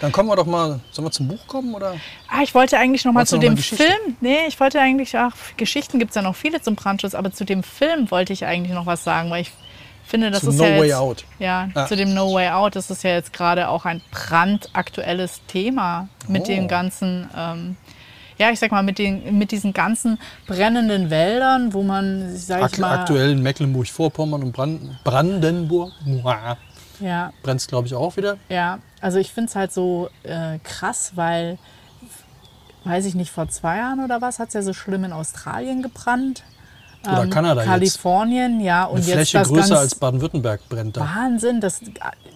Dann 0.00 0.10
kommen 0.10 0.28
wir 0.28 0.36
doch 0.36 0.46
mal, 0.46 0.80
sollen 0.90 1.06
wir 1.06 1.12
zum 1.12 1.28
Buch 1.28 1.46
kommen 1.46 1.74
oder? 1.74 1.94
Ah, 2.28 2.42
ich 2.42 2.54
wollte 2.54 2.76
eigentlich 2.76 3.04
noch 3.04 3.12
mal 3.12 3.24
zu 3.24 3.36
noch 3.36 3.42
dem? 3.42 3.56
Film. 3.56 4.16
Nee, 4.20 4.46
ich 4.48 4.58
wollte 4.58 4.80
eigentlich, 4.80 5.16
ach, 5.16 5.34
Geschichten 5.56 5.98
gibt 6.00 6.10
es 6.10 6.16
ja 6.16 6.22
noch 6.22 6.34
viele 6.34 6.60
zum 6.60 6.74
Brandschutz, 6.74 7.14
aber 7.14 7.30
zu 7.30 7.44
dem 7.44 7.62
Film 7.62 8.10
wollte 8.10 8.32
ich 8.32 8.44
eigentlich 8.44 8.74
noch 8.74 8.84
was 8.86 9.04
sagen, 9.04 9.30
weil 9.30 9.42
ich 9.42 9.52
finde, 10.12 10.30
das 10.30 10.42
Zu 10.42 10.50
ist 10.50 10.58
No 10.58 10.64
ja 10.64 10.78
Way 10.78 10.86
jetzt, 10.88 10.96
Out. 10.96 11.24
Ja, 11.40 11.68
Ah. 11.74 11.86
zu 11.86 11.96
dem 11.96 12.14
No 12.14 12.32
Way 12.32 12.50
Out, 12.50 12.76
das 12.76 12.88
ist 12.90 13.02
ja 13.02 13.10
jetzt 13.10 13.32
gerade 13.32 13.68
auch 13.68 13.84
ein 13.84 14.00
brandaktuelles 14.12 15.40
Thema 15.48 16.08
mit 16.28 16.42
Oh. 16.42 16.46
den 16.46 16.68
ganzen, 16.68 17.28
ähm, 17.36 17.76
ja, 18.38 18.50
ich 18.50 18.58
sag 18.60 18.70
mal, 18.70 18.82
mit, 18.82 18.98
den, 18.98 19.38
mit 19.38 19.50
diesen 19.50 19.72
ganzen 19.72 20.18
brennenden 20.46 21.10
Wäldern, 21.10 21.72
wo 21.72 21.82
man, 21.82 22.36
sag 22.36 22.58
ich 22.58 22.64
Ak 22.64 22.78
mal, 22.78 22.98
aktuell 23.00 23.32
in 23.32 23.42
Mecklenburg-Vorpommern 23.42 24.42
und 24.44 24.52
Brand 24.52 25.02
Brandenburg 25.02 25.92
ja, 27.00 27.32
brennt 27.42 27.60
es, 27.60 27.66
glaube 27.66 27.88
ich, 27.88 27.94
auch 27.94 28.16
wieder. 28.16 28.36
Ja, 28.48 28.78
also 29.00 29.18
ich 29.18 29.32
finde 29.32 29.48
es 29.48 29.56
halt 29.56 29.72
so 29.72 30.08
äh, 30.22 30.58
krass, 30.62 31.12
weil, 31.16 31.58
weiß 32.84 33.06
ich 33.06 33.14
nicht, 33.14 33.30
vor 33.32 33.48
zwei 33.48 33.78
Jahren 33.78 34.04
oder 34.04 34.20
was, 34.20 34.38
hat 34.38 34.48
es 34.48 34.54
ja 34.54 34.62
so 34.62 34.72
schlimm 34.72 35.04
in 35.04 35.12
Australien 35.12 35.82
gebrannt. 35.82 36.44
Oder 37.04 37.26
Kanada 37.26 37.60
jetzt. 37.62 37.70
Kalifornien, 37.70 38.60
ja. 38.60 38.84
Und 38.84 38.98
Eine 38.98 39.06
jetzt 39.06 39.14
Fläche 39.14 39.38
das 39.38 39.48
größer 39.48 39.78
als 39.78 39.94
Baden-Württemberg 39.94 40.68
brennt 40.68 40.96
da. 40.96 41.00
Wahnsinn, 41.00 41.60
das 41.60 41.80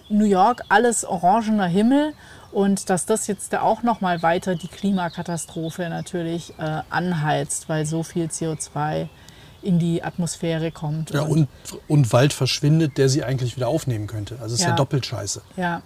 New 0.09 0.25
York 0.25 0.63
alles 0.69 1.05
orangener 1.05 1.67
Himmel 1.67 2.13
und 2.51 2.89
dass 2.89 3.05
das 3.05 3.27
jetzt 3.27 3.53
da 3.53 3.61
auch 3.61 3.83
noch 3.83 4.01
mal 4.01 4.21
weiter 4.23 4.55
die 4.55 4.67
Klimakatastrophe 4.67 5.89
natürlich 5.89 6.53
äh, 6.57 6.81
anheizt, 6.89 7.69
weil 7.69 7.85
so 7.85 8.03
viel 8.03 8.25
CO2 8.27 9.07
in 9.61 9.79
die 9.79 10.03
Atmosphäre 10.03 10.71
kommt. 10.71 11.11
Ja, 11.11 11.23
und, 11.23 11.47
und 11.87 12.13
Wald 12.13 12.31
verschwindet, 12.31 12.97
der 12.97 13.09
sie 13.09 13.23
eigentlich 13.23 13.55
wieder 13.57 13.67
aufnehmen 13.67 14.07
könnte. 14.07 14.37
Also 14.41 14.55
ist 14.55 14.61
ja, 14.61 14.69
Ja. 14.69 14.75
doppelt 14.75 15.05
scheiße. 15.05 15.41
Ja, 15.57 15.81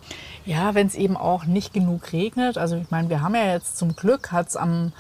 ja 0.46 0.76
wenn 0.76 0.88
es 0.88 0.96
eben 0.96 1.18
auch 1.18 1.46
nicht 1.46 1.74
genug 1.74 2.14
regnet. 2.14 2.58
Also 2.58 2.76
ich 2.76 2.92
meine, 2.92 3.10
wir 3.10 3.22
haben 3.22 3.34
ja 3.34 3.46
jetzt 3.54 3.78
zum 3.78 3.96
Glück, 3.96 4.32
hat 4.32 4.50
es 4.50 4.58
am, 4.58 4.92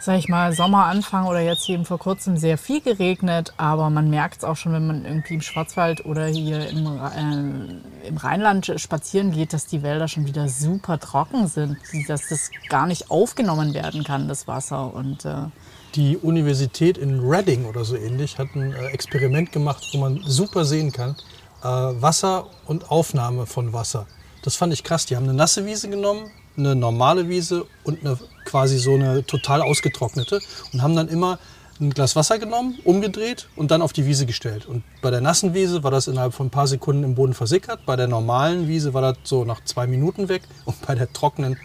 sag 0.00 0.18
ich 0.18 0.28
mal, 0.28 0.52
Sommeranfang 0.52 1.26
oder 1.26 1.40
jetzt 1.40 1.68
eben 1.68 1.84
vor 1.84 1.98
kurzem 1.98 2.36
sehr 2.36 2.58
viel 2.58 2.80
geregnet. 2.80 3.52
Aber 3.56 3.90
man 3.90 4.10
merkt 4.10 4.38
es 4.38 4.44
auch 4.44 4.56
schon, 4.56 4.72
wenn 4.72 4.86
man 4.86 5.04
irgendwie 5.04 5.34
im 5.34 5.40
Schwarzwald 5.40 6.04
oder 6.06 6.26
hier 6.26 6.68
im, 6.68 6.86
äh, 6.86 8.08
im 8.08 8.16
Rheinland 8.16 8.72
spazieren 8.76 9.32
geht, 9.32 9.52
dass 9.52 9.66
die 9.66 9.82
Wälder 9.82 10.08
schon 10.08 10.26
wieder 10.26 10.48
super 10.48 10.98
trocken 10.98 11.46
sind. 11.48 11.76
Dass 12.06 12.28
das 12.28 12.50
gar 12.68 12.86
nicht 12.86 13.10
aufgenommen 13.10 13.74
werden 13.74 14.04
kann, 14.04 14.28
das 14.28 14.46
Wasser. 14.46 14.94
Und 14.94 15.24
äh, 15.24 15.46
Die 15.94 16.16
Universität 16.16 16.96
in 16.98 17.20
Reading 17.20 17.64
oder 17.64 17.84
so 17.84 17.96
ähnlich 17.96 18.38
hat 18.38 18.48
ein 18.54 18.72
äh, 18.72 18.86
Experiment 18.88 19.52
gemacht, 19.52 19.84
wo 19.92 19.98
man 19.98 20.20
super 20.24 20.64
sehen 20.64 20.92
kann, 20.92 21.16
äh, 21.62 21.66
Wasser 21.66 22.46
und 22.66 22.90
Aufnahme 22.90 23.46
von 23.46 23.72
Wasser. 23.72 24.06
Das 24.42 24.54
fand 24.54 24.72
ich 24.72 24.84
krass. 24.84 25.06
Die 25.06 25.16
haben 25.16 25.24
eine 25.24 25.34
nasse 25.34 25.66
Wiese 25.66 25.90
genommen, 25.90 26.30
eine 26.58 26.74
normale 26.74 27.28
Wiese 27.28 27.66
und 27.84 28.04
eine 28.04 28.18
quasi 28.44 28.78
so 28.78 28.94
eine 28.94 29.24
total 29.24 29.62
ausgetrocknete 29.62 30.40
und 30.72 30.82
haben 30.82 30.96
dann 30.96 31.08
immer 31.08 31.38
ein 31.80 31.90
Glas 31.90 32.16
Wasser 32.16 32.38
genommen, 32.38 32.78
umgedreht 32.84 33.48
und 33.54 33.70
dann 33.70 33.82
auf 33.82 33.92
die 33.92 34.04
Wiese 34.06 34.26
gestellt. 34.26 34.66
Und 34.66 34.82
bei 35.00 35.10
der 35.10 35.20
nassen 35.20 35.54
Wiese 35.54 35.84
war 35.84 35.90
das 35.90 36.08
innerhalb 36.08 36.34
von 36.34 36.46
ein 36.46 36.50
paar 36.50 36.66
Sekunden 36.66 37.04
im 37.04 37.14
Boden 37.14 37.34
versickert. 37.34 37.86
Bei 37.86 37.94
der 37.94 38.08
normalen 38.08 38.66
Wiese 38.66 38.94
war 38.94 39.02
das 39.02 39.18
so 39.22 39.44
nach 39.44 39.62
zwei 39.64 39.86
Minuten 39.86 40.28
weg. 40.28 40.42
Und 40.64 40.84
bei 40.84 40.94
der 40.96 41.12
trockenen 41.12 41.56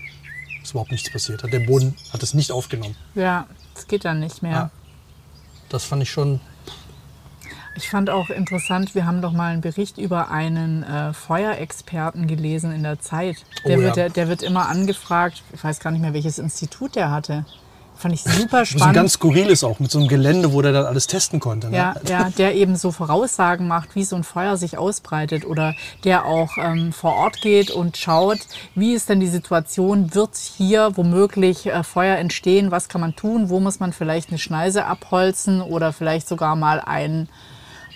ist 0.62 0.72
überhaupt 0.72 0.92
nichts 0.92 1.12
passiert. 1.12 1.42
Hat 1.44 1.52
der 1.52 1.62
Boden 1.62 1.96
hat 2.12 2.22
es 2.22 2.34
nicht 2.34 2.52
aufgenommen. 2.52 2.96
ja, 3.16 3.48
das 3.74 3.88
geht 3.88 4.06
dann 4.06 4.20
nicht 4.20 4.44
mehr. 4.44 4.52
Ja. 4.52 4.72
Das 5.70 5.84
fand 5.84 6.04
ich 6.04 6.12
schon 6.12 6.40
Ich 7.76 7.90
fand 7.90 8.10
auch 8.10 8.30
interessant, 8.30 8.94
wir 8.94 9.06
haben 9.06 9.22
doch 9.22 9.32
mal 9.32 9.52
einen 9.52 9.62
Bericht 9.62 9.98
über 9.98 10.30
einen 10.30 10.84
äh, 10.84 11.14
Feuerexperten 11.14 12.28
gelesen 12.28 12.72
in 12.72 12.84
der 12.84 13.00
Zeit. 13.00 13.38
Der, 13.66 13.78
Oh 13.78 13.82
ja. 13.82 13.86
wird, 13.86 13.96
der, 13.96 14.10
der 14.10 14.28
wird 14.28 14.44
immer 14.44 14.70
angefragt, 14.70 15.44
ich 15.54 15.64
weiß 15.64 15.80
gar 15.80 15.92
nicht 15.92 16.02
mehr, 16.02 16.14
welches 16.14 16.38
Institut 16.38 16.96
der 16.96 17.10
hatte. 17.10 17.46
Fand 17.96 18.16
ich 18.16 18.24
super 18.24 18.60
so 18.66 18.78
spannend. 18.78 18.96
ganz 18.96 19.14
skurril 19.14 19.48
ist 19.48 19.64
auch 19.64 19.80
mit 19.80 19.92
so 19.92 20.00
einem 20.00 20.08
Gelände, 20.08 20.52
wo 20.52 20.62
der 20.62 20.72
dann 20.72 20.86
alles 20.86 21.08
testen 21.08 21.40
konnte. 21.40 21.70
Ne? 21.70 21.78
Ja, 21.78 21.96
ja, 22.08 22.30
der 22.32 22.56
eben 22.56 22.76
so 22.76 22.92
Voraussagen 22.92 23.68
macht, 23.68 23.96
wie 23.96 24.04
so 24.04 24.16
ein 24.16 24.24
Feuer 24.24 24.58
sich 24.58 24.78
ausbreitet 24.78 25.46
oder 25.46 25.76
der 26.04 26.26
auch 26.26 26.58
ähm, 26.58 26.92
vor 26.92 27.16
Ort 27.16 27.40
geht 27.42 27.72
und 27.72 27.96
schaut, 27.98 28.40
wie 28.76 28.94
ist 28.94 29.10
denn 29.10 29.20
die 29.20 29.28
Situation, 29.28 30.14
wird 30.16 30.36
hier 30.36 30.98
womöglich 30.98 31.68
äh, 31.68 31.84
Feuer 31.84 32.18
entstehen, 32.18 32.72
was 32.72 32.90
kann 32.90 33.00
man 33.00 33.16
tun, 33.16 33.50
wo 33.50 33.60
muss 33.60 33.80
man 33.80 33.94
vielleicht 33.94 34.30
eine 34.30 34.40
Schneise 34.40 34.86
abholzen 34.86 35.62
oder 35.62 35.94
vielleicht 35.94 36.28
sogar 36.28 36.56
mal 36.56 36.82
ein 36.82 37.30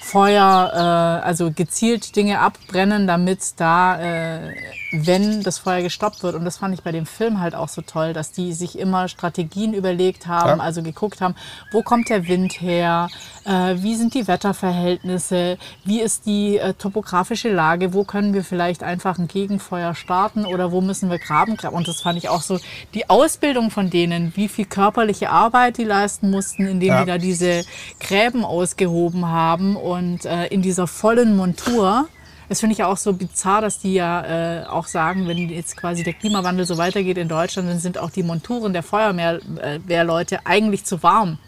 Feuer, 0.07 0.71
äh, 0.73 1.25
also 1.25 1.51
gezielt 1.51 2.15
Dinge 2.15 2.39
abbrennen, 2.39 3.07
damit 3.07 3.59
da, 3.59 3.99
äh, 3.99 4.53
wenn 4.91 5.43
das 5.43 5.57
Feuer 5.59 5.81
gestoppt 5.81 6.23
wird. 6.23 6.35
Und 6.35 6.45
das 6.45 6.57
fand 6.57 6.73
ich 6.73 6.81
bei 6.81 6.91
dem 6.91 7.05
Film 7.05 7.39
halt 7.41 7.55
auch 7.55 7.67
so 7.69 7.81
toll, 7.81 8.13
dass 8.13 8.31
die 8.31 8.53
sich 8.53 8.79
immer 8.79 9.07
Strategien 9.07 9.73
überlegt 9.73 10.27
haben, 10.27 10.59
Ja. 10.59 10.63
also 10.63 10.81
geguckt 10.81 11.19
haben, 11.21 11.35
wo 11.71 11.81
kommt 11.81 12.09
der 12.09 12.27
Wind 12.27 12.61
her, 12.61 13.09
äh, 13.45 13.75
wie 13.77 13.95
sind 13.95 14.13
die 14.13 14.27
Wetterverhältnisse, 14.27 15.57
wie 15.83 16.01
ist 16.01 16.25
die 16.25 16.57
äh, 16.57 16.73
topografische 16.73 17.51
Lage, 17.51 17.93
wo 17.93 18.03
können 18.03 18.33
wir 18.33 18.43
vielleicht 18.43 18.83
einfach 18.83 19.17
ein 19.17 19.27
Gegenfeuer 19.27 19.93
starten 19.95 20.45
oder 20.45 20.71
wo 20.71 20.81
müssen 20.81 21.09
wir 21.09 21.19
graben. 21.19 21.57
Und 21.71 21.87
das 21.87 22.01
fand 22.01 22.17
ich 22.17 22.29
auch 22.29 22.41
so, 22.41 22.59
die 22.93 23.09
Ausbildung 23.09 23.71
von 23.71 23.89
denen, 23.89 24.31
wie 24.35 24.47
viel 24.47 24.65
körperliche 24.65 25.29
Arbeit 25.29 25.77
die 25.77 25.83
leisten 25.83 26.29
mussten, 26.31 26.65
indem 26.67 26.89
Ja. 26.89 27.01
die 27.01 27.07
da 27.07 27.17
diese 27.17 27.63
Gräben 27.99 28.45
ausgehoben 28.45 29.25
haben 29.27 29.75
und 29.75 30.25
äh, 30.25 30.47
in 30.47 30.61
dieser 30.61 30.87
vollen 30.87 31.35
Montur. 31.35 32.07
Das 32.49 32.61
finde 32.61 32.73
ich 32.73 32.79
ja 32.79 32.87
auch 32.87 32.97
so 32.97 33.13
bizarr, 33.13 33.61
dass 33.61 33.79
die 33.79 33.93
ja 33.93 34.61
äh, 34.61 34.65
auch 34.65 34.87
sagen, 34.87 35.27
wenn 35.27 35.37
jetzt 35.49 35.75
quasi 35.75 36.03
der 36.03 36.13
Klimawandel 36.13 36.65
so 36.65 36.77
weitergeht 36.77 37.17
in 37.17 37.27
Deutschland, 37.27 37.69
dann 37.69 37.79
sind 37.79 37.97
auch 37.97 38.09
die 38.09 38.23
Monturen 38.23 38.73
der 38.73 38.83
Feuerwehrleute 38.83 40.45
eigentlich 40.45 40.85
zu 40.85 41.03
warm. 41.03 41.39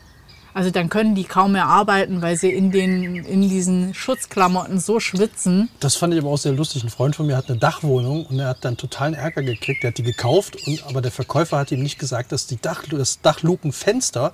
Also 0.53 0.71
dann 0.71 0.89
können 0.89 1.15
die 1.15 1.23
kaum 1.23 1.53
mehr 1.53 1.67
arbeiten, 1.67 2.21
weil 2.21 2.35
sie 2.35 2.49
in, 2.49 2.71
den, 2.71 3.23
in 3.23 3.41
diesen 3.41 3.93
Schutzklamotten 3.93 4.79
so 4.79 4.99
schwitzen. 4.99 5.69
Das 5.79 5.95
fand 5.95 6.13
ich 6.13 6.19
aber 6.19 6.29
auch 6.29 6.37
sehr 6.37 6.53
lustig. 6.53 6.83
Ein 6.83 6.89
Freund 6.89 7.15
von 7.15 7.27
mir 7.27 7.37
hat 7.37 7.49
eine 7.49 7.59
Dachwohnung 7.59 8.25
und 8.25 8.39
er 8.39 8.49
hat 8.49 8.65
dann 8.65 8.75
totalen 8.75 9.13
Ärger 9.13 9.43
gekriegt. 9.43 9.83
Er 9.83 9.91
hat 9.91 9.97
die 9.97 10.03
gekauft, 10.03 10.57
und, 10.65 10.83
aber 10.87 11.01
der 11.01 11.11
Verkäufer 11.11 11.57
hat 11.57 11.71
ihm 11.71 11.83
nicht 11.83 11.99
gesagt, 11.99 12.31
dass 12.31 12.47
die 12.47 12.59
Dach, 12.59 12.83
das 12.89 13.21
Dachlukenfenster 13.21 14.33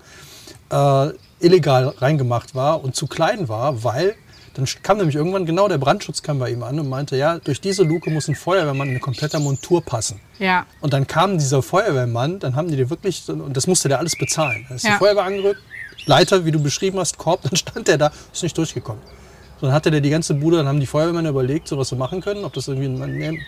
äh, 0.72 1.10
illegal 1.40 1.90
reingemacht 1.90 2.56
war 2.56 2.84
und 2.84 2.96
zu 2.96 3.08
klein 3.08 3.50
war, 3.50 3.84
weil 3.84 4.16
dann 4.56 4.66
kam 4.84 4.98
nämlich 4.98 5.16
irgendwann 5.16 5.46
genau 5.46 5.68
der 5.68 5.78
Brandschutz 5.78 6.22
kam 6.24 6.40
bei 6.40 6.50
ihm 6.50 6.64
an 6.64 6.80
und 6.80 6.90
meinte, 6.90 7.16
ja, 7.18 7.38
durch 7.40 7.62
diese 7.62 7.84
Luke 7.84 8.10
muss 8.10 8.28
ein 8.28 8.36
Feuerwehrmann 8.36 8.88
in 8.88 8.94
eine 8.94 9.00
komplette 9.00 9.40
Montur 9.40 9.82
passen. 9.84 10.20
Ja, 10.40 10.66
Und 10.82 10.94
dann 10.94 11.06
kam 11.08 11.38
dieser 11.38 11.62
Feuerwehrmann, 11.62 12.40
dann 12.40 12.56
haben 12.56 12.68
die 12.70 12.76
dir 12.76 12.90
wirklich, 12.90 13.28
und 13.30 13.56
das 13.56 13.68
musste 13.68 13.90
der 13.90 14.00
alles 14.00 14.16
bezahlen. 14.18 14.66
Da 14.70 14.76
ist 14.76 14.84
Ja. 14.86 14.92
die 14.94 14.98
Feuerwehr 14.98 15.24
angerückt, 15.24 15.62
Leiter, 16.06 16.46
wie 16.46 16.52
du 16.52 16.60
beschrieben 16.62 17.00
hast, 17.00 17.18
Korb, 17.18 17.42
dann 17.44 17.56
stand 17.56 17.88
der 17.88 17.98
da, 17.98 18.12
ist 18.34 18.44
nicht 18.44 18.58
durchgekommen. 18.58 19.02
So, 19.60 19.68
dann 19.68 19.74
hatte 19.76 19.92
der 19.92 20.02
die 20.02 20.10
ganze 20.10 20.34
Bude, 20.34 20.58
dann 20.58 20.68
haben 20.68 20.80
die 20.80 20.86
Feuerwehrmänner 20.88 21.30
überlegt, 21.30 21.68
so 21.68 21.78
was 21.78 21.90
sie 21.90 21.96
machen 21.96 22.22
können, 22.22 22.44
ob 22.46 22.54
das 22.54 22.68
irgendwie 22.68 22.88
ein 22.88 23.40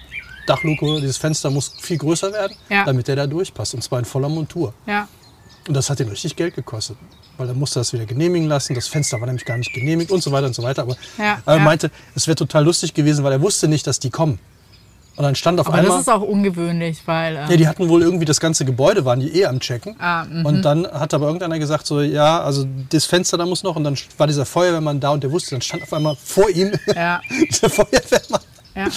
Dachluke, 0.46 1.02
dieses 1.02 1.17
Fenster 1.17 1.50
muss 1.50 1.74
viel 1.82 1.98
größer 1.98 2.32
werden, 2.32 2.56
Ja. 2.70 2.86
damit 2.86 3.08
der 3.08 3.15
da 3.17 3.28
durchpasst. 3.28 3.74
Und 3.74 3.82
zwar 3.84 4.00
in 4.00 4.06
voller 4.06 4.30
Montur. 4.30 4.74
ja, 4.86 5.08
Und 5.67 5.74
das 5.74 5.89
hat 5.89 6.00
ihn 6.00 6.08
richtig 6.08 6.36
Geld 6.38 6.56
gekostet. 6.56 6.96
Weil 7.38 7.47
dann 7.47 7.60
musste 7.60 7.80
er 7.80 7.82
das 7.82 7.93
wieder 7.93 8.06
genehmigen 8.06 8.47
lassen. 8.47 8.73
Das 8.73 8.88
Fenster 8.88 9.19
war 9.19 9.28
nämlich 9.28 9.45
gar 9.45 9.58
nicht 9.58 9.73
genehmigt 9.73 10.12
und 10.12 10.23
so 10.23 10.32
weiter 10.32 10.47
und 10.47 10.56
so 10.56 10.63
weiter. 10.63 10.84
Aber 10.84 10.95
Ja, 11.17 11.39
er 11.45 11.58
ja. 11.58 11.63
meinte, 11.63 11.91
es 12.15 12.28
wäre 12.28 12.36
total 12.36 12.63
lustig 12.65 12.93
gewesen, 12.93 13.23
weil 13.23 13.32
er 13.32 13.41
wusste 13.41 13.67
nicht, 13.67 13.86
dass 13.86 14.00
die 14.00 14.10
kommen. 14.10 14.39
Und 15.17 15.23
dann 15.23 15.34
stand 15.34 15.60
auf 15.60 15.67
aber 15.67 15.78
einmal. 15.78 15.93
das 15.93 16.02
ist 16.02 16.10
auch 16.10 16.21
ungewöhnlich, 16.21 17.02
weil 17.08 17.36
äh, 17.36 17.39
Ja, 17.50 17.58
die 17.58 17.67
hatten 17.67 17.89
wohl 17.89 18.04
irgendwie 18.04 18.26
das 18.26 18.39
ganze 18.39 18.65
Gebäude, 18.65 19.04
waren 19.04 19.19
die 19.19 19.36
eh 19.39 19.47
am 19.47 19.60
Checken. 19.60 19.95
Ah, 19.97 20.26
mhm. 20.26 20.45
und 20.45 20.62
dann 20.62 20.86
hat 20.86 21.12
aber 21.15 21.26
irgendeiner 21.26 21.58
gesagt, 21.58 21.88
so, 21.88 22.02
ja, 22.02 22.39
also 22.41 22.67
das 22.91 23.06
Fenster 23.06 23.36
da 23.36 23.47
muss 23.47 23.63
noch. 23.63 23.76
Und 23.76 23.84
dann 23.84 23.97
war 24.17 24.28
dieser 24.28 24.45
Feuerwehrmann 24.45 25.00
da 25.00 25.10
und 25.10 25.23
der 25.23 25.32
wusste, 25.32 25.52
dann 25.52 25.62
stand 25.62 25.82
auf 25.82 25.91
einmal 25.91 26.15
vor 26.23 26.47
ihm 26.52 26.71
ja, 26.95 27.19
dieser 27.50 27.67
Feuerwehrmann. 27.67 28.41
ja. 28.76 28.88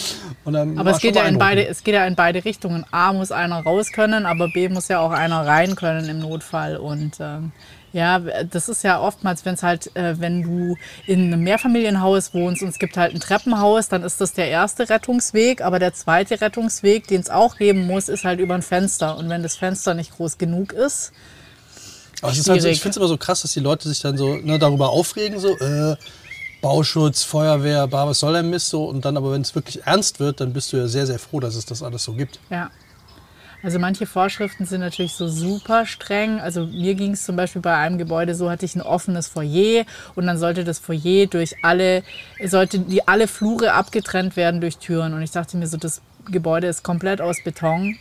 Aber 0.77 0.91
es 0.91 0.99
geht, 0.99 1.17
ja 1.17 1.25
in 1.25 1.39
beide, 1.39 1.67
es 1.67 1.83
geht 1.83 1.95
ja 1.95 2.05
in 2.05 2.17
beide 2.17 2.45
Richtungen. 2.45 2.85
A 2.91 3.15
muss 3.15 3.33
einer 3.33 3.63
raus 3.63 3.91
können, 3.91 4.27
aber 4.27 4.49
B 4.49 4.69
muss 4.69 4.89
ja 4.89 5.01
auch 5.01 5.13
einer 5.13 5.47
rein 5.47 5.75
können 5.75 6.07
im 6.07 6.19
Notfall. 6.19 6.77
Und 6.77 7.17
ähm, 7.19 7.53
ja, 7.93 8.19
das 8.19 8.69
ist 8.69 8.85
ja 8.85 9.01
oftmals, 9.01 9.45
wenn 9.45 9.55
es 9.55 9.63
halt, 9.63 9.95
äh, 9.97 10.21
wenn 10.21 10.43
du 10.43 10.77
in 11.07 11.33
einem 11.33 11.43
Mehrfamilienhaus 11.43 12.33
wohnst 12.35 12.63
und 12.63 12.69
es 12.69 12.79
gibt 12.79 12.97
halt 12.97 13.15
ein 13.15 13.21
Treppenhaus, 13.21 13.89
dann 13.89 14.03
ist 14.03 14.21
das 14.21 14.33
der 14.33 14.49
erste 14.49 14.89
Rettungsweg. 14.89 15.61
Aber 15.63 15.79
der 15.79 15.93
zweite 15.93 16.41
Rettungsweg, 16.41 17.09
den 17.09 17.21
es 17.21 17.31
auch 17.31 17.57
geben 17.57 17.87
muss, 17.87 18.09
ist 18.09 18.25
halt 18.25 18.39
über 18.41 18.55
ein 18.55 18.63
Fenster. 18.63 19.17
Und 19.17 19.29
wenn 19.29 19.43
das 19.43 19.57
Fenster 19.57 19.95
nicht 19.95 20.13
groß 20.17 20.39
genug 20.39 20.73
ist, 20.73 21.13
Aber 22.23 22.33
ist 22.33 22.49
halt 22.49 22.63
so, 22.63 22.69
ich 22.69 22.81
finde 22.81 22.91
es 22.91 22.97
immer 22.99 23.09
so 23.09 23.17
krass, 23.17 23.43
dass 23.43 23.53
die 23.53 23.61
Leute 23.61 23.89
sich 23.89 24.01
dann 24.01 24.17
so 24.17 24.37
ne, 24.37 24.59
darüber 24.59 24.91
aufregen, 24.91 25.41
so, 25.41 25.59
äh, 25.59 25.97
Bauschutz, 26.61 27.23
Feuerwehr, 27.23 27.87
bah, 27.87 28.07
was 28.07 28.21
soll 28.21 28.35
der 28.35 28.43
Mist 28.43 28.69
so. 28.69 28.85
Und 28.85 29.05
dann 29.05 29.17
aber, 29.17 29.33
wenn 29.33 29.41
es 29.43 29.55
wirklich 29.55 29.85
ernst 29.87 30.21
wird, 30.21 30.41
dann 30.41 30.53
bist 30.53 30.73
du 30.73 30.77
ja 30.77 30.87
sehr, 30.87 31.07
sehr 31.07 31.19
froh, 31.19 31.41
dass 31.41 31.55
es 31.55 31.65
das 31.65 31.83
alles 31.83 32.05
so 32.05 32.13
gibt. 32.13 32.39
Ja. 32.51 32.71
Also 33.63 33.79
manche 33.79 34.07
Vorschriften 34.07 34.65
sind 34.65 34.81
natürlich 34.81 35.13
so 35.13 35.29
super 35.29 35.85
streng. 35.85 36.41
Also 36.41 36.67
mir 36.67 36.95
ging 36.95 37.13
es 37.13 37.25
zum 37.25 37.37
Beispiel 37.37 37.61
bei 37.61 37.77
einem 37.77 37.99
Gebäude 37.99 38.35
so, 38.35 38.51
hatte 38.51 38.65
ich 38.65 38.75
ein 38.75 38.81
offenes 38.83 39.29
Foyer 39.29 39.85
und 40.15 40.27
dann 40.27 40.39
sollte 40.39 40.65
das 40.65 40.79
Foyer 40.79 41.27
durch 41.27 41.55
alle, 41.63 42.03
sollte 42.45 42.79
die 42.79 43.07
alle 43.07 43.29
Flure 43.29 43.73
abgetrennt 43.75 44.37
werden 44.37 44.61
durch 44.61 44.79
Türen. 44.79 45.13
Und 45.13 45.23
ich 45.23 45.31
dachte 45.31 45.57
mir 45.59 45.67
so, 45.67 45.77
das 45.77 46.01
Gebäude 46.31 46.69
ist 46.69 46.83
komplett 46.83 47.21
aus 47.21 47.37
Beton. 47.45 47.97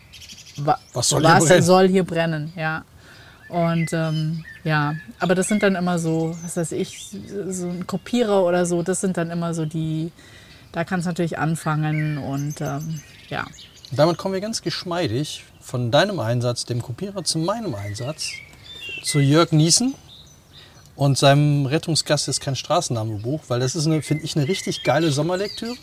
Wa- 0.58 0.80
Was 0.93 1.10
soll 1.10 1.22
hier 1.22 1.30
was 1.30 1.45
brennen? 1.45 1.63
soll 1.63 1.88
hier 1.89 2.04
brennen? 2.06 2.54
Ja. 2.56 2.84
Und 3.50 3.91
ähm, 3.93 4.45
ja, 4.63 4.93
aber 5.19 5.34
das 5.36 5.48
sind 5.48 5.63
dann 5.63 5.76
immer 5.76 5.98
so, 6.00 6.38
was 6.43 6.56
weiß 6.56 6.72
ich, 6.74 7.10
so 7.48 7.67
ein 7.67 7.88
Kopierer 7.88 8.43
oder 8.43 8.65
so, 8.65 8.84
das 8.84 9.02
sind 9.02 9.17
dann 9.17 9.32
immer 9.32 9.54
so 9.56 9.65
die, 9.65 10.12
da 10.72 10.84
kann 10.84 11.00
es 11.00 11.06
natürlich 11.08 11.39
anfangen 11.39 12.17
und 12.19 12.62
ähm, 12.62 13.02
ja. 13.30 13.45
Damit 13.91 14.17
kommen 14.19 14.36
wir 14.36 14.41
ganz 14.41 14.62
geschmeidig 14.62 15.45
von 15.69 15.91
deinem 15.91 16.19
Einsatz, 16.19 16.65
dem 16.65 16.82
Kopierer, 16.82 17.23
zu 17.23 17.38
meinem 17.38 17.75
Einsatz, 17.75 18.32
zu 19.03 19.19
Jörg 19.19 19.51
Niesen 19.51 19.93
und 20.95 21.17
seinem 21.17 21.67
Rettungsgast 21.67 22.27
ist 22.27 22.41
kein 22.41 22.55
Straßennamenbuch, 22.55 23.41
weil 23.47 23.60
das 23.60 23.75
ist, 23.75 23.84
finde 23.84 24.23
ich, 24.23 24.36
eine 24.36 24.47
richtig 24.47 24.84
geile 24.84 25.12
Sommerlektüre, 25.12 25.75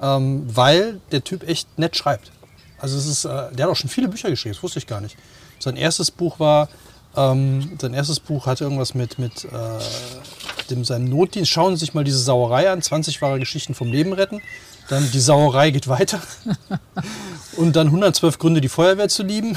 ähm, 0.00 0.44
weil 0.46 1.00
der 1.10 1.24
Typ 1.24 1.48
echt 1.48 1.78
nett 1.78 1.96
schreibt. 1.96 2.30
Also 2.78 2.98
es 2.98 3.06
ist, 3.06 3.24
äh, 3.24 3.50
der 3.52 3.64
hat 3.64 3.72
auch 3.72 3.76
schon 3.76 3.88
viele 3.88 4.08
Bücher 4.08 4.28
geschrieben, 4.28 4.54
das 4.54 4.62
wusste 4.62 4.78
ich 4.78 4.86
gar 4.86 5.00
nicht. 5.00 5.16
Sein 5.58 5.76
erstes 5.76 6.10
Buch 6.10 6.38
war, 6.38 6.68
ähm, 7.16 7.78
sein 7.80 7.94
erstes 7.94 8.20
Buch 8.20 8.44
hatte 8.46 8.64
irgendwas 8.64 8.94
mit, 8.94 9.18
mit 9.18 9.44
äh, 9.44 10.68
dem, 10.68 10.84
seinem 10.84 11.06
Notdienst. 11.06 11.50
Schauen 11.50 11.76
Sie 11.76 11.80
sich 11.80 11.94
mal 11.94 12.04
diese 12.04 12.18
Sauerei 12.18 12.70
an, 12.70 12.82
20 12.82 13.22
wahre 13.22 13.38
Geschichten 13.38 13.74
vom 13.74 13.90
Leben 13.90 14.12
retten. 14.12 14.42
Dann 14.88 15.10
die 15.10 15.20
Sauerei 15.20 15.70
geht 15.70 15.88
weiter. 15.88 16.20
Und 17.56 17.76
dann 17.76 17.86
112 17.88 18.38
Gründe, 18.38 18.60
die 18.60 18.68
Feuerwehr 18.68 19.08
zu 19.08 19.22
lieben. 19.22 19.56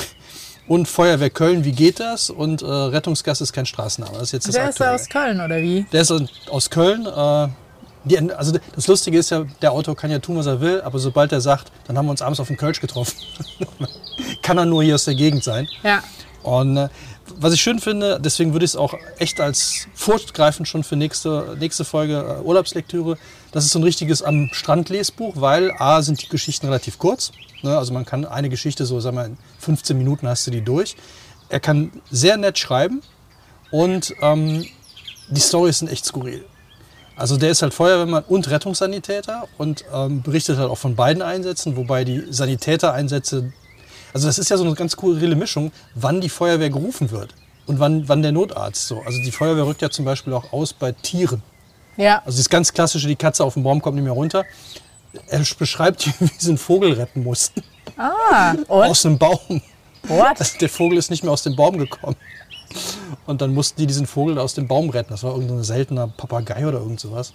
Und 0.68 0.88
Feuerwehr 0.88 1.30
Köln, 1.30 1.64
wie 1.64 1.72
geht 1.72 2.00
das? 2.00 2.30
Und 2.30 2.62
äh, 2.62 2.66
Rettungsgasse 2.66 3.44
ist 3.44 3.54
kein 3.54 3.66
Straßenname. 3.66 4.14
Das 4.14 4.24
ist 4.24 4.32
jetzt 4.34 4.48
das 4.50 4.56
Der 4.56 4.64
ist 4.70 4.76
Aktuelle. 4.82 4.96
aus 4.96 5.10
Köln, 5.10 5.42
oder 5.42 5.58
wie? 5.62 5.86
Der 5.92 6.02
ist 6.02 6.14
aus 6.50 6.70
Köln. 6.70 7.06
Äh, 7.06 7.48
die, 8.04 8.32
also 8.34 8.58
das 8.76 8.88
Lustige 8.88 9.18
ist 9.18 9.30
ja, 9.32 9.46
der 9.62 9.72
Autor 9.72 9.96
kann 9.96 10.12
ja 10.12 10.20
tun, 10.20 10.38
was 10.38 10.46
er 10.46 10.62
will, 10.62 10.82
aber 10.82 11.00
sobald 11.00 11.32
er 11.32 11.42
sagt, 11.42 11.72
dann 11.88 11.98
haben 11.98 12.06
wir 12.06 12.12
uns 12.12 12.22
abends 12.22 12.40
auf 12.40 12.48
dem 12.48 12.58
Kölsch 12.58 12.80
getroffen, 12.80 13.16
kann 14.42 14.58
er 14.58 14.66
nur 14.66 14.84
hier 14.84 14.96
aus 14.96 15.06
der 15.06 15.16
Gegend 15.16 15.44
sein. 15.44 15.68
Ja. 15.84 16.04
Und 16.44 16.78
äh, 16.78 16.90
was 17.40 17.54
ich 17.54 17.62
schön 17.62 17.80
finde, 17.80 18.20
deswegen 18.20 18.54
würde 18.54 18.66
ich 18.66 18.72
es 18.72 18.76
auch 18.76 18.94
echt 19.20 19.40
als 19.40 19.88
furchtgreifend 19.94 20.68
schon 20.68 20.84
für 20.84 20.96
nächste, 20.96 21.56
nächste 21.60 21.86
Folge 21.86 22.40
äh, 22.40 22.44
Urlaubslektüre, 22.44 23.18
das 23.52 23.66
ist 23.66 23.72
so 23.72 23.80
ein 23.80 23.84
richtiges 23.84 24.22
am 24.22 24.50
Strand 24.54 24.90
Lesbuch, 24.90 25.34
weil 25.38 25.72
A 25.80 26.02
sind 26.02 26.22
die 26.22 26.30
Geschichten 26.30 26.68
relativ 26.68 26.98
kurz. 26.98 27.32
Ne? 27.62 27.78
Also 27.78 27.94
man 27.94 28.06
kann 28.06 28.26
eine 28.26 28.50
Geschichte 28.50 28.86
so, 28.86 29.00
sagen 29.00 29.18
wir, 29.18 29.26
in 29.26 29.38
15 29.60 29.98
Minuten 29.98 30.28
hast 30.28 30.46
du 30.48 30.52
die 30.52 30.62
durch. 30.62 30.96
Er 31.50 31.60
kann 31.60 31.92
sehr 32.12 32.38
nett 32.38 32.58
schreiben 32.58 33.02
und 33.72 34.14
ähm, 34.22 34.66
die 35.30 35.42
Storys 35.42 35.80
sind 35.80 35.90
echt 35.90 36.06
skurril. 36.06 36.46
Also 37.16 37.38
der 37.38 37.50
ist 37.50 37.64
halt 37.64 37.74
Feuerwehrmann 37.74 38.24
und 38.28 38.50
Rettungssanitäter 38.50 39.48
und 39.58 39.86
ähm, 39.92 40.22
berichtet 40.22 40.60
halt 40.60 40.70
auch 40.70 40.78
von 40.78 40.96
beiden 40.96 41.24
Einsätzen, 41.24 41.76
wobei 41.76 42.04
die 42.04 42.26
Sanitätereinsätze, 42.30 43.52
also 44.18 44.30
das 44.30 44.40
ist 44.40 44.50
ja 44.50 44.58
so 44.58 44.64
eine 44.64 44.74
ganz 44.74 44.94
skurrile 44.94 45.36
Mischung, 45.36 45.72
wann 45.94 46.22
die 46.22 46.30
Feuerwehr 46.30 46.72
gerufen 46.72 47.12
wird 47.12 47.36
und 47.68 47.80
wann, 47.80 48.10
wann 48.10 48.24
der 48.24 48.32
Notarzt 48.32 48.88
so. 48.88 49.04
Also 49.06 49.22
die 49.22 49.32
Feuerwehr 49.32 49.68
rückt 49.68 49.84
ja 49.84 49.92
zum 49.92 50.06
Beispiel 50.06 50.34
auch 50.34 50.52
aus 50.52 50.74
bei 50.74 50.92
Tieren. 50.92 51.44
Ja. 51.98 52.24
Also 52.26 52.40
das 52.40 52.50
ganz 52.50 52.74
klassische, 52.74 53.08
die 53.08 53.16
Katze 53.16 53.44
auf 53.44 53.54
dem 53.54 53.62
Baum 53.62 53.80
kommt 53.80 53.96
nicht 53.96 54.06
mehr 54.06 54.14
runter. 54.14 54.44
Er 55.28 55.44
beschreibt, 55.60 56.08
wie 56.20 56.32
sie 56.36 56.50
einen 56.50 56.58
Vogel 56.58 56.94
retten 56.94 57.24
mussten. 57.24 57.62
Ah, 57.96 58.54
und? 58.68 58.70
Aus 58.70 59.06
einem 59.06 59.20
Baum. 59.20 59.62
What? 60.08 60.40
Also 60.40 60.58
der 60.62 60.70
Vogel 60.70 60.98
ist 60.98 61.12
nicht 61.12 61.24
mehr 61.24 61.32
aus 61.32 61.44
dem 61.44 61.56
Baum 61.56 61.78
gekommen. 61.78 62.16
Und 63.28 63.42
dann 63.44 63.54
mussten 63.54 63.80
die 63.80 63.86
diesen 63.86 64.08
Vogel 64.08 64.40
aus 64.40 64.56
dem 64.56 64.68
Baum 64.68 64.90
retten. 64.90 65.12
Das 65.12 65.22
war 65.22 65.34
irgendein 65.34 65.64
seltener 65.64 66.08
Papagei 66.08 66.66
oder 66.66 66.80
irgend 66.80 67.00
sowas. 67.00 67.34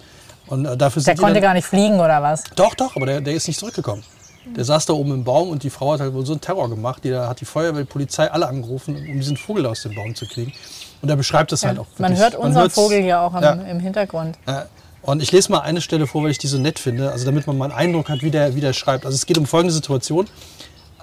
Und 0.48 0.66
äh, 0.66 0.76
dafür 0.76 1.00
Der 1.00 1.02
sind 1.02 1.18
die 1.18 1.20
konnte 1.20 1.34
dann, 1.34 1.42
gar 1.42 1.54
nicht 1.54 1.64
fliegen, 1.64 2.00
oder 2.00 2.20
was? 2.22 2.42
Doch, 2.56 2.74
doch, 2.74 2.96
aber 2.96 3.06
der, 3.06 3.20
der 3.20 3.34
ist 3.34 3.46
nicht 3.46 3.60
zurückgekommen. 3.60 4.02
Der 4.44 4.64
saß 4.64 4.86
da 4.86 4.92
oben 4.92 5.12
im 5.12 5.24
Baum 5.24 5.48
und 5.50 5.62
die 5.62 5.70
Frau 5.70 5.92
hat 5.92 6.00
halt 6.00 6.14
wohl 6.14 6.26
so 6.26 6.32
einen 6.32 6.40
Terror 6.40 6.68
gemacht. 6.68 7.04
Die 7.04 7.10
da 7.10 7.28
hat 7.28 7.40
die 7.40 7.44
Feuerwehr, 7.44 7.82
die 7.82 7.88
Polizei 7.88 8.30
alle 8.30 8.48
angerufen, 8.48 8.96
um 8.96 9.14
diesen 9.20 9.36
Vogel 9.36 9.66
aus 9.66 9.82
dem 9.82 9.94
Baum 9.94 10.14
zu 10.14 10.26
kriegen. 10.26 10.52
Und 11.00 11.08
er 11.08 11.16
beschreibt 11.16 11.52
das 11.52 11.64
halt 11.64 11.78
auch. 11.78 11.86
Man 11.98 12.10
wirklich. 12.12 12.20
hört 12.20 12.34
unseren 12.36 12.62
hört's- 12.62 12.74
Vogel 12.74 13.00
hier 13.02 13.20
auch 13.20 13.34
im, 13.34 13.42
Ja. 13.42 13.52
im 13.52 13.80
Hintergrund. 13.80 14.36
äh, 14.46 14.62
Und 15.02 15.20
ich 15.22 15.32
lese 15.32 15.50
mal 15.50 15.60
eine 15.60 15.80
Stelle 15.80 16.06
vor, 16.06 16.22
weil 16.22 16.30
ich 16.30 16.38
die 16.38 16.46
so 16.46 16.58
nett 16.58 16.78
finde, 16.78 17.10
also 17.10 17.24
damit 17.24 17.46
man 17.48 17.58
mal 17.58 17.64
einen 17.66 17.74
Eindruck 17.74 18.08
hat, 18.08 18.22
wie 18.22 18.30
der, 18.30 18.54
wie 18.54 18.60
der 18.60 18.72
schreibt. 18.72 19.04
Also 19.04 19.14
es 19.16 19.26
geht 19.26 19.36
um 19.38 19.46
folgende 19.46 19.74
Situation. 19.74 20.28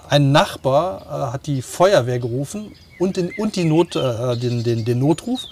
Ein 0.08 0.32
Nachbar 0.32 1.02
äh, 1.02 1.32
hat 1.34 1.46
die 1.46 1.60
Feuerwehr 1.62 2.18
gerufen 2.18 2.72
und, 2.98 3.16
den, 3.16 3.30
und 3.38 3.56
die 3.56 3.64
Not, 3.64 3.96
äh, 3.96 4.36
den, 4.36 4.64
den, 4.64 4.84
den 4.84 4.98
Notruf, 4.98 5.42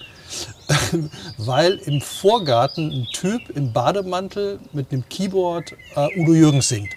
weil 1.38 1.74
im 1.86 2.00
Vorgarten 2.00 2.90
ein 2.90 3.06
Typ 3.12 3.50
im 3.54 3.72
Bademantel 3.72 4.58
mit 4.72 4.92
einem 4.92 5.08
Keyboard 5.08 5.72
äh, 5.94 6.20
Udo 6.20 6.32
Jürgens 6.34 6.68
singt. 6.68 6.90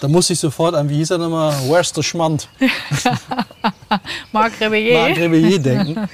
Da 0.00 0.08
muss 0.08 0.30
ich 0.30 0.38
sofort 0.40 0.74
an, 0.74 0.88
wie 0.88 0.96
hieß 0.96 1.10
er 1.10 1.18
nochmal, 1.18 1.52
Where's 1.68 1.92
the 1.94 2.02
Schmand? 2.02 2.48
Marc 4.32 4.58
Rebillet. 4.60 4.94
Marc 4.94 5.16
Rebillet 5.18 5.64
denken. 5.64 6.08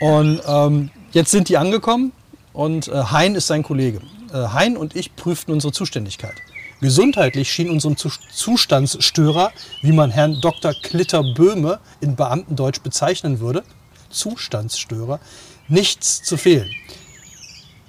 Und 0.00 0.40
ähm, 0.46 0.90
jetzt 1.12 1.30
sind 1.30 1.48
die 1.48 1.56
angekommen 1.56 2.12
und 2.52 2.88
äh, 2.88 3.02
Hein 3.10 3.34
ist 3.34 3.46
sein 3.48 3.62
Kollege. 3.62 4.00
Äh, 4.32 4.36
hein 4.36 4.76
und 4.76 4.94
ich 4.96 5.14
prüften 5.16 5.52
unsere 5.52 5.72
Zuständigkeit. 5.72 6.34
Gesundheitlich 6.80 7.52
schien 7.52 7.70
unserem 7.70 7.96
Zus- 7.96 8.18
Zustandsstörer, 8.32 9.52
wie 9.82 9.92
man 9.92 10.10
Herrn 10.10 10.40
Dr. 10.40 10.72
Klitter 10.82 11.22
Böhme 11.22 11.78
in 12.00 12.16
Beamtendeutsch 12.16 12.80
bezeichnen 12.82 13.38
würde, 13.40 13.62
Zustandsstörer, 14.10 15.20
nichts 15.68 16.22
zu 16.22 16.36
fehlen. 16.36 16.70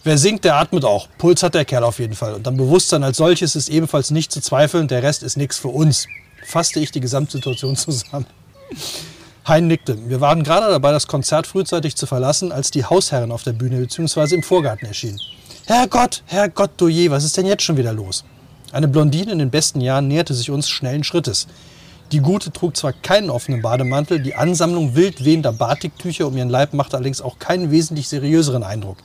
Wer 0.06 0.18
singt, 0.18 0.44
der 0.44 0.56
atmet 0.56 0.84
auch. 0.84 1.08
Puls 1.18 1.44
hat 1.44 1.54
der 1.54 1.63
Kerl 1.63 1.86
auf 1.86 2.00
jeden 2.00 2.16
Fall. 2.16 2.34
Und 2.34 2.46
am 2.46 2.58
Bewusstsein 2.58 3.04
als 3.04 3.18
solches 3.18 3.56
ist 3.56 3.70
ebenfalls 3.70 4.12
nicht 4.12 4.34
zu 4.34 4.42
zweifeln, 4.42 4.89
der 4.89 5.02
Rest 5.02 5.24
ist 5.24 5.38
nichts 5.38 5.58
für 5.58 5.70
uns. 5.70 6.08
Fasste 6.46 6.82
ich 6.82 6.92
die 6.92 7.00
Gesamtsituation 7.00 7.76
zusammen. 7.78 8.26
Hein 9.48 9.68
nickte. 9.68 9.98
Wir 10.10 10.20
waren 10.20 10.44
gerade 10.44 10.70
dabei, 10.70 10.92
das 10.92 11.08
Konzert 11.08 11.48
frühzeitig 11.48 11.96
zu 11.96 12.06
verlassen, 12.06 12.52
als 12.52 12.70
die 12.70 12.84
Hausherrin 12.84 13.32
auf 13.32 13.44
der 13.44 13.54
Bühne 13.54 13.78
bzw. 13.78 14.36
im 14.36 14.44
Vorgarten 14.44 14.88
erschien. 14.88 15.20
Herrgott, 15.68 16.24
Herrgott, 16.26 16.72
du 16.76 16.89
je, 16.89 17.10
was 17.10 17.24
ist 17.24 17.38
denn 17.38 17.46
jetzt 17.46 17.63
schon 17.63 17.78
wieder 17.78 17.94
los? 17.94 18.26
Eine 18.74 18.89
Blondine 18.89 19.32
in 19.32 19.39
den 19.39 19.52
besten 19.52 19.80
Jahren 19.80 20.10
näherte 20.10 20.34
sich 20.34 20.52
uns 20.52 20.68
schnellen 20.68 21.06
Schrittes. 21.06 21.48
Die 22.12 22.20
Gute 22.20 22.52
trug 22.52 22.76
zwar 22.76 22.92
keinen 22.92 23.30
offenen 23.30 23.62
Bademantel, 23.62 24.20
die 24.20 24.36
Ansammlung 24.36 24.96
wild 24.96 25.24
wehender 25.24 25.54
Batiktücher 25.54 26.28
um 26.28 26.36
ihren 26.36 26.50
Leib 26.50 26.74
machte 26.74 26.98
allerdings 26.98 27.22
auch 27.22 27.39
keinen 27.39 27.72
wesentlich 27.72 28.10
seriöseren 28.10 28.63
Eindruck. 28.63 28.98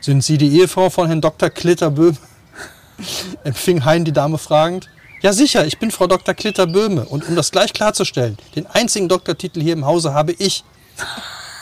Sind 0.00 0.22
Sie 0.22 0.38
die 0.38 0.58
Ehefrau 0.58 0.90
von 0.90 1.06
Herrn 1.06 1.20
Dr. 1.20 1.50
Klitterböhm? 1.50 2.16
empfing 3.44 3.84
Hein 3.84 4.04
die 4.04 4.12
Dame 4.12 4.38
fragend. 4.38 4.88
Ja 5.20 5.32
sicher, 5.32 5.66
ich 5.66 5.78
bin 5.78 5.90
Frau 5.90 6.06
Dr. 6.06 6.34
Klitterböhme 6.34 7.04
und 7.04 7.28
um 7.28 7.34
das 7.34 7.50
gleich 7.50 7.72
klarzustellen, 7.72 8.38
den 8.54 8.66
einzigen 8.66 9.08
Doktortitel 9.08 9.60
hier 9.60 9.72
im 9.72 9.84
Hause 9.84 10.14
habe 10.14 10.32
ich. 10.32 10.62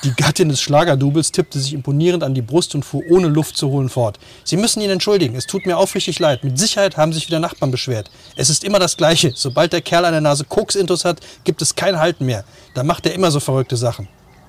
Die 0.04 0.12
Gattin 0.14 0.50
des 0.50 0.60
Schlagerdubels 0.60 1.32
tippte 1.32 1.58
sich 1.58 1.72
imponierend 1.72 2.22
an 2.22 2.34
die 2.34 2.42
Brust 2.42 2.74
und 2.74 2.84
fuhr 2.84 3.02
ohne 3.10 3.28
Luft 3.28 3.56
zu 3.56 3.70
holen 3.70 3.88
fort. 3.88 4.18
Sie 4.44 4.58
müssen 4.58 4.82
ihn 4.82 4.90
entschuldigen, 4.90 5.34
es 5.36 5.46
tut 5.46 5.64
mir 5.64 5.78
aufrichtig 5.78 6.18
leid. 6.18 6.44
Mit 6.44 6.58
Sicherheit 6.58 6.98
haben 6.98 7.14
sich 7.14 7.26
wieder 7.26 7.40
Nachbarn 7.40 7.70
beschwert. 7.70 8.10
Es 8.36 8.50
ist 8.50 8.62
immer 8.62 8.78
das 8.78 8.98
Gleiche. 8.98 9.32
Sobald 9.34 9.72
der 9.72 9.80
Kerl 9.80 10.04
an 10.04 10.12
der 10.12 10.20
Nase 10.20 10.44
Koks-Intus 10.44 11.06
hat, 11.06 11.20
gibt 11.44 11.62
es 11.62 11.74
kein 11.74 11.98
Halten 11.98 12.26
mehr. 12.26 12.44
Da 12.74 12.84
macht 12.84 13.06
er 13.06 13.14
immer 13.14 13.30
so 13.30 13.40
verrückte 13.40 13.76
Sachen. 13.76 14.06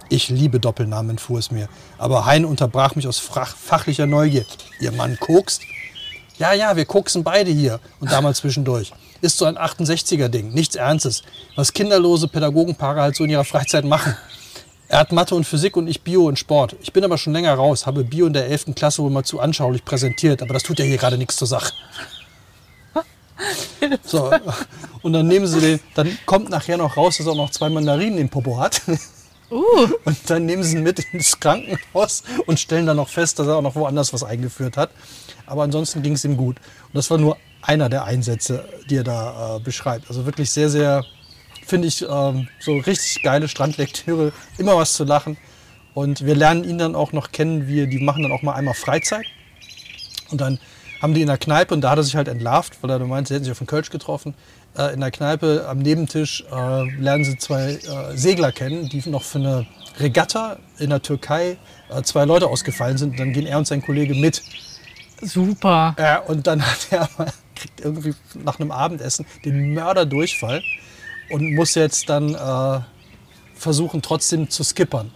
Ich 0.09 0.29
liebe 0.29 0.59
Doppelnamen, 0.59 1.11
entfuhr 1.11 1.39
es 1.39 1.51
mir. 1.51 1.67
Aber 1.97 2.25
Hein 2.25 2.45
unterbrach 2.45 2.95
mich 2.95 3.07
aus 3.07 3.19
fachlicher 3.19 4.05
Neugier. 4.05 4.45
Ihr 4.79 4.91
Mann 4.91 5.19
kokst? 5.19 5.61
Ja, 6.39 6.53
ja, 6.53 6.75
wir 6.75 6.85
koksen 6.85 7.23
beide 7.23 7.51
hier 7.51 7.79
und 7.99 8.11
da 8.11 8.21
mal 8.21 8.35
zwischendurch. 8.35 8.93
Ist 9.21 9.37
so 9.37 9.45
ein 9.45 9.57
68er-Ding, 9.57 10.53
nichts 10.53 10.75
Ernstes. 10.75 11.23
Was 11.55 11.73
kinderlose 11.73 12.27
Pädagogenpaare 12.27 13.01
halt 13.01 13.15
so 13.15 13.23
in 13.23 13.31
ihrer 13.31 13.43
Freizeit 13.43 13.85
machen. 13.85 14.15
Er 14.87 14.99
hat 14.99 15.11
Mathe 15.11 15.35
und 15.35 15.43
Physik 15.43 15.75
und 15.75 15.87
ich 15.87 16.01
Bio 16.03 16.25
und 16.27 16.39
Sport. 16.39 16.77
Ich 16.81 16.93
bin 16.93 17.03
aber 17.03 17.17
schon 17.17 17.33
länger 17.33 17.53
raus, 17.55 17.85
habe 17.85 18.05
Bio 18.05 18.27
in 18.27 18.33
der 18.33 18.47
11. 18.47 18.67
Klasse 18.75 19.03
wohl 19.03 19.09
mal 19.09 19.23
zu 19.23 19.41
anschaulich 19.41 19.83
präsentiert, 19.83 20.41
aber 20.41 20.53
das 20.53 20.63
tut 20.63 20.79
ja 20.79 20.85
hier 20.85 20.97
gerade 20.97 21.17
nichts 21.17 21.35
zur 21.35 21.47
Sache. 21.47 21.73
So, 24.03 24.31
und 25.01 25.13
dann 25.13 25.27
nehmen 25.27 25.47
sie 25.47 25.59
den, 25.59 25.79
dann 25.95 26.17
kommt 26.25 26.49
nachher 26.49 26.77
noch 26.77 26.97
raus, 26.97 27.17
dass 27.17 27.27
er 27.27 27.33
auch 27.33 27.37
noch 27.37 27.51
zwei 27.51 27.69
Mandarinen 27.69 28.17
im 28.17 28.29
Popo 28.29 28.57
hat. 28.59 28.81
Uh, 29.49 29.87
Und 30.03 30.29
dann 30.29 30.45
nehmen 30.45 30.63
sie 30.63 30.77
ihn 30.77 30.83
mit 30.83 30.99
ins 31.13 31.39
Krankenhaus 31.39 32.23
und 32.45 32.59
stellen 32.59 32.85
dann 32.85 32.97
noch 32.97 33.09
fest, 33.09 33.39
dass 33.39 33.47
er 33.47 33.55
auch 33.55 33.61
noch 33.61 33.75
woanders 33.75 34.13
was 34.13 34.23
eingeführt 34.23 34.75
hat. 34.75 34.91
Aber 35.45 35.63
ansonsten 35.63 36.01
ging 36.01 36.13
es 36.13 36.25
ihm 36.25 36.35
gut. 36.35 36.57
Und 36.57 36.95
das 36.95 37.09
war 37.09 37.17
nur 37.17 37.37
einer 37.61 37.89
der 37.89 38.03
Einsätze, 38.03 38.67
die 38.89 38.97
er 38.97 39.03
da 39.03 39.55
äh, 39.55 39.59
beschreibt. 39.59 40.09
Also 40.09 40.25
wirklich 40.25 40.51
sehr, 40.51 40.69
sehr, 40.69 41.05
finde 41.65 41.87
ich, 41.87 42.01
ähm, 42.01 42.49
so 42.59 42.77
richtig 42.77 43.21
geile 43.23 43.47
Strandlektüre. 43.47 44.33
Immer 44.57 44.75
was 44.75 44.93
zu 44.93 45.05
lachen. 45.05 45.37
Und 45.93 46.25
wir 46.25 46.35
lernen 46.35 46.63
ihn 46.63 46.77
dann 46.77 46.95
auch 46.95 47.13
noch 47.13 47.31
kennen. 47.31 47.67
Wir, 47.67 47.87
die 47.87 47.99
machen 47.99 48.23
dann 48.23 48.31
auch 48.31 48.41
mal 48.41 48.53
einmal 48.53 48.73
Freizeit. 48.73 49.25
Und 50.29 50.41
dann 50.41 50.59
haben 51.01 51.13
die 51.13 51.21
in 51.21 51.27
der 51.27 51.37
Kneipe, 51.37 51.73
und 51.73 51.81
da 51.81 51.91
hat 51.91 51.99
er 51.99 52.03
sich 52.03 52.15
halt 52.15 52.27
entlarvt, 52.27 52.77
weil 52.81 52.89
er 52.89 52.99
meinte, 52.99 53.29
sie 53.29 53.35
hätten 53.35 53.45
sich 53.45 53.51
auf 53.51 53.59
den 53.59 53.67
Kölsch 53.67 53.89
getroffen. 53.89 54.33
Äh, 54.77 54.93
in 54.93 54.99
der 54.99 55.11
Kneipe 55.11 55.65
am 55.67 55.79
Nebentisch 55.79 56.43
äh, 56.51 56.91
lernen 56.99 57.25
sie 57.25 57.37
zwei 57.37 57.73
äh, 57.73 58.15
Segler 58.15 58.51
kennen, 58.51 58.89
die 58.89 59.07
noch 59.09 59.23
für 59.23 59.39
eine 59.39 59.67
Regatta 59.99 60.57
in 60.77 60.89
der 60.91 61.01
Türkei 61.01 61.57
äh, 61.89 62.01
zwei 62.03 62.25
Leute 62.25 62.47
ausgefallen 62.47 62.97
sind. 62.97 63.11
Und 63.11 63.19
dann 63.19 63.33
gehen 63.33 63.47
er 63.47 63.57
und 63.57 63.67
sein 63.67 63.81
Kollege 63.81 64.13
mit. 64.13 64.43
super. 65.21 65.95
Ja, 65.97 66.19
und 66.19 66.47
dann 66.47 66.61
hat 66.65 66.87
er 66.91 67.09
kriegt 67.55 67.81
irgendwie 67.81 68.13
nach 68.35 68.59
einem 68.59 68.71
Abendessen 68.71 69.25
den 69.43 69.73
Mörderdurchfall 69.73 70.61
und 71.29 71.55
muss 71.55 71.75
jetzt 71.75 72.07
dann 72.09 72.35
äh, 72.35 72.81
versuchen 73.55 74.01
trotzdem 74.01 74.49
zu 74.49 74.63
skippern 74.63 75.11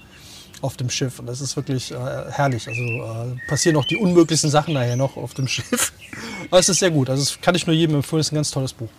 auf 0.61 0.77
dem 0.77 0.89
Schiff. 0.89 1.19
Und 1.19 1.27
das 1.27 1.41
ist 1.41 1.55
wirklich 1.55 1.91
äh, 1.91 1.95
herrlich. 2.29 2.67
Also 2.67 2.81
äh, 2.81 3.47
passieren 3.47 3.77
auch 3.77 3.85
die 3.85 3.97
unmöglichsten 3.97 4.49
Sachen 4.49 4.73
nachher 4.73 4.95
noch 4.95 5.17
auf 5.17 5.33
dem 5.33 5.47
Schiff. 5.47 5.93
Aber 6.49 6.59
es 6.59 6.69
ist 6.69 6.79
sehr 6.79 6.91
gut. 6.91 7.09
Also 7.09 7.23
das 7.23 7.41
kann 7.41 7.55
ich 7.55 7.67
nur 7.67 7.75
jedem 7.75 7.95
empfehlen. 7.95 8.19
Es 8.19 8.27
ist 8.27 8.33
ein 8.33 8.35
ganz 8.35 8.51
tolles 8.51 8.73
Buch. 8.73 8.89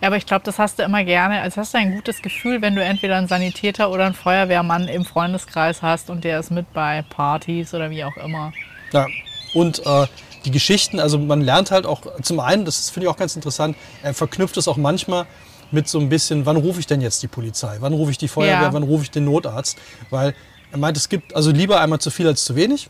Ja, 0.00 0.06
aber 0.08 0.16
ich 0.16 0.26
glaube, 0.26 0.44
das 0.44 0.58
hast 0.58 0.78
du 0.78 0.84
immer 0.84 1.02
gerne. 1.02 1.40
Also 1.40 1.60
hast 1.60 1.74
du 1.74 1.78
ein 1.78 1.92
gutes 1.92 2.22
Gefühl, 2.22 2.62
wenn 2.62 2.76
du 2.76 2.84
entweder 2.84 3.16
einen 3.16 3.26
Sanitäter 3.26 3.90
oder 3.90 4.06
einen 4.06 4.14
Feuerwehrmann 4.14 4.86
im 4.86 5.04
Freundeskreis 5.04 5.82
hast 5.82 6.08
und 6.08 6.22
der 6.22 6.38
ist 6.38 6.50
mit 6.50 6.72
bei 6.72 7.04
Partys 7.10 7.74
oder 7.74 7.90
wie 7.90 8.04
auch 8.04 8.16
immer. 8.16 8.52
Ja, 8.92 9.06
und 9.54 9.84
äh, 9.84 10.06
die 10.44 10.52
Geschichten, 10.52 11.00
also 11.00 11.18
man 11.18 11.40
lernt 11.40 11.72
halt 11.72 11.84
auch 11.84 12.02
zum 12.22 12.38
einen, 12.38 12.64
das 12.64 12.90
finde 12.90 13.06
ich 13.06 13.10
auch 13.12 13.16
ganz 13.16 13.34
interessant, 13.34 13.76
er 14.02 14.14
verknüpft 14.14 14.56
es 14.56 14.68
auch 14.68 14.76
manchmal 14.76 15.26
mit 15.70 15.88
so 15.88 15.98
ein 15.98 16.08
bisschen, 16.08 16.46
wann 16.46 16.56
rufe 16.56 16.80
ich 16.80 16.86
denn 16.86 17.00
jetzt 17.00 17.22
die 17.22 17.28
Polizei? 17.28 17.76
Wann 17.80 17.92
rufe 17.92 18.10
ich 18.10 18.18
die 18.18 18.28
Feuerwehr? 18.28 18.62
Ja. 18.62 18.72
Wann 18.72 18.84
rufe 18.84 19.02
ich 19.02 19.10
den 19.10 19.24
Notarzt? 19.24 19.76
Weil 20.10 20.34
er 20.70 20.78
meint, 20.78 20.96
es 20.96 21.08
gibt 21.08 21.34
also 21.34 21.50
lieber 21.50 21.80
einmal 21.80 21.98
zu 21.98 22.10
viel 22.10 22.26
als 22.26 22.44
zu 22.44 22.54
wenig. 22.56 22.88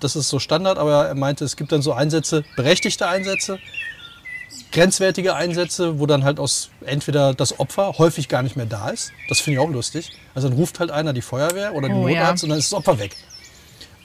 Das 0.00 0.16
ist 0.16 0.28
so 0.28 0.38
Standard, 0.38 0.78
aber 0.78 1.06
er 1.06 1.14
meinte, 1.14 1.44
es 1.44 1.56
gibt 1.56 1.72
dann 1.72 1.82
so 1.82 1.92
Einsätze, 1.92 2.44
berechtigte 2.56 3.06
Einsätze, 3.08 3.58
grenzwertige 4.74 5.34
Einsätze, 5.34 5.98
wo 5.98 6.06
dann 6.06 6.24
halt 6.24 6.38
aus 6.38 6.70
entweder 6.84 7.32
das 7.32 7.58
Opfer 7.58 7.94
häufig 7.96 8.28
gar 8.28 8.42
nicht 8.42 8.56
mehr 8.56 8.66
da 8.66 8.90
ist. 8.90 9.12
Das 9.28 9.40
finde 9.40 9.60
ich 9.60 9.66
auch 9.66 9.70
lustig. 9.70 10.10
Also 10.34 10.48
dann 10.48 10.58
ruft 10.58 10.80
halt 10.80 10.90
einer 10.90 11.12
die 11.12 11.22
Feuerwehr 11.22 11.74
oder 11.74 11.88
den 11.88 11.96
Oh, 11.96 12.08
ja. 12.08 12.20
Notarzt 12.20 12.42
und 12.44 12.50
dann 12.50 12.58
ist 12.58 12.72
das 12.72 12.78
Opfer 12.78 12.98
weg. 12.98 13.16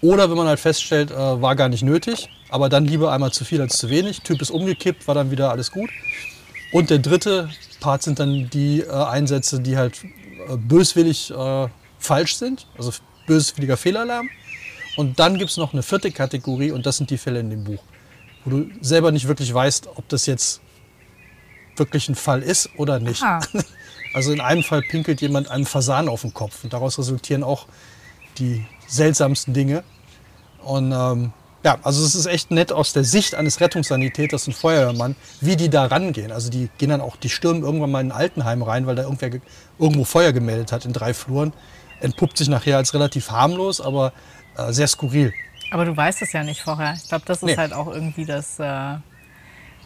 Oder 0.01 0.29
wenn 0.29 0.37
man 0.37 0.47
halt 0.47 0.59
feststellt, 0.59 1.11
äh, 1.11 1.15
war 1.15 1.55
gar 1.55 1.67
nicht 1.67 1.83
nötig, 1.83 2.29
aber 2.49 2.69
dann 2.69 2.85
lieber 2.85 3.11
einmal 3.11 3.31
zu 3.33 3.43
viel 3.43 3.59
als 3.59 3.77
zu 3.77 3.89
wenig. 3.89 4.21
Typ 4.21 4.41
ist 4.41 4.51
umgekippt, 4.51 5.07
war 5.07 5.15
dann 5.15 5.31
wieder 5.31 5.51
alles 5.51 5.71
gut. 5.71 5.89
Und 6.71 6.89
der 6.89 6.99
dritte 6.99 7.49
Part 7.79 8.03
sind 8.03 8.19
dann 8.19 8.49
die 8.49 8.81
äh, 8.81 8.91
Einsätze, 8.91 9.59
die 9.59 9.75
halt 9.75 10.03
äh, 10.03 10.55
böswillig 10.55 11.31
äh, 11.31 11.67
falsch 11.97 12.35
sind, 12.35 12.67
also 12.77 12.93
böswilliger 13.27 13.75
Fehlalarm. 13.75 14.29
Und 14.97 15.19
dann 15.19 15.37
gibt 15.37 15.49
es 15.49 15.57
noch 15.57 15.73
eine 15.73 15.81
vierte 15.83 16.11
Kategorie 16.11 16.71
und 16.71 16.85
das 16.85 16.97
sind 16.97 17.09
die 17.09 17.17
Fälle 17.17 17.39
in 17.39 17.49
dem 17.49 17.63
Buch, 17.63 17.81
wo 18.45 18.51
du 18.51 18.69
selber 18.81 19.11
nicht 19.11 19.27
wirklich 19.27 19.53
weißt, 19.53 19.87
ob 19.95 20.07
das 20.09 20.25
jetzt 20.25 20.61
wirklich 21.75 22.09
ein 22.09 22.15
Fall 22.15 22.41
ist 22.41 22.69
oder 22.77 22.99
nicht. 22.99 23.23
Ah. 23.23 23.39
Also 24.11 24.31
in 24.33 24.41
einem 24.41 24.63
Fall 24.63 24.81
pinkelt 24.81 25.21
jemand 25.21 25.51
einem 25.51 25.67
Fasan 25.67 26.09
auf 26.09 26.21
den 26.23 26.33
Kopf 26.33 26.63
und 26.63 26.73
daraus 26.73 26.97
resultieren 26.97 27.43
auch 27.43 27.67
die 28.39 28.65
seltsamsten 28.87 29.53
Dinge. 29.53 29.83
Und 30.63 30.91
ähm, 30.91 31.31
ja, 31.63 31.77
also 31.83 32.03
es 32.03 32.15
ist 32.15 32.25
echt 32.25 32.49
nett 32.49 32.71
aus 32.71 32.91
der 32.91 33.03
Sicht 33.03 33.35
eines 33.35 33.61
Rettungssanitäters 33.61 34.47
und 34.47 34.53
Feuerwehrmann, 34.53 35.15
wie 35.41 35.55
die 35.55 35.69
da 35.69 35.85
rangehen. 35.85 36.31
Also 36.31 36.49
die 36.49 36.69
gehen 36.79 36.89
dann 36.89 37.01
auch, 37.01 37.17
die 37.17 37.29
stürmen 37.29 37.61
irgendwann 37.61 37.91
mal 37.91 38.01
in 38.01 38.11
ein 38.11 38.17
Altenheim 38.17 38.63
rein, 38.63 38.87
weil 38.87 38.95
da 38.95 39.03
irgendwer 39.03 39.29
ge- 39.29 39.41
irgendwo 39.77 40.05
Feuer 40.05 40.33
gemeldet 40.33 40.71
hat 40.71 40.85
in 40.85 40.93
drei 40.93 41.13
Fluren. 41.13 41.53
Entpuppt 41.99 42.35
sich 42.39 42.47
nachher 42.49 42.77
als 42.77 42.95
relativ 42.95 43.29
harmlos, 43.29 43.79
aber 43.79 44.11
äh, 44.57 44.73
sehr 44.73 44.87
skurril. 44.87 45.33
Aber 45.71 45.85
du 45.85 45.95
weißt 45.95 46.21
es 46.21 46.31
ja 46.33 46.43
nicht 46.43 46.61
vorher. 46.61 46.93
Ich 46.93 47.07
glaube, 47.09 47.25
das 47.25 47.37
ist 47.39 47.43
Nee. 47.45 47.57
halt 47.57 47.73
auch 47.73 47.87
irgendwie 47.87 48.25
das, 48.25 48.59
äh, 48.59 48.95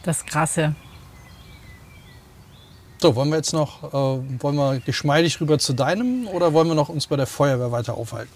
das 0.04 0.26
Krasse. 0.26 0.76
So, 3.02 3.16
wollen 3.16 3.30
wir 3.30 3.36
jetzt 3.38 3.52
noch, 3.54 3.84
äh, 3.84 3.92
wollen 4.42 4.56
wir 4.56 4.80
geschmeidig 4.80 5.42
rüber 5.42 5.60
zu 5.60 5.74
deinem 5.74 6.28
oder 6.28 6.54
wollen 6.54 6.68
wir 6.70 6.76
noch 6.76 6.88
uns 6.90 7.08
bei 7.08 7.18
der 7.18 7.28
Feuerwehr 7.28 7.72
weiter 7.72 7.96
aufhalten? 7.96 8.32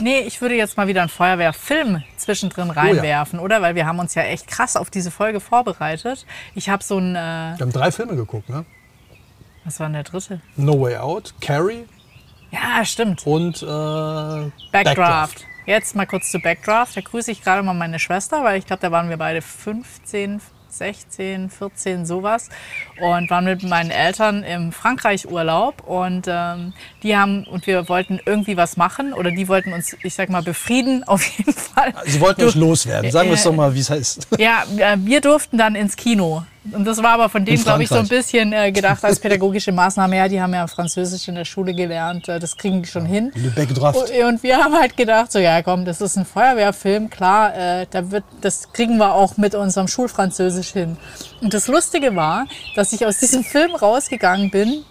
Nee, 0.00 0.20
ich 0.20 0.40
würde 0.40 0.54
jetzt 0.54 0.76
mal 0.76 0.86
wieder 0.86 1.00
einen 1.00 1.08
Feuerwehrfilm 1.10 2.04
zwischendrin 2.16 2.70
reinwerfen, 2.70 3.40
oder? 3.40 3.60
Weil 3.60 3.74
wir 3.74 3.84
haben 3.86 3.98
uns 3.98 4.14
ja 4.14 4.22
echt 4.22 4.46
krass 4.46 4.76
auf 4.76 4.90
diese 4.90 5.10
Folge 5.10 5.40
vorbereitet. 5.40 6.24
Ich 6.54 6.68
habe 6.68 6.84
so 6.84 6.98
ein, 6.98 7.16
äh, 7.16 7.54
Wir 7.58 7.58
haben 7.60 7.72
drei 7.72 7.90
Filme 7.90 8.14
geguckt, 8.14 8.48
ne? 8.48 8.64
was 9.64 9.80
war 9.80 9.88
denn 9.88 9.94
der 9.94 10.04
dritte? 10.04 10.40
No 10.56 10.80
Way 10.80 10.96
Out, 10.98 11.34
Carrie 11.40 11.84
Ja, 12.52 12.84
stimmt. 12.84 13.26
und 13.26 13.60
äh, 13.62 14.50
Backdraft. 14.70 15.44
Jetzt 15.68 15.94
mal 15.94 16.06
kurz 16.06 16.30
zu 16.30 16.38
Backdraft. 16.38 16.96
Da 16.96 17.02
grüße 17.02 17.30
ich 17.30 17.42
gerade 17.44 17.62
mal 17.62 17.74
meine 17.74 17.98
Schwester, 17.98 18.42
weil 18.42 18.58
ich 18.58 18.64
glaube, 18.64 18.80
da 18.80 18.90
waren 18.90 19.10
wir 19.10 19.18
beide 19.18 19.42
15, 19.42 20.40
16, 20.70 21.50
14, 21.50 22.06
sowas. 22.06 22.48
Und 23.02 23.28
waren 23.28 23.44
mit 23.44 23.62
meinen 23.64 23.90
Eltern 23.90 24.44
im 24.44 24.72
Frankreich-Urlaub. 24.72 25.86
Und 25.86 26.24
ähm, 26.26 26.72
die 27.02 27.14
haben, 27.18 27.44
und 27.44 27.66
wir 27.66 27.86
wollten 27.90 28.18
irgendwie 28.24 28.56
was 28.56 28.78
machen. 28.78 29.12
Oder 29.12 29.30
die 29.30 29.46
wollten 29.46 29.74
uns, 29.74 29.94
ich 30.02 30.14
sag 30.14 30.30
mal, 30.30 30.42
befrieden, 30.42 31.04
auf 31.06 31.22
jeden 31.36 31.52
Fall. 31.52 31.92
Sie 32.06 32.18
wollten 32.22 32.40
Du- 32.40 32.46
euch 32.48 32.54
loswerden. 32.54 33.10
Sagen 33.10 33.28
wir 33.28 33.34
es 33.34 33.42
Äh, 33.44 33.48
doch 33.50 33.54
mal, 33.56 33.74
wie 33.74 33.80
es 33.80 33.90
heißt. 33.90 34.28
Ja, 34.38 34.64
äh, 34.78 34.96
wir 35.00 35.20
durften 35.20 35.58
dann 35.58 35.74
ins 35.74 35.96
Kino. 35.96 36.44
Und 36.72 36.84
das 36.84 37.02
war 37.02 37.10
aber 37.10 37.28
von 37.28 37.44
denen, 37.44 37.62
glaube 37.62 37.82
ich, 37.82 37.88
so 37.88 37.96
ein 37.96 38.08
bisschen 38.08 38.52
äh, 38.52 38.72
gedacht 38.72 39.04
als 39.04 39.18
pädagogische 39.20 39.72
Maßnahme. 39.72 40.16
Ja, 40.16 40.28
die 40.28 40.40
haben 40.40 40.54
ja 40.54 40.66
Französisch 40.66 41.28
in 41.28 41.34
der 41.34 41.44
Schule 41.44 41.74
gelernt. 41.74 42.28
Äh, 42.28 42.38
das 42.38 42.56
kriegen 42.56 42.82
die 42.82 42.88
schon 42.88 43.06
hin. 43.06 43.32
Le 43.34 43.50
Backdraft. 43.50 44.10
Und, 44.10 44.24
und 44.24 44.42
wir 44.42 44.58
haben 44.58 44.74
halt 44.74 44.96
gedacht, 44.96 45.32
so 45.32 45.38
ja 45.38 45.62
komm, 45.62 45.84
das 45.84 46.00
ist 46.00 46.16
ein 46.16 46.24
Feuerwehrfilm, 46.24 47.10
klar, 47.10 47.54
äh, 47.54 47.86
da 47.90 48.10
wird, 48.10 48.24
das 48.40 48.72
kriegen 48.72 48.98
wir 48.98 49.14
auch 49.14 49.36
mit 49.36 49.54
unserem 49.54 49.88
Schulfranzösisch 49.88 50.70
hin. 50.72 50.96
Und 51.40 51.54
das 51.54 51.68
Lustige 51.68 52.14
war, 52.16 52.46
dass 52.74 52.92
ich 52.92 53.06
aus 53.06 53.18
diesem 53.18 53.44
Film 53.44 53.74
rausgegangen 53.74 54.50
bin. 54.50 54.84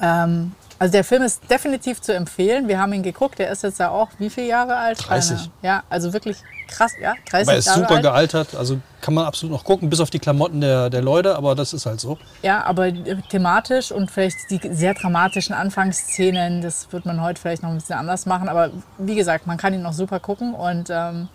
Ähm, 0.00 0.52
also 0.78 0.92
der 0.92 1.04
Film 1.04 1.22
ist 1.22 1.50
definitiv 1.50 2.00
zu 2.00 2.12
empfehlen. 2.14 2.68
Wir 2.68 2.78
haben 2.80 2.92
ihn 2.92 3.02
geguckt. 3.02 3.38
Der 3.38 3.50
ist 3.50 3.62
jetzt 3.62 3.78
ja 3.80 3.90
auch 3.90 4.08
wie 4.18 4.30
viele 4.30 4.48
Jahre 4.48 4.76
alt? 4.76 4.98
30. 5.08 5.36
Keine- 5.38 5.50
Ja, 5.62 5.82
also 5.88 6.12
wirklich 6.12 6.36
krass. 6.68 6.92
Ja, 7.00 7.14
30 7.30 7.46
Aber 7.48 7.52
er 7.52 7.58
ist 7.58 7.66
Jahre 7.66 7.78
super 7.80 7.94
alt. 7.94 8.02
gealtert, 8.02 8.54
also 8.56 8.78
kann 9.00 9.14
man 9.14 9.24
absolut 9.24 9.52
noch 9.52 9.64
gucken, 9.64 9.88
bis 9.88 10.00
auf 10.00 10.10
die 10.10 10.18
Klamotten 10.18 10.60
der, 10.60 10.90
der 10.90 11.00
Leute, 11.00 11.36
aber 11.36 11.54
das 11.54 11.72
ist 11.72 11.86
halt 11.86 12.00
so. 12.00 12.18
Ja, 12.42 12.64
aber 12.64 12.90
thematisch 13.30 13.92
und 13.92 14.10
vielleicht 14.10 14.36
die 14.50 14.60
sehr 14.74 14.94
dramatischen 14.94 15.54
Anfangsszenen, 15.54 16.60
das 16.62 16.92
wird 16.92 17.06
man 17.06 17.22
heute 17.22 17.40
vielleicht 17.40 17.62
noch 17.62 17.70
ein 17.70 17.76
bisschen 17.76 17.96
anders 17.98 18.26
machen. 18.26 18.48
Aber 18.48 18.70
wie 18.98 19.14
gesagt, 19.14 19.46
man 19.46 19.56
kann 19.58 19.72
ihn 19.74 19.82
noch 19.82 19.92
super 19.92 20.18
gucken. 20.20 20.54
Und 20.54 20.90
ähm, 20.90 21.28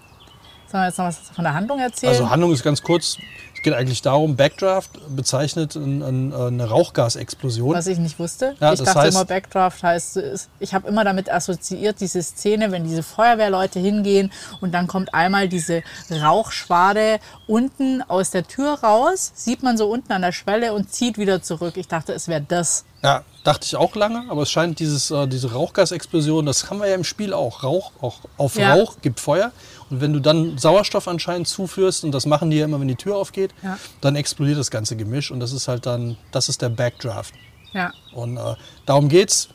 sollen 0.69 0.83
wir 0.83 0.87
jetzt 0.87 0.97
noch 0.97 1.05
was 1.05 1.17
von 1.33 1.43
der 1.45 1.53
Handlung 1.53 1.79
erzählen? 1.79 2.11
Also 2.13 2.29
Handlung 2.29 2.51
ist 2.51 2.63
ganz 2.63 2.81
kurz. 2.81 3.17
Es 3.61 3.63
geht 3.63 3.73
eigentlich 3.75 4.01
darum, 4.01 4.35
Backdraft 4.37 4.89
bezeichnet 5.15 5.75
ein, 5.75 6.01
ein, 6.01 6.33
eine 6.33 6.67
Rauchgasexplosion. 6.67 7.75
was 7.75 7.85
ich 7.85 7.99
nicht 7.99 8.17
wusste. 8.17 8.55
Ja, 8.59 8.73
ich 8.73 8.81
dachte 8.81 8.99
heißt- 9.01 9.09
immer, 9.09 9.23
Backdraft 9.25 9.83
heißt, 9.83 10.19
ich 10.59 10.73
habe 10.73 10.87
immer 10.87 11.03
damit 11.03 11.31
assoziiert, 11.31 12.01
diese 12.01 12.23
Szene, 12.23 12.71
wenn 12.71 12.85
diese 12.85 13.03
Feuerwehrleute 13.03 13.79
hingehen 13.79 14.31
und 14.61 14.71
dann 14.71 14.87
kommt 14.87 15.13
einmal 15.13 15.47
diese 15.47 15.83
Rauchschwade 16.09 17.19
unten 17.45 18.01
aus 18.01 18.31
der 18.31 18.47
Tür 18.47 18.79
raus, 18.81 19.31
sieht 19.35 19.61
man 19.61 19.77
so 19.77 19.87
unten 19.91 20.11
an 20.11 20.23
der 20.23 20.31
Schwelle 20.31 20.73
und 20.73 20.91
zieht 20.91 21.19
wieder 21.19 21.43
zurück. 21.43 21.77
Ich 21.77 21.87
dachte, 21.87 22.13
es 22.13 22.27
wäre 22.27 22.41
das. 22.41 22.85
Ja, 23.03 23.23
dachte 23.43 23.65
ich 23.65 23.75
auch 23.75 23.95
lange, 23.95 24.23
aber 24.29 24.41
es 24.43 24.49
scheint 24.51 24.79
dieses, 24.79 25.11
äh, 25.11 25.27
diese 25.27 25.51
Rauchgasexplosion, 25.53 26.45
das 26.47 26.69
haben 26.71 26.79
wir 26.79 26.87
ja 26.87 26.95
im 26.95 27.03
Spiel 27.03 27.33
auch. 27.33 27.63
Rauch, 27.63 27.91
auch 28.01 28.17
auf 28.37 28.55
Ja. 28.55 28.73
Rauch 28.73 28.95
gibt 29.01 29.19
Feuer. 29.19 29.51
Und 29.91 30.01
wenn 30.01 30.13
du 30.13 30.19
dann 30.19 30.57
Sauerstoff 30.57 31.07
anscheinend 31.07 31.47
zuführst, 31.47 32.03
und 32.03 32.11
das 32.11 32.25
machen 32.25 32.49
die 32.49 32.57
ja 32.57 32.65
immer, 32.65 32.79
wenn 32.79 32.87
die 32.87 32.95
Tür 32.95 33.17
aufgeht, 33.17 33.53
Ja. 33.61 33.77
dann 33.99 34.15
explodiert 34.15 34.57
das 34.57 34.71
ganze 34.71 34.95
Gemisch. 34.95 35.31
Und 35.31 35.39
das 35.39 35.51
ist 35.51 35.67
halt 35.67 35.85
dann, 35.85 36.17
das 36.31 36.49
ist 36.49 36.61
der 36.61 36.69
Backdraft. 36.69 37.33
Ja. 37.73 37.91
Und 38.13 38.37
äh, 38.37 38.55
darum 38.85 39.09
geht's. 39.09 39.49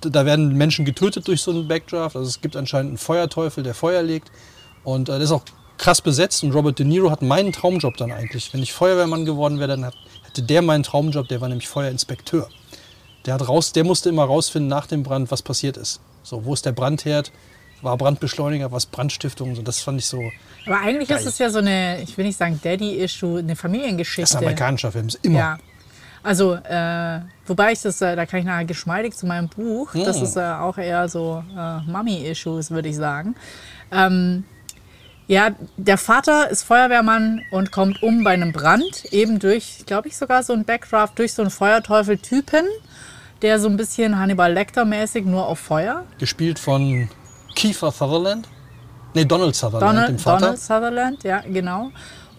Da 0.00 0.24
werden 0.26 0.52
Menschen 0.56 0.84
getötet 0.84 1.26
durch 1.26 1.40
so 1.42 1.50
einen 1.50 1.66
Backdraft. 1.66 2.14
Also 2.14 2.28
es 2.28 2.40
gibt 2.40 2.56
anscheinend 2.56 2.90
einen 2.90 2.98
Feuerteufel, 2.98 3.62
der 3.64 3.74
Feuer 3.74 4.02
legt. 4.02 4.30
Und 4.84 5.08
äh, 5.08 5.12
der 5.12 5.22
ist 5.22 5.32
auch 5.32 5.42
krass 5.78 6.00
besetzt. 6.00 6.44
Und 6.44 6.52
Robert 6.52 6.78
De 6.78 6.86
Niro 6.86 7.10
hat 7.10 7.22
meinen 7.22 7.52
Traumjob 7.52 7.96
dann 7.96 8.12
eigentlich. 8.12 8.52
Wenn 8.52 8.62
ich 8.62 8.72
Feuerwehrmann 8.72 9.24
geworden 9.24 9.58
wäre, 9.58 9.68
dann 9.76 9.90
hätte 10.24 10.42
der 10.42 10.62
meinen 10.62 10.82
Traumjob. 10.84 11.26
Der 11.28 11.40
war 11.40 11.48
nämlich 11.48 11.68
Feuerinspekteur. 11.68 12.48
Der, 13.26 13.34
hat 13.34 13.48
raus, 13.48 13.72
der 13.72 13.84
musste 13.84 14.08
immer 14.10 14.24
rausfinden 14.24 14.68
nach 14.68 14.86
dem 14.86 15.02
Brand, 15.02 15.30
was 15.30 15.42
passiert 15.42 15.76
ist. 15.76 16.00
So, 16.22 16.44
wo 16.44 16.54
ist 16.54 16.66
der 16.66 16.72
Brandherd? 16.72 17.32
War 17.82 17.96
Brandbeschleuniger, 17.96 18.70
was 18.72 18.86
Brandstiftung? 18.86 19.54
So, 19.56 19.62
das 19.62 19.80
fand 19.80 19.98
ich 19.98 20.06
so. 20.06 20.22
Aber 20.66 20.78
eigentlich 20.80 21.08
Geil. 21.08 21.18
ist 21.18 21.26
es 21.26 21.38
ja 21.38 21.50
so 21.50 21.58
eine, 21.58 22.00
ich 22.02 22.16
will 22.16 22.24
nicht 22.24 22.38
sagen 22.38 22.60
Daddy-Issue, 22.62 23.40
eine 23.40 23.56
Familiengeschichte. 23.56 24.20
Das 24.22 24.30
ist 24.30 24.36
ein 24.36 24.44
amerikanischer 24.44 24.92
Film. 24.92 25.08
Ist 25.08 25.18
immer. 25.22 25.38
Ja. 25.38 25.58
Also, 26.22 26.54
äh, 26.54 27.20
wobei 27.46 27.72
ich 27.72 27.80
das, 27.82 28.00
äh, 28.00 28.14
da 28.14 28.26
kann 28.26 28.38
ich 28.38 28.46
nachher 28.46 28.64
geschmeidig 28.64 29.16
zu 29.16 29.26
meinem 29.26 29.48
Buch, 29.48 29.90
das 29.92 30.18
Hm. 30.18 30.22
ist 30.22 30.36
äh, 30.36 30.40
auch 30.40 30.78
eher 30.78 31.08
so 31.08 31.42
äh, 31.56 31.80
Mummy-Issues, 31.90 32.70
würde 32.70 32.88
ich 32.88 32.96
sagen. 32.96 33.34
Ähm, 33.90 34.44
ja, 35.26 35.50
der 35.76 35.98
Vater 35.98 36.48
ist 36.50 36.62
Feuerwehrmann 36.62 37.42
und 37.50 37.72
kommt 37.72 38.02
um 38.04 38.22
bei 38.22 38.30
einem 38.32 38.52
Brand, 38.52 39.06
eben 39.06 39.40
durch, 39.40 39.82
glaube 39.86 40.06
ich, 40.08 40.16
sogar 40.16 40.44
so 40.44 40.52
ein 40.52 40.64
Backdraft, 40.64 41.18
durch 41.18 41.32
so 41.32 41.42
einen 41.42 41.50
Feuerteufel-Typen, 41.50 42.66
der 43.40 43.58
so 43.58 43.68
ein 43.68 43.76
bisschen 43.76 44.16
Hannibal 44.18 44.52
Lecter-mäßig 44.52 45.24
nur 45.24 45.46
auf 45.48 45.58
Feuer. 45.58 46.04
Gespielt 46.18 46.60
von 46.60 47.08
Kiefer 47.54 47.90
Sutherland. 47.90 48.48
Nee, 49.14 49.24
Donald 49.24 49.54
Sutherland, 49.54 49.82
dem 49.82 49.96
Donald, 49.96 50.20
Vater. 50.20 50.40
Donald 50.40 50.60
Sutherland, 50.60 51.24
ja, 51.24 51.40
genau. 51.40 51.90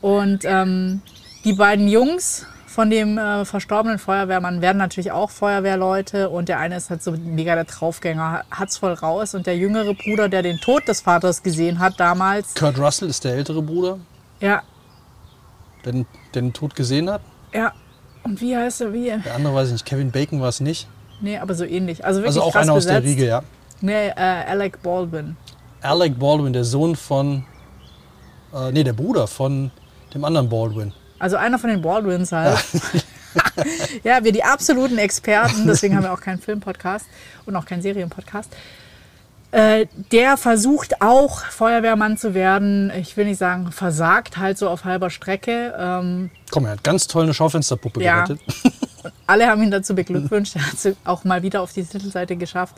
Und 0.01 0.39
ähm, 0.43 1.01
die 1.45 1.53
beiden 1.53 1.87
Jungs 1.87 2.45
von 2.65 2.89
dem 2.89 3.19
äh, 3.19 3.45
verstorbenen 3.45 3.99
Feuerwehrmann 3.99 4.61
werden 4.61 4.79
natürlich 4.79 5.11
auch 5.11 5.29
Feuerwehrleute 5.29 6.29
und 6.29 6.49
der 6.49 6.57
eine 6.57 6.75
ist 6.77 6.89
halt 6.89 7.03
so 7.03 7.11
mega 7.11 7.53
der 7.53 7.65
Draufgänger, 7.65 8.45
hat's 8.49 8.77
voll 8.77 8.93
raus 8.93 9.35
und 9.35 9.45
der 9.45 9.55
jüngere 9.55 9.93
Bruder, 9.93 10.27
der 10.27 10.41
den 10.41 10.57
Tod 10.57 10.87
des 10.87 11.01
Vaters 11.01 11.43
gesehen 11.43 11.77
hat 11.77 11.99
damals, 11.99 12.55
Kurt 12.55 12.79
Russell 12.79 13.09
ist 13.09 13.23
der 13.23 13.35
ältere 13.35 13.61
Bruder, 13.61 13.99
ja, 14.39 14.63
der 15.85 15.91
den, 15.91 16.05
der 16.33 16.41
den 16.41 16.53
Tod 16.53 16.75
gesehen 16.75 17.09
hat. 17.11 17.21
ja, 17.53 17.71
und 18.23 18.41
wie 18.41 18.55
heißt 18.57 18.81
er, 18.81 18.93
wie? 18.93 19.13
Der 19.23 19.35
andere 19.35 19.53
weiß 19.53 19.67
ich 19.67 19.73
nicht, 19.73 19.85
Kevin 19.85 20.09
Bacon 20.09 20.41
war 20.41 20.47
es 20.49 20.59
nicht. 20.59 20.87
Nee, 21.21 21.37
aber 21.37 21.53
so 21.53 21.65
ähnlich. 21.65 22.03
Also 22.03 22.21
wirklich 22.21 22.29
Also 22.37 22.41
auch 22.41 22.53
krass 22.53 22.63
einer 22.63 22.73
aus 22.73 22.85
der 22.87 23.01
besetzt. 23.01 23.07
Riege, 23.19 23.27
ja. 23.27 23.43
Nee, 23.83 24.07
äh, 24.07 24.13
Alec 24.15 24.81
Baldwin. 24.81 25.35
Alec 25.81 26.17
Baldwin, 26.17 26.53
der 26.53 26.63
Sohn 26.63 26.95
von, 26.95 27.43
äh, 28.55 28.71
nee, 28.71 28.83
der 28.85 28.93
Bruder 28.93 29.27
von 29.27 29.71
dem 30.13 30.23
anderen 30.23 30.47
Baldwin. 30.47 30.93
Also 31.19 31.35
einer 31.35 31.59
von 31.59 31.69
den 31.69 31.81
Baldwins 31.81 32.31
halt. 32.31 32.57
Ja, 34.03 34.23
wir 34.23 34.31
die 34.31 34.43
absoluten 34.43 34.99
Experten, 34.99 35.65
deswegen 35.65 35.95
haben 35.95 36.03
wir 36.03 36.13
auch 36.13 36.21
keinen 36.21 36.37
Filmpodcast 36.39 37.07
und 37.47 37.55
auch 37.55 37.65
keinen 37.65 37.81
Serienpodcast. 37.81 38.51
Äh, 39.49 39.87
der 40.11 40.37
versucht 40.37 41.01
auch 41.01 41.39
Feuerwehrmann 41.45 42.15
zu 42.17 42.35
werden. 42.35 42.91
Ich 42.95 43.17
will 43.17 43.25
nicht 43.25 43.39
sagen, 43.39 43.71
versagt 43.71 44.37
halt 44.37 44.59
so 44.59 44.69
auf 44.69 44.85
halber 44.85 45.09
Strecke. 45.09 45.73
Ähm, 45.77 46.29
Komm, 46.51 46.65
er 46.65 46.73
hat 46.73 46.83
ganz 46.83 47.07
toll 47.07 47.23
eine 47.23 47.33
Schaufensterpuppe 47.33 48.03
Ja. 48.03 48.23
gerettet. 48.23 48.41
alle 49.25 49.47
haben 49.47 49.63
ihn 49.63 49.71
dazu 49.71 49.95
beglückwünscht. 49.95 50.55
Er 50.55 50.67
hat 50.67 50.73
es 50.75 50.95
auch 51.03 51.23
mal 51.23 51.41
wieder 51.41 51.61
auf 51.63 51.73
die 51.73 51.83
Titelseite 51.83 52.35
geschafft. 52.35 52.75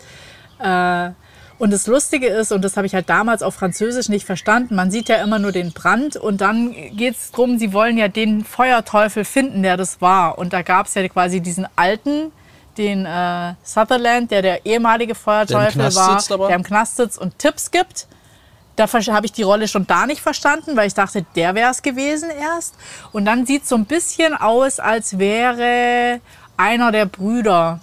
Äh, 0.59 1.11
und 1.57 1.71
das 1.71 1.87
Lustige 1.87 2.27
ist, 2.27 2.51
und 2.51 2.63
das 2.63 2.75
habe 2.75 2.85
ich 2.85 2.93
halt 2.93 3.09
damals 3.09 3.41
auf 3.41 3.55
Französisch 3.55 4.09
nicht 4.09 4.25
verstanden, 4.25 4.75
man 4.75 4.91
sieht 4.91 5.07
ja 5.07 5.23
immer 5.23 5.39
nur 5.39 5.53
den 5.53 5.71
Brand 5.71 6.17
und 6.17 6.41
dann 6.41 6.73
geht 6.95 7.15
es 7.15 7.31
darum, 7.31 7.57
sie 7.57 7.71
wollen 7.71 7.97
ja 7.97 8.09
den 8.09 8.43
Feuerteufel 8.43 9.23
finden, 9.23 9.63
der 9.63 9.77
das 9.77 10.01
war. 10.01 10.37
Und 10.37 10.51
da 10.51 10.63
gab 10.63 10.87
es 10.87 10.95
ja 10.95 11.07
quasi 11.07 11.39
diesen 11.39 11.65
alten, 11.77 12.33
den 12.77 13.05
äh, 13.05 13.53
Sutherland, 13.63 14.31
der 14.31 14.41
der 14.41 14.65
ehemalige 14.65 15.15
Feuerteufel 15.15 15.81
Knast 15.89 16.29
war, 16.29 16.47
der 16.47 16.57
im 16.57 16.63
Knast 16.63 16.97
sitzt 16.97 17.17
und 17.17 17.39
Tipps 17.39 17.71
gibt. 17.71 18.07
Da 18.75 18.87
habe 18.91 19.25
ich 19.25 19.31
die 19.31 19.43
Rolle 19.43 19.69
schon 19.69 19.87
da 19.87 20.05
nicht 20.05 20.19
verstanden, 20.19 20.75
weil 20.75 20.87
ich 20.87 20.93
dachte, 20.93 21.25
der 21.37 21.55
wäre 21.55 21.71
es 21.71 21.81
gewesen 21.81 22.29
erst. 22.29 22.75
Und 23.13 23.23
dann 23.23 23.45
sieht 23.45 23.65
so 23.65 23.75
ein 23.75 23.85
bisschen 23.85 24.33
aus, 24.33 24.81
als 24.81 25.17
wäre 25.17 26.19
einer 26.57 26.91
der 26.91 27.05
Brüder 27.05 27.79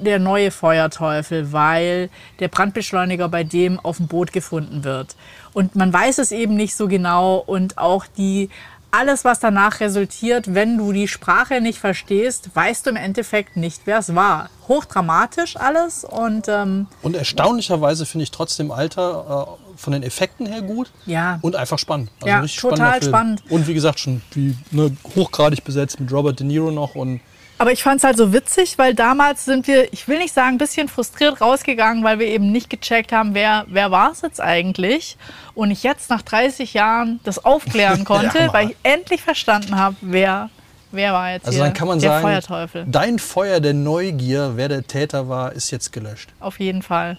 der 0.00 0.18
neue 0.18 0.50
Feuerteufel, 0.50 1.52
weil 1.52 2.10
der 2.40 2.48
Brandbeschleuniger 2.48 3.28
bei 3.28 3.44
dem 3.44 3.78
auf 3.80 3.98
dem 3.98 4.06
Boot 4.06 4.32
gefunden 4.32 4.84
wird. 4.84 5.16
Und 5.52 5.76
man 5.76 5.92
weiß 5.92 6.18
es 6.18 6.32
eben 6.32 6.54
nicht 6.54 6.76
so 6.76 6.88
genau 6.88 7.36
und 7.36 7.78
auch 7.78 8.06
die 8.06 8.50
alles, 8.90 9.24
was 9.24 9.40
danach 9.40 9.80
resultiert, 9.80 10.54
wenn 10.54 10.78
du 10.78 10.92
die 10.92 11.08
Sprache 11.08 11.60
nicht 11.60 11.78
verstehst, 11.78 12.50
weißt 12.54 12.86
du 12.86 12.90
im 12.90 12.96
Endeffekt 12.96 13.56
nicht, 13.56 13.82
wer 13.84 13.98
es 13.98 14.14
war. 14.14 14.48
Hochdramatisch 14.66 15.56
alles 15.56 16.04
und 16.04 16.48
ähm, 16.48 16.86
Und 17.02 17.14
erstaunlicherweise 17.14 18.06
finde 18.06 18.24
ich 18.24 18.30
trotzdem 18.30 18.70
Alter 18.70 19.58
äh, 19.58 19.78
von 19.78 19.92
den 19.92 20.02
Effekten 20.02 20.46
her 20.46 20.62
gut 20.62 20.90
ja, 21.06 21.38
und 21.42 21.54
einfach 21.54 21.78
spannend. 21.78 22.10
Also 22.20 22.28
Ja, 22.28 22.70
total 22.70 23.02
spannend. 23.02 23.42
Und 23.50 23.66
wie 23.66 23.74
gesagt, 23.74 24.00
schon 24.00 24.22
wie, 24.32 24.56
ne, 24.70 24.96
hochgradig 25.14 25.64
besetzt 25.64 26.00
mit 26.00 26.10
Robert 26.12 26.40
De 26.40 26.46
Niro 26.46 26.70
noch 26.70 26.94
und 26.94 27.20
Aber 27.58 27.72
ich 27.72 27.82
fand 27.82 27.98
es 27.98 28.04
halt 28.04 28.16
so 28.16 28.32
witzig, 28.32 28.78
weil 28.78 28.94
damals 28.94 29.44
sind 29.44 29.66
wir, 29.66 29.92
ich 29.92 30.06
will 30.06 30.18
nicht 30.18 30.32
sagen, 30.32 30.54
ein 30.54 30.58
bisschen 30.58 30.88
frustriert 30.88 31.40
rausgegangen, 31.40 32.04
weil 32.04 32.20
wir 32.20 32.26
eben 32.26 32.52
nicht 32.52 32.70
gecheckt 32.70 33.10
haben, 33.10 33.34
wer, 33.34 33.66
wer 33.68 33.90
war 33.90 34.12
es 34.12 34.22
jetzt 34.22 34.40
eigentlich. 34.40 35.16
Und 35.54 35.72
ich 35.72 35.82
jetzt 35.82 36.08
nach 36.08 36.22
30 36.22 36.72
Jahren 36.74 37.18
das 37.24 37.44
aufklären 37.44 38.04
konnte, 38.06 38.38
Ja, 38.38 38.52
weil 38.52 38.70
ich 38.70 38.76
endlich 38.84 39.22
verstanden 39.22 39.76
habe, 39.76 39.96
wer, 40.00 40.50
wer 40.92 41.12
war 41.12 41.32
jetzt 41.32 41.46
also 41.46 41.56
hier 41.56 41.64
dann 41.64 41.74
kann 41.74 41.88
man 41.88 41.98
der 41.98 42.10
sagen, 42.10 42.22
Feuerteufel. 42.22 42.86
dein 42.88 43.18
Feuer 43.18 43.58
der 43.58 43.74
Neugier, 43.74 44.52
wer 44.54 44.68
der 44.68 44.86
Täter 44.86 45.28
war, 45.28 45.52
ist 45.52 45.72
jetzt 45.72 45.92
gelöscht. 45.92 46.30
Auf 46.38 46.60
jeden 46.60 46.82
Fall. 46.82 47.18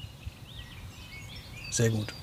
Sehr 1.69 1.89
gut. 1.89 2.13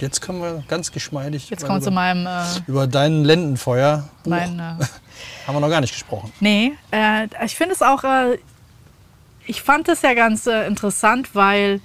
Jetzt 0.00 0.20
können 0.20 0.40
wir 0.40 0.62
ganz 0.68 0.92
geschmeidig 0.92 1.50
Jetzt 1.50 1.62
mal 1.62 1.68
kommt 1.68 1.82
zu 1.82 1.90
über, 1.90 1.94
meinem, 1.94 2.26
äh, 2.26 2.44
über 2.66 2.86
dein 2.86 3.24
Lendenfeuer. 3.24 4.08
Mein 4.24 4.58
äh, 4.58 4.62
Haben 5.46 5.56
wir 5.56 5.60
noch 5.60 5.70
gar 5.70 5.80
nicht 5.80 5.92
gesprochen. 5.92 6.32
Nee, 6.40 6.72
äh, 6.90 7.28
ich 7.44 7.56
finde 7.56 7.74
es 7.74 7.82
auch, 7.82 8.04
äh, 8.04 8.38
ich 9.46 9.62
fand 9.62 9.88
es 9.88 10.02
ja 10.02 10.14
ganz 10.14 10.46
äh, 10.46 10.66
interessant, 10.66 11.34
weil 11.34 11.80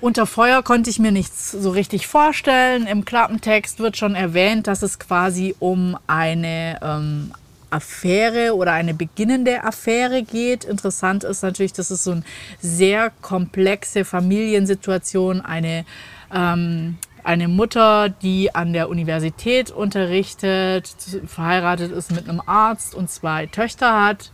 unter 0.00 0.26
Feuer 0.26 0.62
konnte 0.62 0.88
ich 0.88 0.98
mir 0.98 1.12
nichts 1.12 1.50
so 1.50 1.70
richtig 1.70 2.06
vorstellen. 2.06 2.86
Im 2.86 3.04
Klappentext 3.04 3.80
wird 3.80 3.96
schon 3.96 4.14
erwähnt, 4.14 4.66
dass 4.66 4.82
es 4.82 4.98
quasi 4.98 5.54
um 5.58 5.98
eine 6.06 6.78
ähm, 6.82 7.32
Affäre 7.70 8.54
oder 8.54 8.72
eine 8.72 8.94
beginnende 8.94 9.62
Affäre 9.62 10.22
geht. 10.22 10.64
Interessant 10.64 11.24
ist 11.24 11.42
natürlich, 11.42 11.72
dass 11.72 11.90
es 11.90 12.04
so 12.04 12.12
eine 12.12 12.22
sehr 12.60 13.12
komplexe 13.20 14.04
Familiensituation, 14.04 15.40
eine 15.40 15.84
ähm, 16.32 16.98
eine 17.24 17.48
Mutter, 17.48 18.08
die 18.08 18.54
an 18.54 18.72
der 18.72 18.88
Universität 18.88 19.70
unterrichtet, 19.70 20.94
verheiratet 21.26 21.92
ist 21.92 22.12
mit 22.12 22.28
einem 22.28 22.42
Arzt 22.44 22.94
und 22.94 23.10
zwei 23.10 23.46
Töchter 23.46 24.04
hat, 24.04 24.32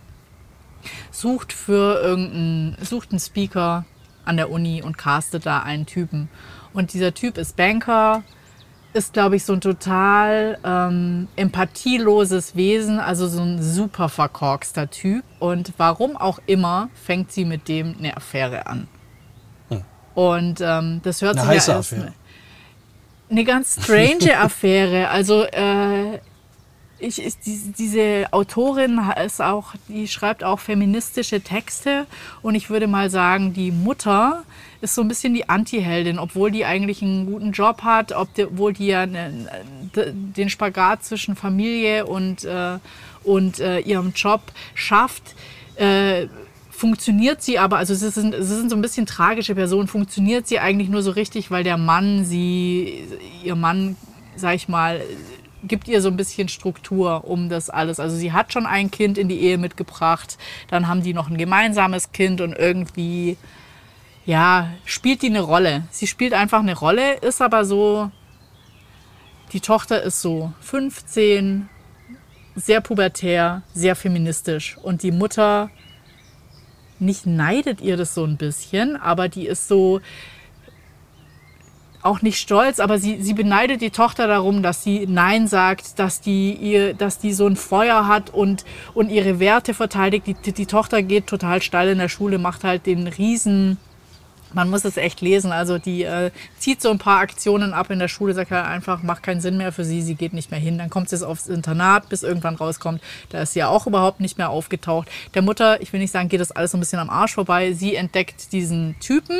sucht 1.10 1.52
für 1.52 2.00
irgendeinen, 2.00 2.76
sucht 2.82 3.10
einen 3.10 3.20
Speaker 3.20 3.84
an 4.24 4.36
der 4.36 4.50
Uni 4.50 4.82
und 4.82 4.98
castet 4.98 5.46
da 5.46 5.60
einen 5.60 5.86
Typen. 5.86 6.28
Und 6.72 6.92
dieser 6.92 7.14
Typ 7.14 7.38
ist 7.38 7.56
Banker, 7.56 8.22
ist, 8.92 9.12
glaube 9.12 9.36
ich, 9.36 9.44
so 9.44 9.52
ein 9.52 9.60
total 9.60 10.58
ähm, 10.64 11.28
empathieloses 11.36 12.56
Wesen, 12.56 12.98
also 12.98 13.28
so 13.28 13.42
ein 13.42 13.62
super 13.62 14.08
verkorkster 14.08 14.90
Typ. 14.90 15.22
Und 15.38 15.72
warum 15.76 16.16
auch 16.16 16.38
immer, 16.46 16.88
fängt 16.94 17.30
sie 17.30 17.44
mit 17.44 17.68
dem 17.68 17.96
eine 17.98 18.16
Affäre 18.16 18.66
an. 18.66 18.88
Und 20.16 20.60
ähm, 20.62 21.00
das 21.04 21.20
hört 21.20 21.36
Eine 21.38 21.42
sich 21.42 21.66
ja 21.68 21.74
erst 21.76 21.92
Affäre. 21.92 22.12
eine 23.30 23.44
ganz 23.44 23.78
strange 23.82 24.36
Affäre. 24.40 25.08
Also 25.10 25.42
äh, 25.44 26.14
ich, 26.98 27.22
ich, 27.22 27.38
die, 27.40 27.74
diese 27.76 28.24
Autorin 28.30 28.98
ist 29.22 29.42
auch, 29.42 29.74
die 29.88 30.08
schreibt 30.08 30.42
auch 30.42 30.58
feministische 30.58 31.42
Texte 31.42 32.06
und 32.40 32.54
ich 32.54 32.70
würde 32.70 32.86
mal 32.86 33.10
sagen, 33.10 33.52
die 33.52 33.70
Mutter 33.72 34.42
ist 34.80 34.94
so 34.94 35.02
ein 35.02 35.08
bisschen 35.08 35.34
die 35.34 35.46
Anti-Heldin, 35.50 36.18
obwohl 36.18 36.50
die 36.50 36.64
eigentlich 36.64 37.02
einen 37.02 37.26
guten 37.26 37.52
Job 37.52 37.82
hat, 37.82 38.12
obwohl 38.12 38.72
die 38.72 38.86
ja 38.86 39.04
ne, 39.04 39.46
d- 39.94 40.12
den 40.14 40.48
Spagat 40.48 41.04
zwischen 41.04 41.36
Familie 41.36 42.06
und, 42.06 42.44
äh, 42.44 42.78
und 43.22 43.60
äh, 43.60 43.80
ihrem 43.80 44.12
Job 44.14 44.40
schafft. 44.74 45.34
Äh, 45.76 46.28
funktioniert 46.76 47.42
sie 47.42 47.58
aber, 47.58 47.78
also 47.78 47.94
sie 47.94 48.10
sind, 48.10 48.34
sie 48.34 48.56
sind 48.56 48.70
so 48.70 48.76
ein 48.76 48.82
bisschen 48.82 49.06
tragische 49.06 49.54
Personen, 49.54 49.88
funktioniert 49.88 50.46
sie 50.46 50.60
eigentlich 50.60 50.88
nur 50.88 51.02
so 51.02 51.10
richtig, 51.10 51.50
weil 51.50 51.64
der 51.64 51.76
Mann 51.76 52.24
sie, 52.24 53.04
ihr 53.42 53.56
Mann, 53.56 53.96
sag 54.36 54.54
ich 54.54 54.68
mal, 54.68 55.00
gibt 55.64 55.88
ihr 55.88 56.00
so 56.00 56.08
ein 56.08 56.16
bisschen 56.16 56.48
Struktur 56.48 57.24
um 57.24 57.48
das 57.48 57.70
alles. 57.70 57.98
Also 57.98 58.16
sie 58.16 58.32
hat 58.32 58.52
schon 58.52 58.66
ein 58.66 58.90
Kind 58.90 59.18
in 59.18 59.28
die 59.28 59.40
Ehe 59.40 59.58
mitgebracht, 59.58 60.38
dann 60.68 60.86
haben 60.86 61.02
die 61.02 61.14
noch 61.14 61.28
ein 61.28 61.38
gemeinsames 61.38 62.12
Kind 62.12 62.40
und 62.40 62.52
irgendwie, 62.52 63.36
ja, 64.24 64.70
spielt 64.84 65.22
die 65.22 65.28
eine 65.28 65.40
Rolle. 65.40 65.84
Sie 65.90 66.06
spielt 66.06 66.34
einfach 66.34 66.60
eine 66.60 66.76
Rolle, 66.76 67.14
ist 67.16 67.42
aber 67.42 67.64
so, 67.64 68.10
die 69.52 69.60
Tochter 69.60 70.02
ist 70.02 70.20
so 70.20 70.52
15, 70.60 71.68
sehr 72.54 72.80
pubertär, 72.80 73.62
sehr 73.72 73.96
feministisch 73.96 74.76
und 74.82 75.02
die 75.02 75.12
Mutter 75.12 75.70
nicht 77.00 77.26
neidet 77.26 77.80
ihr 77.80 77.96
das 77.96 78.14
so 78.14 78.24
ein 78.24 78.36
bisschen, 78.36 78.96
aber 78.96 79.28
die 79.28 79.46
ist 79.46 79.68
so 79.68 80.00
auch 82.06 82.22
nicht 82.22 82.38
stolz, 82.38 82.78
aber 82.78 82.98
sie, 82.98 83.20
sie 83.20 83.34
beneidet 83.34 83.80
die 83.80 83.90
Tochter 83.90 84.28
darum, 84.28 84.62
dass 84.62 84.82
sie 84.84 85.06
Nein 85.08 85.48
sagt, 85.48 85.98
dass 85.98 86.20
die, 86.20 86.52
ihr, 86.52 86.94
dass 86.94 87.18
die 87.18 87.32
so 87.32 87.46
ein 87.46 87.56
Feuer 87.56 88.06
hat 88.06 88.30
und, 88.30 88.64
und 88.94 89.10
ihre 89.10 89.40
Werte 89.40 89.74
verteidigt. 89.74 90.26
Die, 90.26 90.34
die, 90.34 90.52
die 90.52 90.66
Tochter 90.66 91.02
geht 91.02 91.26
total 91.26 91.60
steil 91.62 91.88
in 91.88 91.98
der 91.98 92.08
Schule, 92.08 92.38
macht 92.38 92.64
halt 92.64 92.86
den 92.86 93.08
Riesen. 93.08 93.76
Man 94.52 94.70
muss 94.70 94.84
es 94.84 94.96
echt 94.96 95.20
lesen. 95.20 95.52
Also 95.52 95.78
die 95.78 96.04
äh, 96.04 96.30
zieht 96.58 96.80
so 96.80 96.90
ein 96.90 96.98
paar 96.98 97.20
Aktionen 97.20 97.72
ab 97.72 97.90
in 97.90 97.98
der 97.98 98.08
Schule, 98.08 98.34
sagt 98.34 98.50
halt 98.50 98.66
einfach, 98.66 99.02
macht 99.02 99.22
keinen 99.22 99.40
Sinn 99.40 99.56
mehr 99.56 99.72
für 99.72 99.84
sie, 99.84 100.02
sie 100.02 100.14
geht 100.14 100.32
nicht 100.32 100.50
mehr 100.50 100.60
hin. 100.60 100.78
Dann 100.78 100.90
kommt 100.90 101.08
sie 101.08 101.16
jetzt 101.16 101.24
aufs 101.24 101.46
Internat, 101.46 102.08
bis 102.08 102.22
irgendwann 102.22 102.54
rauskommt. 102.56 103.02
Da 103.30 103.42
ist 103.42 103.52
sie 103.52 103.60
ja 103.60 103.68
auch 103.68 103.86
überhaupt 103.86 104.20
nicht 104.20 104.38
mehr 104.38 104.50
aufgetaucht. 104.50 105.08
Der 105.34 105.42
Mutter, 105.42 105.80
ich 105.80 105.92
will 105.92 106.00
nicht 106.00 106.12
sagen, 106.12 106.28
geht 106.28 106.40
das 106.40 106.52
alles 106.52 106.70
so 106.70 106.76
ein 106.76 106.80
bisschen 106.80 106.98
am 106.98 107.10
Arsch 107.10 107.34
vorbei. 107.34 107.72
Sie 107.72 107.94
entdeckt 107.94 108.52
diesen 108.52 108.96
Typen 109.00 109.38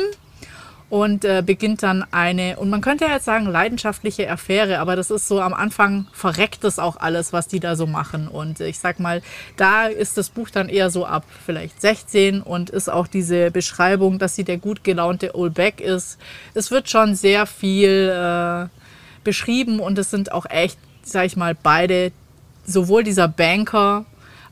und 0.89 1.25
äh, 1.25 1.43
beginnt 1.45 1.83
dann 1.83 2.05
eine, 2.11 2.57
und 2.57 2.69
man 2.69 2.79
könnte 2.79 3.05
ja 3.05 3.11
jetzt 3.11 3.25
sagen, 3.25 3.45
leidenschaftliche 3.45 4.29
Affäre, 4.29 4.79
aber 4.79 4.95
das 4.95 5.11
ist 5.11 5.27
so 5.27 5.41
am 5.41 5.53
Anfang 5.53 6.07
verreckt 6.13 6.63
das 6.63 6.79
auch 6.79 6.97
alles, 6.97 7.33
was 7.33 7.47
die 7.47 7.59
da 7.59 7.75
so 7.75 7.87
machen. 7.87 8.27
Und 8.29 8.61
ich 8.61 8.79
sag 8.79 8.99
mal, 8.99 9.21
da 9.57 9.87
ist 9.87 10.17
das 10.17 10.29
Buch 10.29 10.49
dann 10.49 10.69
eher 10.69 10.89
so 10.89 11.05
ab 11.05 11.25
vielleicht 11.45 11.81
16 11.81 12.41
und 12.41 12.69
ist 12.69 12.89
auch 12.89 13.07
diese 13.07 13.51
Beschreibung, 13.51 14.17
dass 14.17 14.35
sie 14.35 14.45
der 14.45 14.57
gut 14.57 14.83
gelaunte 14.85 15.35
Olbeck 15.35 15.81
ist. 15.81 16.17
Es 16.53 16.71
wird 16.71 16.89
schon 16.89 17.15
sehr 17.15 17.45
viel 17.45 18.09
äh, 18.09 18.67
beschrieben 19.25 19.81
und 19.81 19.97
es 19.97 20.09
sind 20.09 20.31
auch 20.31 20.45
echt, 20.49 20.79
sag 21.03 21.25
ich 21.25 21.35
mal, 21.35 21.53
beide, 21.53 22.13
sowohl 22.65 23.03
dieser 23.03 23.27
Banker 23.27 24.05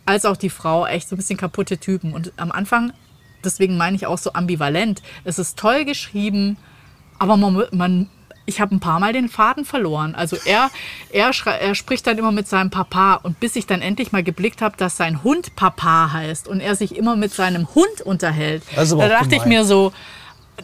als 0.05 0.25
auch 0.25 0.37
die 0.37 0.49
Frau, 0.49 0.85
echt 0.85 1.07
so 1.07 1.15
ein 1.15 1.17
bisschen 1.17 1.37
kaputte 1.37 1.77
Typen. 1.77 2.13
Und 2.13 2.33
am 2.37 2.51
Anfang 2.51 2.91
deswegen 3.45 3.77
meine 3.77 3.95
ich 3.95 4.07
auch 4.07 4.17
so 4.17 4.33
ambivalent. 4.33 5.01
Es 5.23 5.39
ist 5.39 5.57
toll 5.57 5.85
geschrieben, 5.85 6.57
aber 7.19 7.37
man, 7.37 7.63
man 7.71 8.09
ich 8.45 8.61
habe 8.61 8.75
ein 8.75 8.79
paar 8.79 8.99
Mal 8.99 9.13
den 9.13 9.29
Faden 9.29 9.65
verloren. 9.65 10.15
Also 10.15 10.37
er, 10.45 10.69
er, 11.11 11.31
er 11.59 11.75
spricht 11.75 12.05
dann 12.07 12.17
immer 12.17 12.31
mit 12.31 12.47
seinem 12.47 12.69
Papa 12.69 13.15
und 13.15 13.39
bis 13.39 13.55
ich 13.55 13.65
dann 13.65 13.81
endlich 13.81 14.11
mal 14.11 14.23
geblickt 14.23 14.61
habe, 14.61 14.77
dass 14.77 14.97
sein 14.97 15.23
Hund 15.23 15.55
Papa 15.55 16.11
heißt 16.13 16.47
und 16.47 16.59
er 16.59 16.75
sich 16.75 16.95
immer 16.95 17.15
mit 17.15 17.33
seinem 17.33 17.73
Hund 17.73 18.01
unterhält, 18.03 18.63
da 18.75 19.09
dachte 19.09 19.35
ich 19.35 19.43
gemein. 19.43 19.49
mir 19.49 19.65
so, 19.65 19.93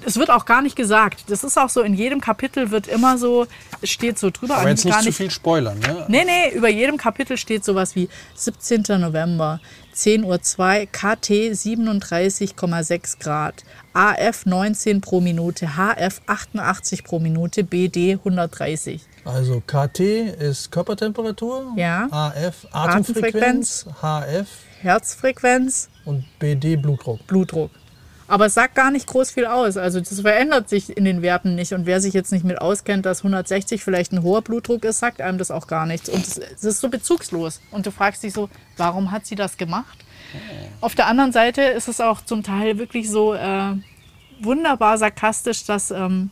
es 0.06 0.18
wird 0.18 0.30
auch 0.30 0.46
gar 0.46 0.62
nicht 0.62 0.76
gesagt. 0.76 1.26
Das 1.28 1.44
ist 1.44 1.58
auch 1.58 1.70
so, 1.70 1.82
in 1.82 1.94
jedem 1.94 2.22
Kapitel 2.22 2.72
wird 2.72 2.88
immer 2.88 3.18
so, 3.18 3.48
es 3.82 3.90
steht 3.90 4.18
so 4.20 4.30
drüber, 4.30 4.58
Aber 4.58 4.70
jetzt 4.70 4.86
nicht 4.86 4.94
gar 4.94 5.02
zu 5.02 5.10
nicht. 5.10 5.18
viel 5.18 5.32
spoilern. 5.32 5.80
Ne? 5.80 6.06
Nee, 6.08 6.24
nee, 6.26 6.56
über 6.56 6.70
jedem 6.70 6.98
Kapitel 6.98 7.38
steht 7.38 7.64
sowas 7.64 7.96
wie 7.96 8.10
17. 8.36 8.84
November, 9.00 9.60
10.02 9.96 10.24
Uhr, 10.24 10.88
KT 10.92 11.30
37,6 11.54 13.20
Grad, 13.20 13.64
AF 13.94 14.46
19 14.46 15.02
pro 15.02 15.20
Minute, 15.22 15.76
HF 15.76 16.22
88 16.26 17.04
pro 17.04 17.20
Minute, 17.20 17.64
BD 17.64 18.14
130. 18.14 19.02
Also 19.26 19.62
KT 19.66 20.00
ist 20.00 20.72
Körpertemperatur, 20.72 21.74
Ja. 21.76 22.08
AF 22.12 22.68
Atemfrequenz, 22.72 23.86
HF 24.02 24.48
Herzfrequenz, 24.82 25.90
und 26.06 26.26
BD 26.40 26.76
Blutdruck. 26.76 27.26
Blutdruck. 27.28 27.70
Aber 28.32 28.46
es 28.46 28.54
sagt 28.54 28.76
gar 28.76 28.92
nicht 28.92 29.08
groß 29.08 29.32
viel 29.32 29.46
aus. 29.46 29.76
Also 29.76 30.00
das 30.00 30.22
verändert 30.22 30.70
sich 30.70 30.96
in 30.96 31.04
den 31.04 31.22
Werten 31.22 31.54
nicht. 31.56 31.74
Und 31.74 31.86
wer 31.86 32.00
sich 32.00 32.14
jetzt 32.14 32.32
nicht 32.32 32.46
mit 32.46 32.62
auskennt, 32.62 33.06
dass 33.06 33.26
160 33.26 33.84
vielleicht 33.84 34.14
ein 34.14 34.24
hoher 34.24 34.42
Blutdruck 34.42 34.86
ist, 34.86 35.00
sagt 35.00 35.20
einem 35.20 35.38
das 35.38 35.52
auch 35.52 35.68
gar 35.68 35.86
nichts. 35.86 36.08
Und 36.08 36.26
es 36.26 36.64
ist 36.64 36.80
so 36.80 36.88
bezugslos. 36.88 37.60
Und 37.72 37.88
du 37.88 37.92
fragst 37.92 38.24
dich 38.24 38.32
so, 38.32 38.50
warum 38.78 39.12
hat 39.12 39.26
sie 39.26 39.36
das 39.36 39.58
gemacht? 39.58 40.06
Auf 40.80 40.96
der 40.96 41.08
anderen 41.08 41.34
Seite 41.34 41.62
ist 41.62 41.90
es 41.90 42.00
auch 42.00 42.22
zum 42.22 42.42
Teil 42.42 42.78
wirklich 42.78 43.10
so 43.10 43.34
äh, 43.34 43.74
wunderbar 44.40 44.98
sarkastisch, 44.98 45.66
dass 45.66 45.92
ähm, 45.92 46.32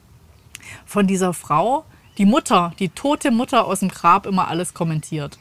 von 0.85 1.05
dieser 1.05 1.33
Frau 1.33 1.83
die 2.17 2.25
Mutter, 2.25 2.71
die 2.79 2.87
tote 2.87 3.29
Mutter 3.29 3.65
aus 3.65 3.81
dem 3.81 3.89
Grab 3.89 4.25
immer 4.25 4.47
alles 4.47 4.73
kommentiert. 4.73 5.37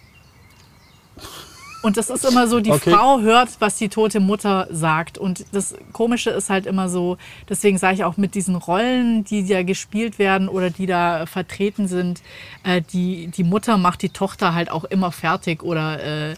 Und 1.80 1.96
das 1.96 2.10
ist 2.10 2.24
immer 2.24 2.48
so, 2.48 2.60
die 2.60 2.72
Okay. 2.72 2.90
Frau 2.90 3.20
hört, 3.20 3.50
was 3.60 3.76
die 3.76 3.88
tote 3.88 4.18
Mutter 4.18 4.66
sagt. 4.70 5.16
Und 5.16 5.44
das 5.52 5.74
Komische 5.92 6.30
ist 6.30 6.50
halt 6.50 6.66
immer 6.66 6.88
so, 6.88 7.18
deswegen 7.48 7.78
sage 7.78 7.94
ich 7.94 8.04
auch 8.04 8.16
mit 8.16 8.34
diesen 8.34 8.56
Rollen, 8.56 9.24
die 9.24 9.46
da 9.46 9.62
gespielt 9.62 10.18
werden 10.18 10.48
oder 10.48 10.70
die 10.70 10.86
da 10.86 11.26
vertreten 11.26 11.86
sind, 11.86 12.20
äh, 12.64 12.82
die, 12.82 13.28
die 13.28 13.44
Mutter 13.44 13.76
macht 13.78 14.02
die 14.02 14.08
Tochter 14.08 14.54
halt 14.54 14.70
auch 14.70 14.84
immer 14.84 15.12
fertig 15.12 15.62
oder 15.62 16.02
äh, 16.30 16.34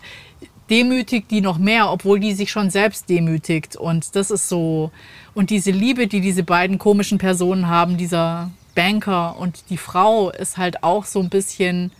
demütigt 0.68 1.30
die 1.30 1.40
noch 1.40 1.58
mehr, 1.58 1.90
obwohl 1.90 2.20
die 2.20 2.34
sich 2.34 2.50
schon 2.50 2.70
selbst 2.70 3.08
demütigt. 3.08 3.76
Und 3.76 4.14
das 4.16 4.30
ist 4.30 4.48
so, 4.48 4.90
und 5.34 5.50
diese 5.50 5.70
Liebe, 5.70 6.06
die 6.06 6.20
diese 6.20 6.42
beiden 6.42 6.78
komischen 6.78 7.18
Personen 7.18 7.66
haben, 7.66 7.96
dieser 7.96 8.50
Banker 8.74 9.36
und 9.38 9.64
die 9.70 9.78
Frau 9.78 10.30
ist 10.30 10.58
halt 10.58 10.84
auch 10.84 11.04
so 11.04 11.18
ein 11.20 11.28
bisschen, 11.28 11.90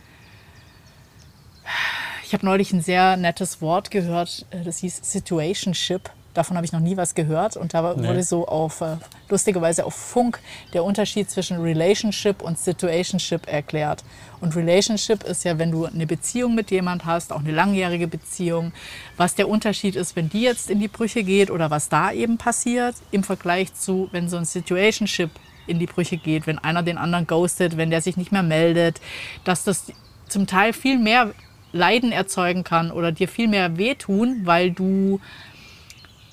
ich 2.31 2.33
habe 2.33 2.45
neulich 2.45 2.71
ein 2.71 2.79
sehr 2.79 3.17
nettes 3.17 3.61
Wort 3.61 3.91
gehört, 3.91 4.45
äh, 4.51 4.63
das 4.63 4.77
hieß 4.77 5.01
Situationship. 5.03 6.09
Davon 6.33 6.55
habe 6.55 6.65
ich 6.65 6.71
noch 6.71 6.79
nie 6.79 6.95
was 6.95 7.13
gehört. 7.13 7.57
Und 7.57 7.73
da 7.73 7.93
Nee. 7.93 8.07
wurde 8.07 8.23
so 8.23 8.47
auf, 8.47 8.79
äh, 8.79 8.95
lustigerweise 9.27 9.83
auf 9.83 9.93
Funk, 9.95 10.39
der 10.71 10.85
Unterschied 10.85 11.29
zwischen 11.29 11.59
Relationship 11.61 12.41
und 12.41 12.57
Situationship 12.57 13.51
erklärt. 13.51 14.05
Und 14.39 14.55
Relationship 14.55 15.23
ist 15.25 15.43
ja, 15.43 15.59
wenn 15.59 15.71
du 15.71 15.83
eine 15.87 16.07
Beziehung 16.07 16.55
mit 16.55 16.71
jemand 16.71 17.03
hast, 17.03 17.33
auch 17.33 17.41
eine 17.41 17.51
langjährige 17.51 18.07
Beziehung, 18.07 18.71
was 19.17 19.35
der 19.35 19.49
Unterschied 19.49 19.97
ist, 19.97 20.15
wenn 20.15 20.29
die 20.29 20.43
jetzt 20.43 20.69
in 20.69 20.79
die 20.79 20.87
Brüche 20.87 21.25
geht 21.25 21.51
oder 21.51 21.69
was 21.69 21.89
da 21.89 22.13
eben 22.13 22.37
passiert, 22.37 22.95
im 23.11 23.25
Vergleich 23.25 23.73
zu, 23.73 24.07
wenn 24.13 24.29
so 24.29 24.37
ein 24.37 24.45
Situationship 24.45 25.31
in 25.67 25.79
die 25.79 25.85
Brüche 25.85 26.15
geht, 26.15 26.47
wenn 26.47 26.59
einer 26.59 26.81
den 26.81 26.97
anderen 26.97 27.27
ghostet, 27.27 27.75
wenn 27.75 27.89
der 27.89 28.01
sich 28.01 28.15
nicht 28.15 28.31
mehr 28.31 28.41
meldet, 28.41 29.01
dass 29.43 29.65
das 29.65 29.91
zum 30.29 30.47
Teil 30.47 30.71
viel 30.71 30.97
mehr 30.97 31.33
Leiden 31.73 32.11
erzeugen 32.11 32.63
kann 32.63 32.91
oder 32.91 33.11
dir 33.11 33.27
viel 33.27 33.47
mehr 33.47 33.77
wehtun, 33.77 34.41
weil 34.43 34.71
du 34.71 35.19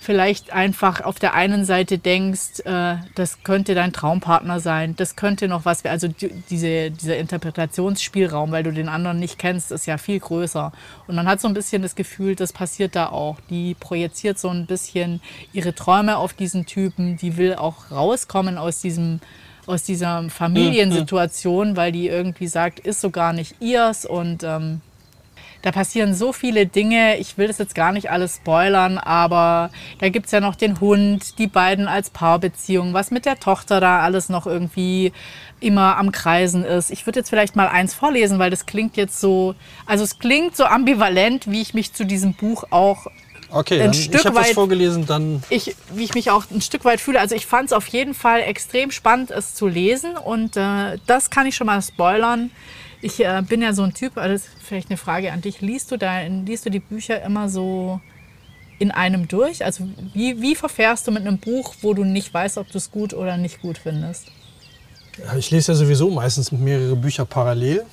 vielleicht 0.00 0.52
einfach 0.52 1.00
auf 1.02 1.18
der 1.18 1.34
einen 1.34 1.64
Seite 1.64 1.98
denkst, 1.98 2.60
äh, 2.64 2.96
das 3.16 3.42
könnte 3.42 3.74
dein 3.74 3.92
Traumpartner 3.92 4.60
sein, 4.60 4.94
das 4.96 5.16
könnte 5.16 5.48
noch 5.48 5.64
was, 5.64 5.84
also 5.84 6.06
die- 6.08 6.30
diese, 6.48 6.90
dieser 6.92 7.18
Interpretationsspielraum, 7.18 8.52
weil 8.52 8.62
du 8.62 8.72
den 8.72 8.88
anderen 8.88 9.18
nicht 9.18 9.38
kennst, 9.38 9.72
ist 9.72 9.86
ja 9.86 9.98
viel 9.98 10.20
größer. 10.20 10.72
Und 11.08 11.16
man 11.16 11.26
hat 11.26 11.40
so 11.40 11.48
ein 11.48 11.52
bisschen 11.54 11.82
das 11.82 11.94
Gefühl, 11.96 12.36
das 12.36 12.52
passiert 12.52 12.94
da 12.94 13.08
auch. 13.08 13.38
Die 13.50 13.74
projiziert 13.74 14.38
so 14.38 14.48
ein 14.48 14.66
bisschen 14.66 15.20
ihre 15.52 15.74
Träume 15.74 16.16
auf 16.16 16.32
diesen 16.32 16.64
Typen, 16.64 17.16
die 17.16 17.36
will 17.36 17.56
auch 17.56 17.90
rauskommen 17.90 18.56
aus 18.56 18.80
diesem 18.80 19.20
aus 19.66 19.82
dieser 19.82 20.30
Familiensituation, 20.30 21.76
weil 21.76 21.92
die 21.92 22.08
irgendwie 22.08 22.46
sagt, 22.46 22.80
ist 22.80 23.02
so 23.02 23.10
gar 23.10 23.34
nicht 23.34 23.56
ihrs 23.60 24.06
und 24.06 24.42
ähm, 24.42 24.80
da 25.62 25.72
passieren 25.72 26.14
so 26.14 26.32
viele 26.32 26.66
Dinge. 26.66 27.18
Ich 27.18 27.36
will 27.38 27.48
das 27.48 27.58
jetzt 27.58 27.74
gar 27.74 27.92
nicht 27.92 28.10
alles 28.10 28.36
spoilern, 28.36 28.98
aber 28.98 29.70
da 30.00 30.08
gibt 30.08 30.26
es 30.26 30.32
ja 30.32 30.40
noch 30.40 30.54
den 30.54 30.80
Hund, 30.80 31.38
die 31.38 31.46
beiden 31.48 31.88
als 31.88 32.10
Paarbeziehung, 32.10 32.94
was 32.94 33.10
mit 33.10 33.26
der 33.26 33.40
Tochter 33.40 33.80
da 33.80 34.00
alles 34.00 34.28
noch 34.28 34.46
irgendwie 34.46 35.12
immer 35.60 35.96
am 35.96 36.12
Kreisen 36.12 36.64
ist. 36.64 36.90
Ich 36.90 37.06
würde 37.06 37.20
jetzt 37.20 37.30
vielleicht 37.30 37.56
mal 37.56 37.66
eins 37.68 37.92
vorlesen, 37.94 38.38
weil 38.38 38.50
das 38.50 38.66
klingt 38.66 38.96
jetzt 38.96 39.20
so, 39.20 39.54
also 39.86 40.04
es 40.04 40.18
klingt 40.20 40.56
so 40.56 40.64
ambivalent, 40.64 41.50
wie 41.50 41.60
ich 41.60 41.74
mich 41.74 41.92
zu 41.92 42.04
diesem 42.06 42.34
Buch 42.34 42.64
auch 42.70 43.06
Okay, 43.50 43.80
Ein 43.80 43.94
Stück 43.94 44.20
ich 44.20 44.26
habe 44.26 44.36
das 44.36 44.48
weit- 44.48 44.54
vorgelesen, 44.54 45.06
dann 45.06 45.42
ich, 45.48 45.74
wie 45.94 46.04
ich 46.04 46.12
mich 46.14 46.30
auch 46.30 46.44
ein 46.50 46.60
Stück 46.60 46.84
weit 46.84 47.00
fühle. 47.00 47.18
Also 47.18 47.34
ich 47.34 47.46
fand 47.46 47.68
es 47.68 47.72
auf 47.72 47.86
jeden 47.86 48.12
Fall 48.12 48.40
extrem 48.42 48.90
spannend, 48.90 49.30
es 49.30 49.54
zu 49.54 49.66
lesen. 49.66 50.18
Und 50.18 50.56
äh, 50.58 50.98
das 51.06 51.30
kann 51.30 51.46
ich 51.46 51.56
schon 51.56 51.66
mal 51.66 51.80
spoilern. 51.80 52.50
Ich 53.00 53.20
äh, 53.24 53.42
bin 53.48 53.62
ja 53.62 53.72
so 53.72 53.82
ein 53.82 53.94
Typ, 53.94 54.16
also 54.16 54.32
das 54.32 54.42
ist 54.42 54.62
vielleicht 54.62 54.90
eine 54.90 54.96
Frage 54.96 55.32
an 55.32 55.40
dich. 55.40 55.60
Liest 55.60 55.90
du, 55.92 55.96
da, 55.96 56.20
liest 56.22 56.66
du 56.66 56.70
die 56.70 56.80
Bücher 56.80 57.22
immer 57.22 57.48
so 57.48 58.00
in 58.78 58.90
einem 58.90 59.28
durch? 59.28 59.64
Also 59.64 59.86
wie, 60.14 60.40
wie 60.40 60.54
verfährst 60.54 61.06
du 61.06 61.10
mit 61.12 61.26
einem 61.26 61.38
Buch, 61.38 61.74
wo 61.82 61.94
du 61.94 62.04
nicht 62.04 62.32
weißt, 62.32 62.58
ob 62.58 62.70
du 62.70 62.78
es 62.78 62.90
gut 62.90 63.14
oder 63.14 63.36
nicht 63.36 63.60
gut 63.60 63.78
findest? 63.78 64.26
Ja, 65.18 65.36
Ich 65.36 65.50
lese 65.50 65.72
ja 65.72 65.76
sowieso 65.76 66.10
meistens 66.10 66.50
mehrere 66.52 66.96
Bücher 66.96 67.24
parallel. 67.24 67.84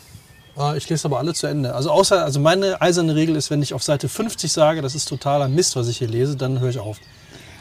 Äh, 0.58 0.78
Ich 0.78 0.90
lese 0.90 1.06
aber 1.06 1.20
alle 1.20 1.34
zu 1.34 1.48
Ende. 1.48 1.74
Also 1.76 1.92
außer, 1.92 2.24
also 2.24 2.40
meine 2.40 2.82
eiserne 2.82 3.16
Regel 3.16 3.36
ist, 3.36 3.50
wenn 3.52 3.62
ich 3.62 3.74
auf 3.74 3.84
Seite 3.84 4.10
50 4.10 4.52
sage, 4.52 4.82
das 4.82 4.96
ist 4.96 5.06
totaler 5.06 5.48
Mist, 5.48 5.76
was 5.76 5.88
ich 5.88 5.98
hier 6.00 6.08
lese, 6.08 6.36
dann 6.36 6.60
höre 6.60 6.70
ich 6.70 6.80
auf. 6.80 6.98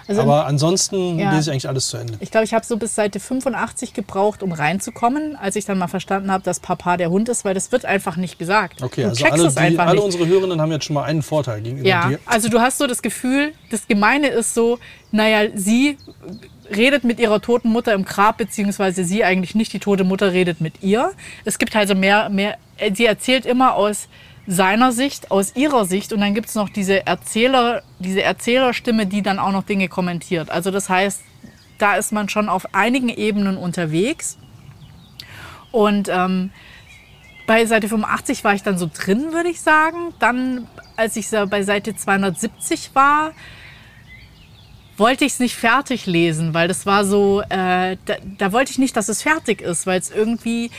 Also 0.06 0.22
aber 0.22 0.46
ansonsten 0.46 1.18
Ja. 1.18 1.30
lese 1.34 1.50
ich 1.50 1.52
eigentlich 1.52 1.68
alles 1.68 1.88
zu 1.88 1.96
Ende. 1.96 2.14
ich 2.20 2.30
glaube, 2.30 2.44
ich 2.44 2.54
habe 2.54 2.64
so 2.64 2.76
bis 2.76 2.94
Seite 2.94 3.20
85 3.20 3.94
gebraucht, 3.94 4.42
um 4.42 4.52
reinzukommen, 4.52 5.36
als 5.36 5.56
ich 5.56 5.64
dann 5.64 5.78
mal 5.78 5.88
verstanden 5.88 6.30
habe, 6.30 6.44
dass 6.44 6.60
Papa 6.60 6.96
der 6.96 7.10
Hund 7.10 7.28
ist, 7.28 7.44
weil 7.44 7.54
das 7.54 7.72
wird 7.72 7.84
einfach 7.84 8.16
nicht 8.16 8.38
gesagt. 8.38 8.82
Okay, 8.82 9.02
du 9.02 9.08
also 9.08 9.24
alle, 9.26 9.46
es 9.46 9.54
die, 9.54 9.78
alle 9.78 10.00
unsere 10.00 10.26
Hörenden 10.26 10.60
haben 10.60 10.72
jetzt 10.72 10.84
schon 10.84 10.94
mal 10.94 11.04
einen 11.04 11.22
Vorteil 11.22 11.60
gegenüber 11.62 11.88
Ja, 11.88 12.08
dir. 12.08 12.18
also 12.26 12.48
du 12.48 12.60
hast 12.60 12.78
so 12.78 12.86
das 12.86 13.02
Gefühl, 13.02 13.52
das 13.70 13.86
Gemeine 13.88 14.28
ist 14.28 14.54
so, 14.54 14.78
naja, 15.10 15.48
sie 15.54 15.96
redet 16.74 17.04
mit 17.04 17.20
ihrer 17.20 17.40
toten 17.40 17.68
Mutter 17.68 17.92
im 17.92 18.04
Grab, 18.04 18.38
beziehungsweise 18.38 19.04
sie 19.04 19.24
eigentlich 19.24 19.54
nicht, 19.54 19.72
die 19.72 19.78
tote 19.78 20.04
Mutter 20.04 20.32
redet 20.32 20.60
mit 20.60 20.82
ihr. 20.82 21.12
Es 21.44 21.58
gibt 21.58 21.74
also 21.76 21.94
mehr, 21.94 22.28
mehr, 22.30 22.56
sie 22.94 23.06
erzählt 23.06 23.46
immer 23.46 23.74
aus 23.74 24.08
seiner 24.46 24.92
Sicht, 24.92 25.30
aus 25.30 25.56
ihrer 25.56 25.84
Sicht 25.86 26.12
und 26.12 26.20
dann 26.20 26.34
gibt 26.34 26.48
es 26.48 26.54
noch 26.54 26.68
diese 26.68 27.06
Erzähler, 27.06 27.82
diese 27.98 28.22
Erzählerstimme, 28.22 29.06
die 29.06 29.22
dann 29.22 29.38
auch 29.38 29.52
noch 29.52 29.62
Dinge 29.64 29.88
kommentiert. 29.88 30.50
Also 30.50 30.70
das 30.70 30.88
heißt, 30.88 31.22
da 31.78 31.96
ist 31.96 32.12
man 32.12 32.28
schon 32.28 32.48
auf 32.48 32.74
einigen 32.74 33.08
Ebenen 33.08 33.56
unterwegs. 33.56 34.38
Und 35.72 36.08
ähm, 36.08 36.50
bei 37.46 37.66
Seite 37.66 37.88
85 37.88 38.44
war 38.44 38.54
ich 38.54 38.62
dann 38.62 38.78
so 38.78 38.88
drin, 38.92 39.32
würde 39.32 39.48
ich 39.48 39.60
sagen. 39.60 40.14
Dann, 40.18 40.68
als 40.96 41.16
ich 41.16 41.28
bei 41.30 41.62
Seite 41.62 41.96
270 41.96 42.90
war, 42.94 43.32
wollte 44.96 45.24
ich 45.24 45.32
es 45.32 45.40
nicht 45.40 45.56
fertig 45.56 46.06
lesen, 46.06 46.54
weil 46.54 46.68
das 46.68 46.86
war 46.86 47.04
so, 47.04 47.40
äh, 47.48 47.96
da, 48.04 48.14
da 48.38 48.52
wollte 48.52 48.70
ich 48.70 48.78
nicht, 48.78 48.96
dass 48.96 49.08
es 49.08 49.22
fertig 49.22 49.60
ist, 49.60 49.86
weil 49.86 49.98
es 49.98 50.10
irgendwie 50.10 50.70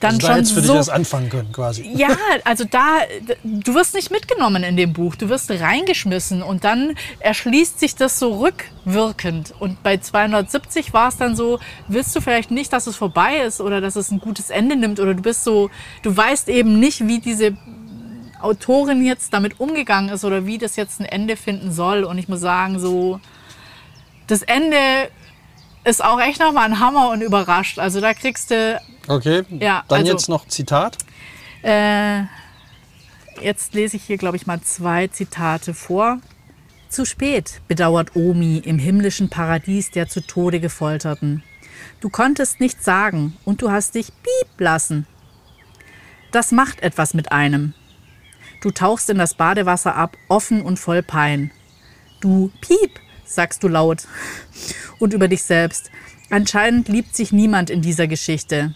dann 0.00 0.14
Also 0.14 0.26
da 0.26 0.34
schon 0.34 0.54
du 0.54 0.60
dich 0.60 0.66
so 0.66 0.74
erst 0.74 0.90
anfangen 0.90 1.28
können 1.28 1.52
quasi. 1.52 1.90
ja, 1.94 2.08
also 2.44 2.64
da, 2.64 2.98
du 3.44 3.74
wirst 3.74 3.94
nicht 3.94 4.10
mitgenommen 4.10 4.62
in 4.62 4.76
dem 4.76 4.92
Buch, 4.92 5.16
du 5.16 5.28
wirst 5.28 5.50
reingeschmissen 5.50 6.42
und 6.42 6.64
dann 6.64 6.94
erschließt 7.20 7.80
sich 7.80 7.96
das 7.96 8.18
so 8.18 8.40
rückwirkend. 8.40 9.54
Und 9.58 9.82
bei 9.82 9.96
270 9.98 10.92
war 10.92 11.08
es 11.08 11.16
dann 11.16 11.36
so, 11.36 11.58
willst 11.88 12.14
du 12.14 12.20
vielleicht 12.20 12.50
nicht, 12.50 12.72
dass 12.72 12.86
es 12.86 12.96
vorbei 12.96 13.38
ist 13.38 13.60
oder 13.60 13.80
dass 13.80 13.96
es 13.96 14.10
ein 14.10 14.20
gutes 14.20 14.50
Ende 14.50 14.76
nimmt 14.76 15.00
oder 15.00 15.14
du 15.14 15.22
bist 15.22 15.44
so, 15.44 15.70
du 16.02 16.16
weißt 16.16 16.48
eben 16.48 16.78
nicht, 16.78 17.06
wie 17.06 17.20
diese 17.20 17.56
Autorin 18.40 19.04
jetzt 19.04 19.32
damit 19.32 19.58
umgegangen 19.58 20.10
ist 20.10 20.24
oder 20.24 20.46
wie 20.46 20.58
das 20.58 20.76
jetzt 20.76 21.00
ein 21.00 21.06
Ende 21.06 21.36
finden 21.36 21.72
soll. 21.72 22.04
Und 22.04 22.18
ich 22.18 22.28
muss 22.28 22.40
sagen, 22.40 22.78
so, 22.78 23.20
das 24.26 24.42
Ende 24.42 24.76
ist 25.88 26.04
auch 26.04 26.20
echt 26.20 26.40
nochmal 26.40 26.66
ein 26.66 26.80
Hammer 26.80 27.10
und 27.10 27.20
überrascht. 27.22 27.78
Also 27.78 28.00
da 28.00 28.14
kriegst 28.14 28.50
du 28.50 28.80
Okay, 29.06 29.42
Ja, 29.50 29.84
dann 29.88 30.00
also- 30.00 30.12
jetzt 30.12 30.28
noch 30.28 30.46
Zitat. 30.46 30.98
Äh, 31.62 32.24
jetzt 33.40 33.74
lese 33.74 33.96
ich 33.96 34.04
hier, 34.04 34.18
glaube 34.18 34.36
ich, 34.36 34.46
mal 34.46 34.60
zwei 34.60 35.08
Zitate 35.08 35.72
vor. 35.74 36.18
Zu 36.88 37.04
spät 37.04 37.60
bedauert 37.68 38.14
Omi 38.16 38.58
im 38.58 38.78
himmlischen 38.78 39.28
Paradies 39.28 39.90
der 39.90 40.08
zu 40.08 40.20
Tode 40.20 40.60
gefolterten. 40.60 41.42
Du 42.00 42.10
konntest 42.10 42.60
nichts 42.60 42.84
sagen 42.84 43.36
und 43.44 43.62
du 43.62 43.70
hast 43.70 43.94
dich 43.94 44.08
piep 44.22 44.60
lassen. 44.60 45.06
Das 46.32 46.52
macht 46.52 46.80
etwas 46.80 47.14
mit 47.14 47.32
einem. 47.32 47.74
Du 48.60 48.70
tauchst 48.70 49.08
in 49.10 49.18
das 49.18 49.34
Badewasser 49.34 49.94
ab, 49.96 50.16
offen 50.28 50.62
und 50.62 50.78
voll 50.78 51.02
Pein. 51.02 51.50
Du 52.20 52.50
piep, 52.60 52.98
sagst 53.24 53.62
du 53.62 53.68
laut. 53.68 54.06
Und 54.98 55.12
über 55.12 55.28
dich 55.28 55.42
selbst. 55.42 55.90
Anscheinend 56.30 56.88
liebt 56.88 57.14
sich 57.14 57.32
niemand 57.32 57.70
in 57.70 57.82
dieser 57.82 58.06
Geschichte. 58.06 58.74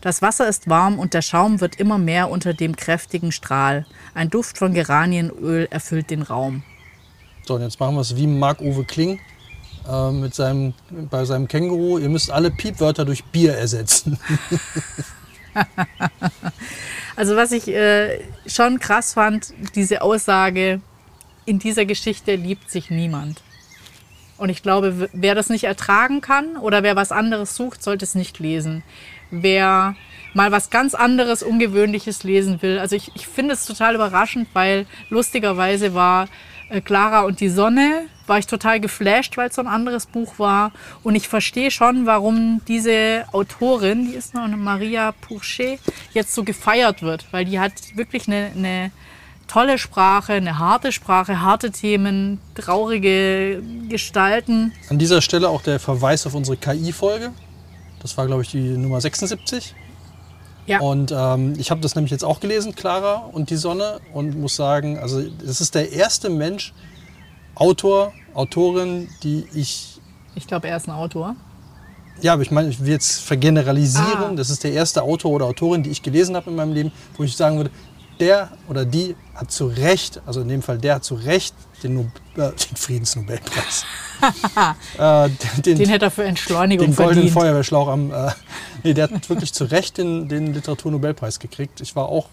Das 0.00 0.20
Wasser 0.20 0.48
ist 0.48 0.68
warm 0.68 0.98
und 0.98 1.14
der 1.14 1.22
Schaum 1.22 1.60
wird 1.60 1.76
immer 1.76 1.96
mehr 1.96 2.28
unter 2.28 2.54
dem 2.54 2.74
kräftigen 2.74 3.30
Strahl. 3.30 3.86
Ein 4.14 4.30
Duft 4.30 4.58
von 4.58 4.74
Geranienöl 4.74 5.68
erfüllt 5.70 6.10
den 6.10 6.22
Raum. 6.22 6.64
So, 7.46 7.54
und 7.54 7.62
jetzt 7.62 7.78
machen 7.78 7.94
wir 7.94 8.00
es 8.00 8.16
wie 8.16 8.26
Marc-Uwe 8.26 8.84
Kling 8.84 9.20
äh, 9.88 10.10
mit 10.10 10.34
seinem, 10.34 10.74
bei 11.08 11.24
seinem 11.24 11.46
Känguru. 11.46 11.98
Ihr 11.98 12.08
müsst 12.08 12.32
alle 12.32 12.50
Piepwörter 12.50 13.04
durch 13.04 13.22
Bier 13.24 13.54
ersetzen. 13.54 14.18
also 17.16 17.36
was 17.36 17.52
ich 17.52 17.68
äh, 17.68 18.20
schon 18.46 18.80
krass 18.80 19.14
fand, 19.14 19.54
diese 19.76 20.02
Aussage, 20.02 20.80
in 21.44 21.60
dieser 21.60 21.84
Geschichte 21.84 22.34
liebt 22.34 22.70
sich 22.70 22.90
niemand. 22.90 23.40
Und 24.42 24.48
ich 24.48 24.64
glaube, 24.64 25.08
wer 25.12 25.36
das 25.36 25.50
nicht 25.50 25.62
ertragen 25.62 26.20
kann 26.20 26.56
oder 26.56 26.82
wer 26.82 26.96
was 26.96 27.12
anderes 27.12 27.54
sucht, 27.54 27.80
sollte 27.80 28.04
es 28.04 28.16
nicht 28.16 28.40
lesen. 28.40 28.82
Wer 29.30 29.94
mal 30.34 30.50
was 30.50 30.68
ganz 30.68 30.96
anderes, 30.96 31.44
Ungewöhnliches 31.44 32.24
lesen 32.24 32.60
will. 32.60 32.80
Also 32.80 32.96
ich, 32.96 33.12
ich 33.14 33.28
finde 33.28 33.54
es 33.54 33.66
total 33.66 33.94
überraschend, 33.94 34.48
weil 34.52 34.86
lustigerweise 35.10 35.94
war 35.94 36.26
äh, 36.70 36.80
Clara 36.80 37.20
und 37.20 37.38
die 37.38 37.50
Sonne, 37.50 38.06
war 38.26 38.40
ich 38.40 38.48
total 38.48 38.80
geflasht, 38.80 39.36
weil 39.36 39.48
es 39.48 39.54
so 39.54 39.62
ein 39.62 39.68
anderes 39.68 40.06
Buch 40.06 40.40
war. 40.40 40.72
Und 41.04 41.14
ich 41.14 41.28
verstehe 41.28 41.70
schon, 41.70 42.06
warum 42.06 42.62
diese 42.66 43.26
Autorin, 43.30 44.06
die 44.10 44.16
ist 44.16 44.34
noch 44.34 44.42
eine 44.42 44.56
Maria 44.56 45.12
Pourchet, 45.12 45.78
jetzt 46.14 46.34
so 46.34 46.42
gefeiert 46.42 47.00
wird, 47.00 47.26
weil 47.30 47.44
die 47.44 47.60
hat 47.60 47.74
wirklich 47.94 48.26
eine, 48.26 48.50
eine 48.56 48.90
tolle 49.52 49.76
Sprache, 49.76 50.32
eine 50.32 50.58
harte 50.58 50.92
Sprache, 50.92 51.42
harte 51.42 51.70
Themen, 51.70 52.40
traurige 52.54 53.62
Gestalten. 53.86 54.72
An 54.88 54.98
dieser 54.98 55.20
Stelle 55.20 55.50
auch 55.50 55.60
der 55.60 55.78
Verweis 55.78 56.26
auf 56.26 56.34
unsere 56.34 56.56
KI-Folge. 56.56 57.32
Das 58.00 58.16
war, 58.16 58.26
glaube 58.26 58.42
ich, 58.42 58.50
die 58.50 58.78
Nummer 58.78 59.00
76. 59.00 59.74
Ja. 60.66 60.80
Und 60.80 61.12
ähm, 61.14 61.52
ich 61.58 61.70
habe 61.70 61.82
das 61.82 61.94
nämlich 61.96 62.10
jetzt 62.10 62.24
auch 62.24 62.40
gelesen, 62.40 62.74
Clara 62.74 63.28
und 63.32 63.50
die 63.50 63.56
Sonne, 63.56 64.00
und 64.14 64.40
muss 64.40 64.56
sagen, 64.56 64.98
also 64.98 65.20
es 65.46 65.60
ist 65.60 65.74
der 65.74 65.92
erste 65.92 66.30
Mensch, 66.30 66.72
Autor, 67.54 68.12
Autorin, 68.32 69.08
die 69.22 69.44
ich. 69.52 70.00
Ich 70.34 70.46
glaube, 70.46 70.68
er 70.68 70.78
ist 70.78 70.88
ein 70.88 70.94
Autor. 70.94 71.36
Ja, 72.22 72.34
aber 72.34 72.42
ich 72.42 72.50
meine, 72.50 72.70
ich 72.70 72.80
will 72.80 72.92
jetzt 72.92 73.20
vergeneralisieren. 73.20 74.32
Ah. 74.32 74.34
Das 74.34 74.48
ist 74.48 74.64
der 74.64 74.72
erste 74.72 75.02
Autor 75.02 75.32
oder 75.32 75.46
Autorin, 75.46 75.82
die 75.82 75.90
ich 75.90 76.02
gelesen 76.02 76.36
habe 76.36 76.48
in 76.48 76.56
meinem 76.56 76.72
Leben, 76.72 76.92
wo 77.16 77.24
ich 77.24 77.36
sagen 77.36 77.58
würde, 77.58 77.70
der 78.20 78.50
oder 78.68 78.84
die 78.84 79.16
hat 79.34 79.50
zu 79.50 79.66
Recht, 79.66 80.20
also 80.26 80.40
in 80.40 80.48
dem 80.48 80.62
Fall 80.62 80.78
der 80.78 80.96
hat 80.96 81.04
zu 81.04 81.14
Recht 81.14 81.54
den, 81.82 81.94
Nobel, 81.94 82.12
äh, 82.36 82.50
den 82.50 82.76
Friedensnobelpreis. 82.76 83.84
äh, 84.98 85.28
den, 85.64 85.78
den, 85.78 85.88
hätte 85.88 86.06
er 86.06 86.10
für 86.10 86.24
Entschleunigung 86.24 86.86
den 86.86 86.94
verdient. 86.94 87.16
goldenen 87.16 87.32
Feuerwehrschlauch 87.32 87.88
am. 87.88 88.12
Äh, 88.12 88.30
nee, 88.84 88.94
der 88.94 89.10
hat 89.10 89.28
wirklich 89.28 89.52
zu 89.52 89.64
Recht 89.64 89.98
den, 89.98 90.28
den 90.28 90.54
Literaturnobelpreis 90.54 91.38
gekriegt. 91.38 91.80
Ich 91.80 91.96
war 91.96 92.08
auch. 92.08 92.28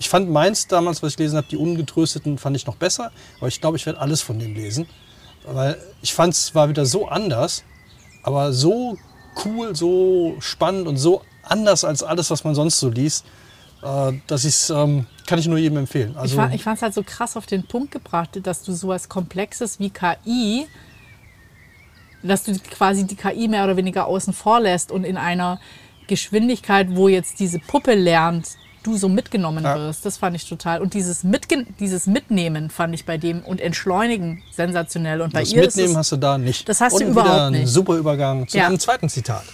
Ich 0.00 0.08
fand 0.08 0.30
meins 0.30 0.68
damals, 0.68 1.02
was 1.02 1.12
ich 1.12 1.16
gelesen 1.16 1.36
habe, 1.36 1.48
die 1.50 1.56
Ungetrösteten, 1.56 2.38
fand 2.38 2.56
ich 2.56 2.66
noch 2.66 2.76
besser. 2.76 3.10
Aber 3.38 3.48
ich 3.48 3.60
glaube, 3.60 3.76
ich 3.76 3.84
werde 3.84 3.98
alles 3.98 4.22
von 4.22 4.38
dem 4.38 4.54
lesen. 4.54 4.86
Weil 5.44 5.76
ich 6.02 6.14
fand 6.14 6.34
es 6.34 6.54
war 6.54 6.68
wieder 6.68 6.86
so 6.86 7.08
anders, 7.08 7.64
aber 8.22 8.52
so 8.52 8.96
cool, 9.44 9.74
so 9.74 10.36
spannend 10.38 10.86
und 10.86 10.98
so 10.98 11.22
anders 11.42 11.84
als 11.84 12.02
alles, 12.02 12.30
was 12.30 12.44
man 12.44 12.54
sonst 12.54 12.78
so 12.78 12.88
liest. 12.88 13.24
Äh, 13.82 14.12
das 14.26 14.44
ist, 14.44 14.70
ähm, 14.70 15.06
kann 15.26 15.38
ich 15.38 15.46
nur 15.46 15.58
jedem 15.58 15.78
empfehlen. 15.78 16.16
Also 16.16 16.42
ich 16.52 16.62
fand 16.62 16.76
es 16.76 16.82
halt 16.82 16.94
so 16.94 17.02
krass 17.02 17.36
auf 17.36 17.46
den 17.46 17.64
Punkt 17.64 17.90
gebracht, 17.90 18.38
dass 18.42 18.62
du 18.62 18.72
so 18.72 18.92
etwas 18.92 19.08
Komplexes 19.08 19.78
wie 19.78 19.90
KI, 19.90 20.66
dass 22.22 22.44
du 22.44 22.58
quasi 22.58 23.06
die 23.06 23.16
KI 23.16 23.48
mehr 23.48 23.64
oder 23.64 23.76
weniger 23.76 24.06
außen 24.06 24.32
vor 24.32 24.60
lässt 24.60 24.90
und 24.90 25.04
in 25.04 25.16
einer 25.16 25.60
Geschwindigkeit, 26.08 26.88
wo 26.96 27.08
jetzt 27.08 27.38
diese 27.38 27.58
Puppe 27.58 27.94
lernt, 27.94 28.56
du 28.82 28.96
so 28.96 29.08
mitgenommen 29.08 29.64
ja. 29.64 29.76
wirst. 29.76 30.04
Das 30.06 30.16
fand 30.16 30.34
ich 30.34 30.48
total. 30.48 30.80
Und 30.80 30.94
dieses, 30.94 31.24
Mitge 31.24 31.66
dieses 31.78 32.06
Mitnehmen 32.06 32.70
fand 32.70 32.94
ich 32.94 33.04
bei 33.04 33.18
dem 33.18 33.42
und 33.42 33.60
Entschleunigen 33.60 34.42
sensationell. 34.52 35.20
Und 35.20 35.32
bei 35.32 35.40
das 35.40 35.52
ihr 35.52 35.60
Mitnehmen 35.60 35.90
es, 35.90 35.96
hast 35.96 36.12
du 36.12 36.16
da 36.16 36.38
nicht. 36.38 36.68
Das 36.68 36.80
hast 36.80 36.94
und 36.94 37.02
du 37.02 37.08
überhaupt 37.08 37.34
wieder 37.34 37.50
nicht. 37.50 37.60
Ein 37.62 37.66
super 37.66 37.96
Übergang 37.96 38.48
zu 38.48 38.56
ja. 38.56 38.66
einem 38.66 38.78
zweiten 38.78 39.08
Zitat. 39.08 39.44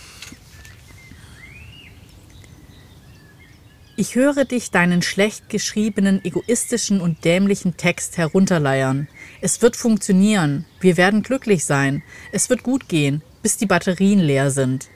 Ich 3.97 4.17
höre 4.17 4.45
dich 4.45 4.73
deinen 4.73 5.03
schlecht 5.03 5.49
geschriebenen, 5.49 6.25
egoistischen 6.25 7.01
und 7.01 7.25
dämlichen 7.25 7.77
Text 7.77 8.19
herunterleiern. 8.19 9.07
Es 9.41 9.63
wird 9.63 9.77
funktionieren. 9.77 10.65
Wir 10.81 10.97
werden 10.97 11.23
glücklich 11.23 11.65
sein. 11.65 12.03
Es 12.33 12.51
wird 12.51 12.65
gut 12.65 12.89
gehen, 12.89 13.23
bis 13.43 13.57
die 13.57 13.67
Batterien 13.67 14.19
leer 14.19 14.51
sind. 14.51 14.89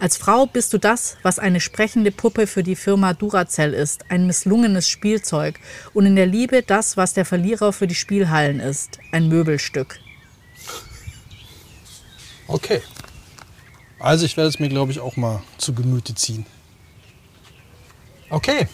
Als 0.00 0.16
Frau 0.16 0.46
bist 0.46 0.72
du 0.72 0.78
das, 0.78 1.16
was 1.22 1.38
eine 1.38 1.60
sprechende 1.60 2.10
Puppe 2.10 2.48
für 2.48 2.64
die 2.64 2.74
Firma 2.74 3.14
Duracell 3.14 3.72
ist, 3.72 4.10
ein 4.10 4.26
misslungenes 4.26 4.88
Spielzeug 4.88 5.60
und 5.94 6.04
in 6.04 6.16
der 6.16 6.26
Liebe 6.26 6.62
das, 6.62 6.96
was 6.96 7.14
der 7.14 7.24
Verlierer 7.24 7.72
für 7.72 7.86
die 7.86 7.94
Spielhallen 7.94 8.58
ist, 8.58 8.98
ein 9.12 9.28
Möbelstück. 9.28 10.00
Okay. 12.48 12.82
Also 14.00 14.26
ich 14.26 14.36
werde 14.36 14.48
es 14.48 14.58
mir, 14.58 14.68
glaube 14.68 14.90
ich, 14.90 14.98
auch 14.98 15.16
mal 15.16 15.44
zu 15.56 15.72
Gemüte 15.72 16.16
ziehen. 16.16 16.46
Okay. 18.32 18.66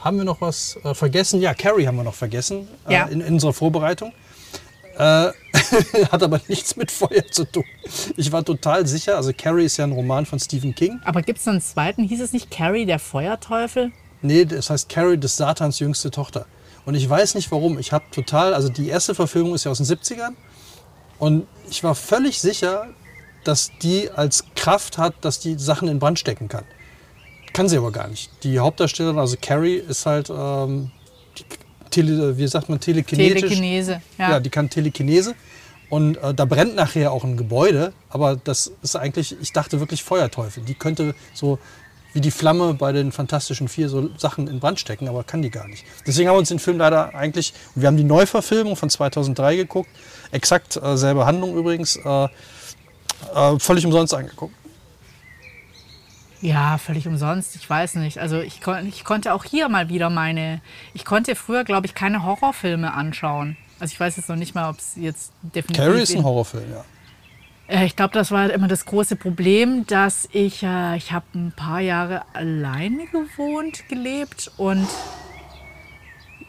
Haben 0.00 0.16
wir 0.16 0.24
noch 0.24 0.40
was 0.40 0.78
äh, 0.84 0.94
vergessen? 0.94 1.40
Ja, 1.42 1.52
Carrie 1.52 1.86
haben 1.86 1.96
wir 1.96 2.04
noch 2.04 2.14
vergessen 2.14 2.66
äh, 2.88 2.94
ja. 2.94 3.04
in, 3.04 3.20
in, 3.20 3.34
unserer 3.34 3.52
Vorbereitung. 3.52 4.12
Äh, 4.96 4.98
hat 6.10 6.22
aber 6.22 6.40
nichts 6.48 6.76
mit 6.76 6.90
Feuer 6.90 7.26
zu 7.30 7.44
tun. 7.44 7.64
Ich 8.16 8.32
war 8.32 8.42
total 8.42 8.86
sicher, 8.86 9.16
also 9.16 9.32
Carrie 9.36 9.66
ist 9.66 9.76
ja 9.76 9.84
ein 9.84 9.92
Roman 9.92 10.24
von 10.24 10.38
Stephen 10.38 10.74
King. 10.74 10.98
Aber 11.04 11.20
gibt 11.20 11.40
es 11.40 11.46
einen 11.46 11.60
zweiten? 11.60 12.04
Hieß 12.04 12.22
es 12.22 12.32
nicht 12.32 12.50
Carrie, 12.50 12.86
der 12.86 12.98
Feuerteufel? 12.98 13.92
Nee, 14.22 14.46
das 14.46 14.70
heißt 14.70 14.88
Carrie 14.88 15.18
des 15.18 15.36
Satans 15.36 15.78
jüngste 15.78 16.10
Tochter. 16.10 16.46
Und 16.86 16.94
ich 16.94 17.08
weiß 17.08 17.34
nicht 17.34 17.50
warum. 17.50 17.78
Ich 17.78 17.92
habe 17.92 18.04
total, 18.10 18.54
also 18.54 18.70
die 18.70 18.88
erste 18.88 19.14
Verfilmung 19.14 19.54
ist 19.54 19.64
ja 19.64 19.70
aus 19.70 19.78
den 19.78 19.86
70ern. 19.86 20.32
Und 21.18 21.46
ich 21.68 21.84
war 21.84 21.94
völlig 21.94 22.40
sicher, 22.40 22.88
dass 23.44 23.72
die 23.82 24.10
als 24.10 24.44
Kraft 24.56 24.96
hat, 24.96 25.14
dass 25.20 25.38
die 25.38 25.58
Sachen 25.58 25.88
in 25.88 25.98
Brand 25.98 26.18
stecken 26.18 26.48
kann. 26.48 26.64
Kann 27.54 27.68
sie 27.68 27.78
aber 27.78 27.90
gar 27.90 28.08
nicht. 28.08 28.30
Die 28.42 28.58
Hauptdarstellerin, 28.58 29.18
also 29.18 29.36
Carrie, 29.40 29.76
ist 29.76 30.04
halt, 30.04 30.28
ähm, 30.28 30.90
tele, 31.94 32.36
wie 32.36 32.46
sagt 32.46 32.68
man, 32.68 32.80
telekinetisch. 32.80 33.42
Telekinese, 33.42 34.02
ja. 34.18 34.32
Ja, 34.32 34.40
die 34.40 34.50
kann 34.50 34.68
Telekinese. 34.68 35.34
Und 35.88 36.16
äh, 36.16 36.34
da 36.34 36.44
brennt 36.44 36.74
nachher 36.74 37.12
auch 37.12 37.24
ein 37.24 37.36
Gebäude, 37.36 37.92
aber 38.08 38.36
das 38.36 38.72
ist 38.82 38.96
eigentlich, 38.96 39.36
ich 39.40 39.52
dachte 39.52 39.80
wirklich 39.80 40.02
Feuerteufel. 40.02 40.64
Die 40.64 40.74
könnte 40.74 41.14
so 41.32 41.58
wie 42.12 42.20
die 42.20 42.30
Flamme 42.30 42.74
bei 42.74 42.92
den 42.92 43.12
Fantastischen 43.12 43.68
Vier 43.68 43.88
so 43.88 44.08
Sachen 44.16 44.48
in 44.48 44.60
Brand 44.60 44.80
stecken, 44.80 45.08
aber 45.08 45.24
kann 45.24 45.42
die 45.42 45.50
gar 45.50 45.68
nicht. 45.68 45.84
Deswegen 46.06 46.28
haben 46.28 46.36
wir 46.36 46.40
uns 46.40 46.48
den 46.48 46.60
Film 46.60 46.78
leider 46.78 47.14
eigentlich, 47.14 47.52
wir 47.74 47.88
haben 47.88 47.96
die 47.96 48.04
Neuverfilmung 48.04 48.76
von 48.76 48.88
2003 48.88 49.56
geguckt, 49.56 49.90
exakt 50.30 50.76
äh, 50.76 50.96
selbe 50.96 51.26
Handlung 51.26 51.56
übrigens, 51.56 51.96
äh, 51.96 52.24
äh, 52.24 53.58
völlig 53.58 53.84
umsonst 53.84 54.14
angeguckt. 54.14 54.54
Ja, 56.44 56.76
völlig 56.76 57.08
umsonst. 57.08 57.56
Ich 57.56 57.70
weiß 57.70 57.94
nicht. 57.94 58.18
Also 58.18 58.38
ich, 58.38 58.60
kon 58.60 58.86
ich 58.86 59.02
konnte 59.04 59.32
auch 59.32 59.44
hier 59.44 59.70
mal 59.70 59.88
wieder 59.88 60.10
meine. 60.10 60.60
Ich 60.92 61.06
konnte 61.06 61.36
früher, 61.36 61.64
glaube 61.64 61.86
ich, 61.86 61.94
keine 61.94 62.22
Horrorfilme 62.22 62.92
anschauen. 62.92 63.56
Also 63.80 63.92
ich 63.92 63.98
weiß 63.98 64.18
jetzt 64.18 64.28
noch 64.28 64.36
nicht 64.36 64.54
mal, 64.54 64.68
ob 64.68 64.76
es 64.78 64.92
jetzt 64.96 65.32
definitiv. 65.40 65.82
Carrie 65.82 66.02
ist 66.02 66.14
ein 66.14 66.22
Horrorfilm, 66.22 66.70
ja. 66.70 66.84
Äh, 67.66 67.86
ich 67.86 67.96
glaube, 67.96 68.12
das 68.12 68.30
war 68.30 68.40
halt 68.40 68.52
immer 68.52 68.68
das 68.68 68.84
große 68.84 69.16
Problem, 69.16 69.86
dass 69.86 70.28
ich, 70.32 70.62
äh, 70.62 70.98
ich 70.98 71.12
habe 71.12 71.24
ein 71.34 71.52
paar 71.56 71.80
Jahre 71.80 72.20
alleine 72.34 73.06
gewohnt, 73.06 73.88
gelebt 73.88 74.52
und 74.58 74.86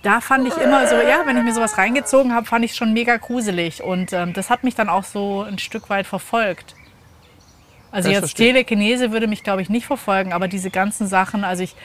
da 0.04 0.20
fand 0.20 0.46
ich 0.46 0.58
immer 0.58 0.86
so, 0.88 0.96
ja, 0.96 1.22
wenn 1.26 1.38
ich 1.38 1.44
mir 1.44 1.54
sowas 1.54 1.78
reingezogen 1.78 2.34
habe, 2.34 2.46
fand 2.46 2.66
ich 2.66 2.76
schon 2.76 2.92
mega 2.92 3.16
gruselig 3.16 3.82
und 3.82 4.12
ähm, 4.12 4.34
das 4.34 4.50
hat 4.50 4.66
mich 4.66 4.76
dann 4.76 4.90
auch 4.90 5.06
so 5.06 5.44
ein 5.44 5.58
Stück 5.58 5.90
weit 5.90 6.06
verfolgt. 6.06 6.75
Also 7.96 8.10
jetzt 8.10 8.20
verstehe. 8.20 8.48
Telekinese 8.48 9.12
würde 9.12 9.28
mich, 9.28 9.44
glaube 9.44 9.62
ich, 9.62 9.70
nicht 9.70 9.86
verfolgen, 9.86 10.34
aber 10.34 10.48
diese 10.48 10.70
ganzen 10.70 11.08
Sachen, 11.08 11.46
also 11.46 11.64
ich, 11.64 11.76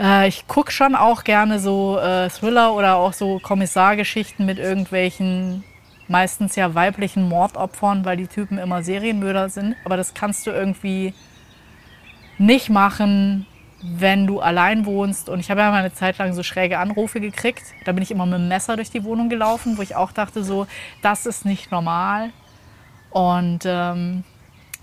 äh, 0.00 0.26
ich 0.26 0.46
gucke 0.46 0.72
schon 0.72 0.94
auch 0.94 1.24
gerne 1.24 1.58
so 1.58 1.98
äh, 1.98 2.30
Thriller 2.30 2.74
oder 2.74 2.96
auch 2.96 3.12
so 3.12 3.38
Kommissargeschichten 3.38 4.46
mit 4.46 4.58
irgendwelchen 4.58 5.62
meistens 6.08 6.56
ja 6.56 6.74
weiblichen 6.74 7.28
Mordopfern, 7.28 8.04
weil 8.04 8.16
die 8.16 8.26
Typen 8.26 8.58
immer 8.58 8.82
Serienmörder 8.82 9.48
sind. 9.48 9.76
Aber 9.84 9.96
das 9.96 10.14
kannst 10.14 10.46
du 10.46 10.50
irgendwie 10.50 11.12
nicht 12.38 12.70
machen, 12.70 13.46
wenn 13.82 14.26
du 14.26 14.40
allein 14.40 14.86
wohnst. 14.86 15.28
Und 15.28 15.40
ich 15.40 15.50
habe 15.50 15.60
ja 15.60 15.70
mal 15.70 15.80
eine 15.80 15.92
Zeit 15.92 16.18
lang 16.18 16.32
so 16.32 16.42
schräge 16.42 16.78
Anrufe 16.78 17.20
gekriegt. 17.20 17.62
Da 17.84 17.92
bin 17.92 18.02
ich 18.02 18.10
immer 18.10 18.26
mit 18.26 18.38
dem 18.38 18.48
Messer 18.48 18.76
durch 18.76 18.90
die 18.90 19.04
Wohnung 19.04 19.28
gelaufen, 19.28 19.76
wo 19.76 19.82
ich 19.82 19.96
auch 19.96 20.12
dachte, 20.12 20.44
so, 20.44 20.66
das 21.02 21.26
ist 21.26 21.44
nicht 21.44 21.70
normal. 21.70 22.30
Und 23.10 23.60
ähm, 23.66 24.24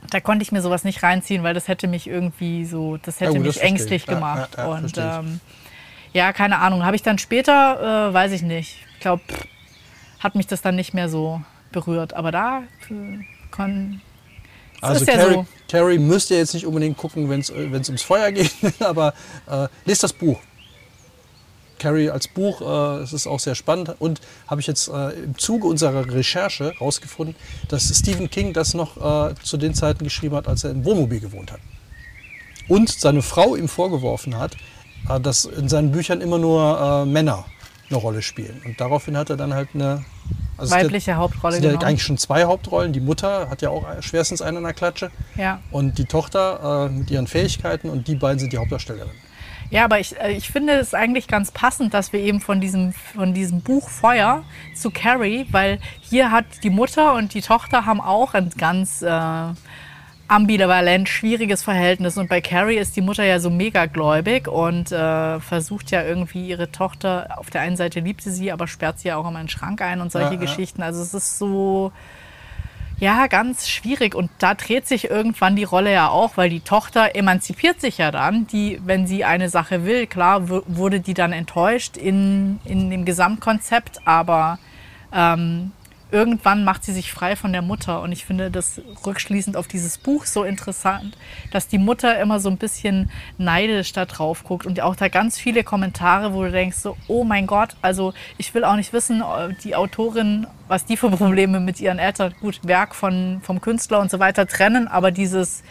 da 0.10 0.20
konnte 0.20 0.44
ich 0.44 0.52
mir 0.52 0.62
sowas 0.62 0.84
nicht 0.84 1.04
reinziehen, 1.04 1.44
weil 1.44 1.54
das 1.54 1.68
hätte 1.68 1.88
mich 1.88 2.08
irgendwie 2.08 2.66
so, 2.66 2.98
das 2.98 3.20
hätte 3.20 3.34
Ja, 3.34 3.38
gut, 3.38 3.48
mich 3.48 3.56
das 3.56 3.64
ängstlich 3.64 4.04
ich. 4.04 4.08
Gemacht. 4.08 4.52
ja, 4.58 4.64
ja, 4.64 4.74
und 4.74 4.98
ähm, 4.98 5.40
ja, 6.14 6.34
keine 6.34 6.60
Ahnung. 6.60 6.86
Habe 6.86 6.96
ich 6.96 7.04
dann 7.04 7.18
später, 7.18 8.10
äh, 8.10 8.14
weiß 8.14 8.32
ich 8.32 8.42
nicht. 8.42 8.78
Ich 8.96 9.00
glaube, 9.02 9.22
hat 10.20 10.36
mich 10.36 10.48
das 10.48 10.62
dann 10.62 10.76
nicht 10.76 10.94
mehr 10.94 11.10
so 11.10 11.42
berührt. 11.72 12.14
Aber 12.14 12.32
da 12.32 12.64
äh, 12.90 13.24
es 14.82 14.84
Also 14.84 15.06
Carrie, 15.06 15.34
so. 15.34 15.46
Carrie 15.70 15.98
müsst 16.00 16.32
ihr 16.32 16.38
jetzt 16.38 16.54
nicht 16.54 16.66
unbedingt 16.66 16.98
gucken, 16.98 17.30
wenn 17.30 17.40
es 17.42 17.50
ums 17.52 18.02
Feuer 18.02 18.32
geht, 18.32 18.52
aber 18.80 19.14
äh, 19.50 19.68
lest 19.86 20.04
das 20.04 20.14
Buch. 20.14 20.40
Carrie 21.80 22.10
als 22.10 22.28
Buch, 22.28 22.62
äh, 22.62 23.02
es 23.02 23.14
ist 23.14 23.26
auch 23.26 23.40
sehr 23.40 23.56
spannend 23.56 23.96
und 24.00 24.22
habe 24.48 24.62
ich 24.62 24.68
jetzt 24.68 24.88
äh, 24.90 25.10
im 25.12 25.38
Zuge 25.38 25.68
unserer 25.68 26.06
Recherche 26.14 26.74
herausgefunden, 26.74 27.36
dass 27.68 27.86
Stephen 27.98 28.30
King 28.30 28.54
das 28.54 28.74
noch 28.74 28.98
äh, 29.32 29.34
zu 29.42 29.58
den 29.58 29.74
Zeiten 29.74 30.04
geschrieben 30.04 30.36
hat, 30.36 30.48
als 30.48 30.64
er 30.64 30.72
im 30.72 30.86
Wohnmobil 30.86 31.20
gewohnt 31.20 31.52
hat. 31.52 31.60
Und 32.68 32.90
seine 32.90 33.24
Frau 33.24 33.56
ihm 33.56 33.68
vorgeworfen 33.68 34.38
hat, 34.38 34.56
äh, 35.10 35.20
dass 35.20 35.46
in 35.46 35.68
seinen 35.70 35.92
Büchern 35.92 36.22
immer 36.22 36.38
nur 36.38 36.80
äh, 36.80 37.06
Männer 37.06 37.46
eine 37.90 37.98
Rolle 37.98 38.22
spielen. 38.22 38.62
Und 38.66 38.80
daraufhin 38.80 39.18
hat 39.18 39.32
er 39.32 39.38
dann 39.38 39.54
halt 39.54 39.70
eine 39.74 40.06
also 40.58 40.76
Weibliche 40.76 41.16
Hauptrolle 41.16 41.56
sind 41.56 41.64
ja 41.64 41.70
genommen. 41.70 41.88
eigentlich 41.88 42.04
schon 42.04 42.18
zwei 42.18 42.44
Hauptrollen. 42.44 42.92
Die 42.92 43.00
Mutter 43.00 43.50
hat 43.50 43.62
ja 43.62 43.70
auch 43.70 43.86
schwerstens 44.02 44.42
einen 44.42 44.58
an 44.58 44.64
der 44.64 44.74
Klatsche. 44.74 45.10
Ja. 45.36 45.62
Und 45.72 45.98
die 45.98 46.06
Tochter 46.06 46.88
äh, 46.88 46.94
mit 46.94 47.10
ihren 47.10 47.28
Fähigkeiten 47.28 47.90
und 47.90 48.08
die 48.08 48.16
beiden 48.16 48.40
sind 48.40 48.52
die 48.52 48.58
Hauptdarstellerinnen. 48.58 49.29
Ja, 49.72 49.86
aber 49.86 50.00
ich, 50.00 50.20
äh, 50.20 50.32
ich 50.32 50.50
finde 50.50 50.74
es 50.74 50.94
eigentlich 50.94 51.28
ganz 51.28 51.52
passend, 51.52 51.94
dass 51.94 52.12
wir 52.12 52.20
eben 52.20 52.42
von 52.42 52.60
diesem, 52.60 52.94
von 52.94 53.34
diesem 53.34 53.62
Buch 53.62 53.90
Feuer 53.90 54.44
zu 54.76 54.90
Carrie, 54.92 55.46
weil 55.52 55.80
hier 56.02 56.32
hat 56.32 56.46
die 56.64 56.70
Mutter 56.70 57.14
und 57.14 57.34
die 57.34 57.42
Tochter 57.42 57.86
haben 57.86 58.02
auch 58.02 58.34
ein 58.34 58.50
ganz 58.58 59.02
äh, 59.02 59.54
ambivalent 60.28 61.10
schwieriges 61.10 61.64
Verhältnis. 61.64 62.18
Und 62.18 62.30
bei 62.30 62.42
Carrie 62.42 62.78
ist 62.78 62.96
die 62.96 63.02
Mutter 63.02 63.24
ja 63.24 63.40
so 63.40 63.50
mega 63.50 63.86
gläubig 63.88 64.48
und 64.48 64.92
äh, 64.92 65.40
versucht 65.40 65.92
ja 65.92 66.04
irgendwie 66.04 66.48
ihre 66.48 66.72
Tochter, 66.72 67.38
auf 67.38 67.50
der 67.50 67.62
einen 67.62 67.76
Seite 67.76 68.00
liebt 68.00 68.22
sie 68.22 68.32
sie, 68.32 68.52
aber 68.52 68.68
sperrt 68.68 69.00
sie 69.00 69.10
ja 69.10 69.18
auch 69.18 69.28
in 69.28 69.36
den 69.36 69.50
Schrank 69.50 69.82
ein 69.82 70.02
und 70.02 70.12
solche 70.12 70.36
ja. 70.36 70.40
Geschichten. 70.40 70.82
Also 70.82 71.02
es 71.02 71.14
ist 71.14 71.38
so, 71.38 71.92
ja, 73.00 73.28
ganz 73.28 73.70
schwierig. 73.70 74.14
Und 74.14 74.30
da 74.40 74.54
dreht 74.54 74.88
sich 74.88 75.10
irgendwann 75.10 75.56
die 75.56 75.64
Rolle 75.64 75.92
ja 75.94 76.10
auch, 76.10 76.36
weil 76.36 76.50
die 76.50 76.60
Tochter 76.60 77.16
emanzipiert 77.16 77.80
sich 77.80 77.98
ja 77.98 78.12
dann. 78.12 78.48
Die, 78.48 78.80
wenn 78.84 79.08
sie 79.08 79.24
eine 79.24 79.50
Sache 79.50 79.86
will, 79.86 80.06
klar 80.08 80.50
wurde 80.50 81.00
die 81.00 81.14
dann 81.14 81.32
enttäuscht 81.32 81.96
in, 81.98 82.60
in 82.66 82.90
dem 82.90 83.06
Gesamtkonzept, 83.06 84.06
aber 84.06 84.60
ähm, 85.14 85.72
irgendwann 86.12 86.64
macht 86.64 86.84
sie 86.84 86.92
sich 86.92 87.12
frei 87.12 87.36
von 87.36 87.52
der 87.52 87.62
Mutter. 87.62 88.02
Und 88.02 88.12
ich 88.12 88.26
finde 88.26 88.50
das 88.50 88.82
rückschließend 89.06 89.56
auf 89.56 89.68
dieses 89.68 89.98
Buch 89.98 90.26
so 90.26 90.44
interessant, 90.44 91.18
dass 91.52 91.68
die 91.68 91.78
Mutter 91.78 92.20
immer 92.20 92.40
so 92.40 92.50
ein 92.50 92.58
bisschen 92.58 93.10
neidisch 93.38 93.94
da 93.94 94.06
drauf 94.06 94.44
guckt 94.44 94.66
und 94.66 94.82
auch 94.82 94.96
da 94.96 95.08
ganz 95.08 95.38
viele 95.38 95.64
Kommentare, 95.64 96.34
wo 96.34 96.44
du 96.44 96.52
denkst 96.52 96.78
so, 96.78 96.98
oh 97.08 97.24
mein 97.24 97.48
Gott, 97.48 97.76
also 97.82 98.14
ich 98.38 98.54
will 98.54 98.64
auch 98.64 98.76
nicht 98.76 98.94
wissen, 98.94 99.22
äh, 99.22 99.54
die 99.64 99.76
Autorin, 99.76 100.48
was 100.68 100.86
die 100.86 100.98
für 100.98 101.10
Probleme 101.10 101.60
mit 101.60 101.80
ihren 101.80 102.00
Eltern, 102.00 102.34
gut, 102.42 102.60
Werk 102.64 102.96
von, 102.96 103.42
vom 103.44 103.62
Künstler 103.62 104.00
und 104.00 104.10
so 104.10 104.20
weiter 104.20 104.48
trennen, 104.48 104.88
aber 104.88 105.12
dieses 105.12 105.64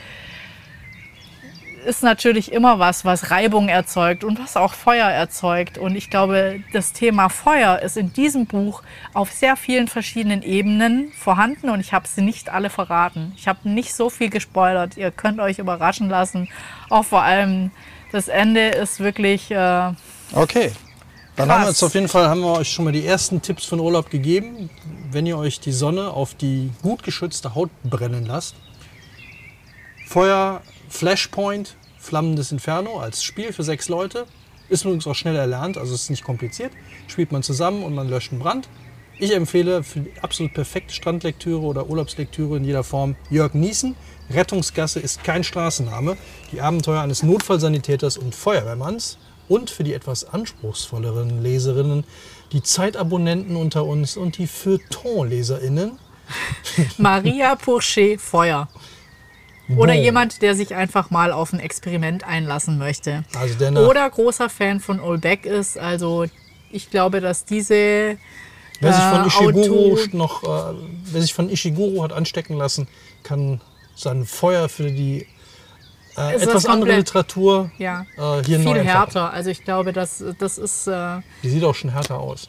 ist 1.88 2.02
natürlich 2.02 2.52
immer 2.52 2.78
was, 2.78 3.06
was 3.06 3.30
Reibung 3.30 3.70
erzeugt 3.70 4.22
und 4.22 4.38
was 4.38 4.58
auch 4.58 4.74
Feuer 4.74 5.08
erzeugt. 5.08 5.78
Und 5.78 5.96
ich 5.96 6.10
glaube, 6.10 6.62
das 6.74 6.92
Thema 6.92 7.30
Feuer 7.30 7.78
ist 7.78 7.96
in 7.96 8.12
diesem 8.12 8.44
Buch 8.44 8.82
auf 9.14 9.32
sehr 9.32 9.56
vielen 9.56 9.88
verschiedenen 9.88 10.42
Ebenen 10.42 11.10
vorhanden 11.12 11.70
und 11.70 11.80
ich 11.80 11.94
habe 11.94 12.06
sie 12.06 12.20
nicht 12.20 12.50
alle 12.50 12.68
verraten. 12.68 13.32
Ich 13.36 13.48
habe 13.48 13.66
nicht 13.70 13.94
so 13.94 14.10
viel 14.10 14.28
gespoilert. 14.28 14.98
Ihr 14.98 15.10
könnt 15.10 15.40
euch 15.40 15.58
überraschen 15.58 16.10
lassen. 16.10 16.50
Auch 16.90 17.06
vor 17.06 17.22
allem 17.22 17.70
das 18.12 18.28
Ende 18.28 18.68
ist 18.68 19.00
wirklich, 19.00 19.50
äh, 19.50 19.92
Okay. 20.32 20.72
Dann 21.36 21.48
Krass. 21.48 21.56
haben 21.56 21.62
wir 21.62 21.68
jetzt 21.70 21.82
auf 21.82 21.94
jeden 21.94 22.08
Fall 22.08 22.28
haben 22.28 22.40
wir 22.40 22.52
euch 22.52 22.70
schon 22.70 22.84
mal 22.84 22.92
die 22.92 23.06
ersten 23.06 23.40
Tipps 23.40 23.64
für 23.64 23.76
den 23.76 23.80
Urlaub 23.80 24.10
gegeben. 24.10 24.68
Wenn 25.10 25.24
ihr 25.24 25.38
euch 25.38 25.58
die 25.58 25.72
Sonne 25.72 26.10
auf 26.10 26.34
die 26.34 26.70
gut 26.82 27.02
geschützte 27.02 27.54
Haut 27.54 27.70
brennen 27.82 28.26
lasst. 28.26 28.56
Feuer, 30.06 30.60
Flashpoint, 30.90 31.76
Flammendes 31.98 32.52
Inferno 32.52 32.98
als 32.98 33.22
Spiel 33.22 33.52
für 33.52 33.62
sechs 33.62 33.88
Leute. 33.88 34.26
Ist 34.68 34.84
übrigens 34.84 35.06
auch 35.06 35.14
schnell 35.14 35.36
erlernt, 35.36 35.78
also 35.78 35.94
ist 35.94 36.10
nicht 36.10 36.24
kompliziert. 36.24 36.72
Spielt 37.06 37.32
man 37.32 37.42
zusammen 37.42 37.82
und 37.82 37.94
man 37.94 38.08
löscht 38.08 38.32
einen 38.32 38.40
Brand. 38.40 38.68
Ich 39.20 39.34
empfehle 39.34 39.82
für 39.82 40.00
die 40.00 40.12
absolut 40.20 40.54
perfekte 40.54 40.94
Strandlektüre 40.94 41.60
oder 41.60 41.88
Urlaubslektüre 41.88 42.56
in 42.56 42.64
jeder 42.64 42.84
Form 42.84 43.16
Jörg 43.30 43.52
Niesen. 43.54 43.96
Rettungsgasse 44.30 45.00
ist 45.00 45.24
kein 45.24 45.42
Straßenname. 45.42 46.16
Die 46.52 46.60
Abenteuer 46.60 47.00
eines 47.00 47.24
Notfallsanitäters 47.24 48.16
und 48.16 48.34
Feuerwehrmanns. 48.34 49.18
Und 49.48 49.70
für 49.70 49.82
die 49.82 49.94
etwas 49.94 50.24
anspruchsvolleren 50.24 51.42
Leserinnen, 51.42 52.04
die 52.52 52.62
Zeitabonnenten 52.62 53.56
unter 53.56 53.86
uns 53.86 54.16
und 54.16 54.38
die 54.38 54.46
Feuilleton-LeserInnen. 54.46 55.98
Maria 56.98 57.56
Pourchet 57.56 58.20
Feuer. 58.20 58.68
Oder 59.76 59.94
Wow. 59.94 60.02
jemand, 60.02 60.42
der 60.42 60.54
sich 60.54 60.74
einfach 60.74 61.10
mal 61.10 61.30
auf 61.32 61.52
ein 61.52 61.60
Experiment 61.60 62.24
einlassen 62.24 62.78
möchte. 62.78 63.24
Also 63.38 63.54
der 63.58 63.72
Oder 63.86 64.08
großer 64.08 64.48
Fan 64.48 64.80
von 64.80 64.98
Olbeck 65.00 65.44
ist. 65.44 65.78
Also 65.78 66.24
ich 66.70 66.90
glaube, 66.90 67.20
dass 67.20 67.44
diese 67.44 68.16
wer 68.80 68.92
sich 68.92 69.04
von 69.04 69.24
äh, 69.24 69.26
Ishiguro 69.26 69.92
Autor- 69.92 70.08
noch, 70.16 70.42
äh, 70.44 70.74
wer 71.12 71.20
sich 71.20 71.34
von 71.34 71.50
Ishiguro 71.50 72.02
hat 72.02 72.12
anstecken 72.12 72.56
lassen, 72.56 72.88
kann 73.22 73.60
sein 73.94 74.24
Feuer 74.24 74.68
für 74.68 74.90
die 74.90 75.26
äh, 76.16 76.34
etwas 76.34 76.64
andere 76.66 76.96
Literatur 76.96 77.70
ja, 77.78 78.06
äh, 78.16 78.42
hier 78.44 78.60
viel 78.60 78.80
härter. 78.82 79.32
Also 79.32 79.50
ich 79.50 79.64
glaube, 79.64 79.92
dass 79.92 80.24
das 80.38 80.56
ist, 80.58 80.86
äh, 80.86 81.20
Die 81.42 81.50
sieht 81.50 81.62
auch 81.64 81.74
schon 81.74 81.90
härter 81.90 82.18
aus. 82.18 82.46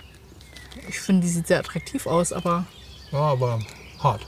ich 0.87 0.99
finde, 0.99 1.23
die 1.23 1.27
sieht 1.33 1.47
sehr 1.47 1.59
attraktiv 1.59 2.07
aus, 2.07 2.31
aber 2.31 2.65
Ja, 3.11 3.19
aber 3.19 3.59
hart. 3.99 4.21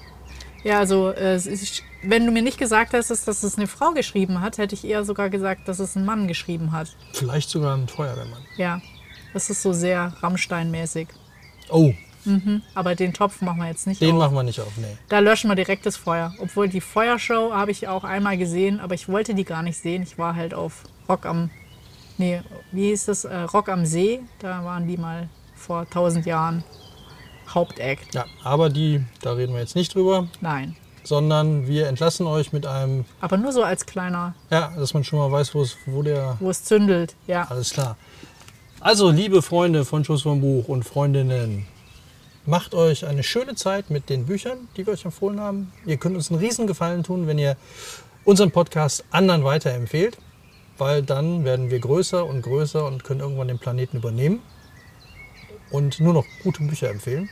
ja, 0.64 0.80
also 0.80 1.10
äh, 1.12 1.36
es 1.36 1.46
ist, 1.48 1.84
wenn 2.04 2.26
du 2.26 2.32
mir 2.32 2.42
nicht 2.42 2.58
gesagt 2.58 2.94
hättest, 2.94 3.28
dass 3.28 3.44
es 3.44 3.58
eine 3.58 3.68
Frau 3.68 3.92
geschrieben 3.92 4.42
hat, 4.42 4.58
hätte 4.58 4.76
ich 4.76 4.86
eher 4.86 5.04
sogar 5.06 5.30
gesagt, 5.30 5.68
dass 5.68 5.80
es 5.80 5.96
ein 5.96 6.06
Mann 6.06 6.28
geschrieben 6.28 6.72
hat. 6.72 6.96
Vielleicht 7.14 7.50
sogar 7.50 7.76
ein 7.78 7.88
Feuerwehrmann. 7.88 8.42
Ja, 8.58 8.82
das 9.34 9.50
ist 9.50 9.62
so 9.62 9.74
sehr 9.74 10.14
Rammstein-mäßig. 10.22 11.08
Oh, 11.70 11.94
Aber 12.76 12.96
den 12.96 13.14
Topf 13.14 13.42
machen 13.42 13.60
wir 13.60 13.68
jetzt 13.68 13.88
nicht 13.88 14.02
den 14.02 14.14
auf. 14.14 14.20
machen 14.20 14.36
wir 14.36 14.44
nicht 14.44 14.60
auf. 14.60 14.76
Nee. 14.78 14.98
Da 15.10 15.20
löschen 15.20 15.50
wir 15.50 15.56
direkt 15.56 15.86
das 15.86 15.98
Feuer. 15.98 16.34
Obwohl 16.40 16.68
die 16.70 16.82
Feuershow 16.82 17.52
habe 17.54 17.72
ich 17.72 17.88
auch 17.88 18.04
einmal 18.04 18.38
gesehen, 18.38 18.80
aber 18.80 18.94
ich 18.94 19.08
wollte 19.08 19.34
die 19.34 19.46
gar 19.46 19.64
nicht 19.64 19.78
sehen. 19.78 20.04
Ich 20.04 20.18
war 20.18 20.36
halt 20.36 20.54
auf 20.54 20.84
Rock 21.08 21.26
am, 21.26 21.50
nee, 22.18 22.42
wie 22.72 22.90
hieß 22.90 23.06
das? 23.06 23.26
Äh, 23.26 23.36
Rock 23.38 23.70
am 23.70 23.86
See. 23.86 24.20
Da 24.40 24.64
waren 24.66 24.88
die 24.88 24.98
mal 24.98 25.30
vor 25.56 25.82
1000 25.82 26.26
Jahren 26.26 26.64
Hauptakt. 27.50 28.14
Ja, 28.14 28.26
aber 28.44 28.70
die, 28.70 29.04
da 29.22 29.34
reden 29.34 29.54
wir 29.54 29.60
jetzt 29.62 29.76
nicht 29.76 29.94
drüber, 29.96 30.28
Nein, 30.42 30.76
sondern 31.04 31.68
wir 31.68 31.88
entlassen 31.88 32.28
euch 32.28 32.54
mit 32.54 32.66
einem, 32.66 33.06
aber 33.20 33.38
nur 33.38 33.52
so 33.52 33.64
als 33.64 33.86
kleiner, 33.86 34.36
ja, 34.50 34.74
dass 34.78 34.94
man 34.94 35.04
schon 35.04 35.20
mal 35.20 35.32
weiß, 35.32 35.54
wo 35.56 35.62
es, 35.62 35.78
wo 35.86 36.04
der, 36.04 36.38
wo 36.40 36.50
es 36.50 36.64
zündelt. 36.64 37.16
Ja, 37.28 37.48
alles 37.50 37.72
klar. 37.72 37.98
Also, 38.80 39.12
liebe 39.12 39.42
Freunde 39.42 39.86
von 39.86 40.04
Schuss 40.04 40.24
vom 40.24 40.42
Buch 40.42 40.68
und 40.68 40.84
Freundinnen, 40.84 41.68
macht 42.46 42.74
euch 42.74 43.06
eine 43.06 43.24
schöne 43.24 43.56
Zeit 43.56 43.90
mit 43.90 44.10
den 44.10 44.26
Büchern, 44.26 44.68
die 44.76 44.86
wir 44.86 44.94
euch 44.94 45.06
empfohlen 45.06 45.40
haben. 45.40 45.72
Ihr 45.86 45.98
könnt 45.98 46.16
uns 46.16 46.32
einen 46.32 46.40
riesen 46.40 46.66
Gefallen 46.68 47.04
tun, 47.04 47.28
wenn 47.28 47.38
ihr 47.38 47.58
unseren 48.26 48.52
Podcast 48.52 49.06
anderen 49.12 49.44
weiterempfehlt, 49.44 50.18
weil 50.78 51.04
dann 51.04 51.44
werden 51.44 51.70
wir 51.70 51.80
größer 51.80 52.26
und 52.26 52.42
größer 52.42 52.86
und 52.86 53.04
können 53.04 53.20
irgendwann 53.20 53.48
den 53.48 53.60
Planeten 53.60 53.98
übernehmen 53.98 54.42
und 55.70 56.00
nur 56.00 56.14
noch 56.14 56.26
gute 56.44 56.64
Bücher 56.64 56.90
empfehlen. 56.90 57.30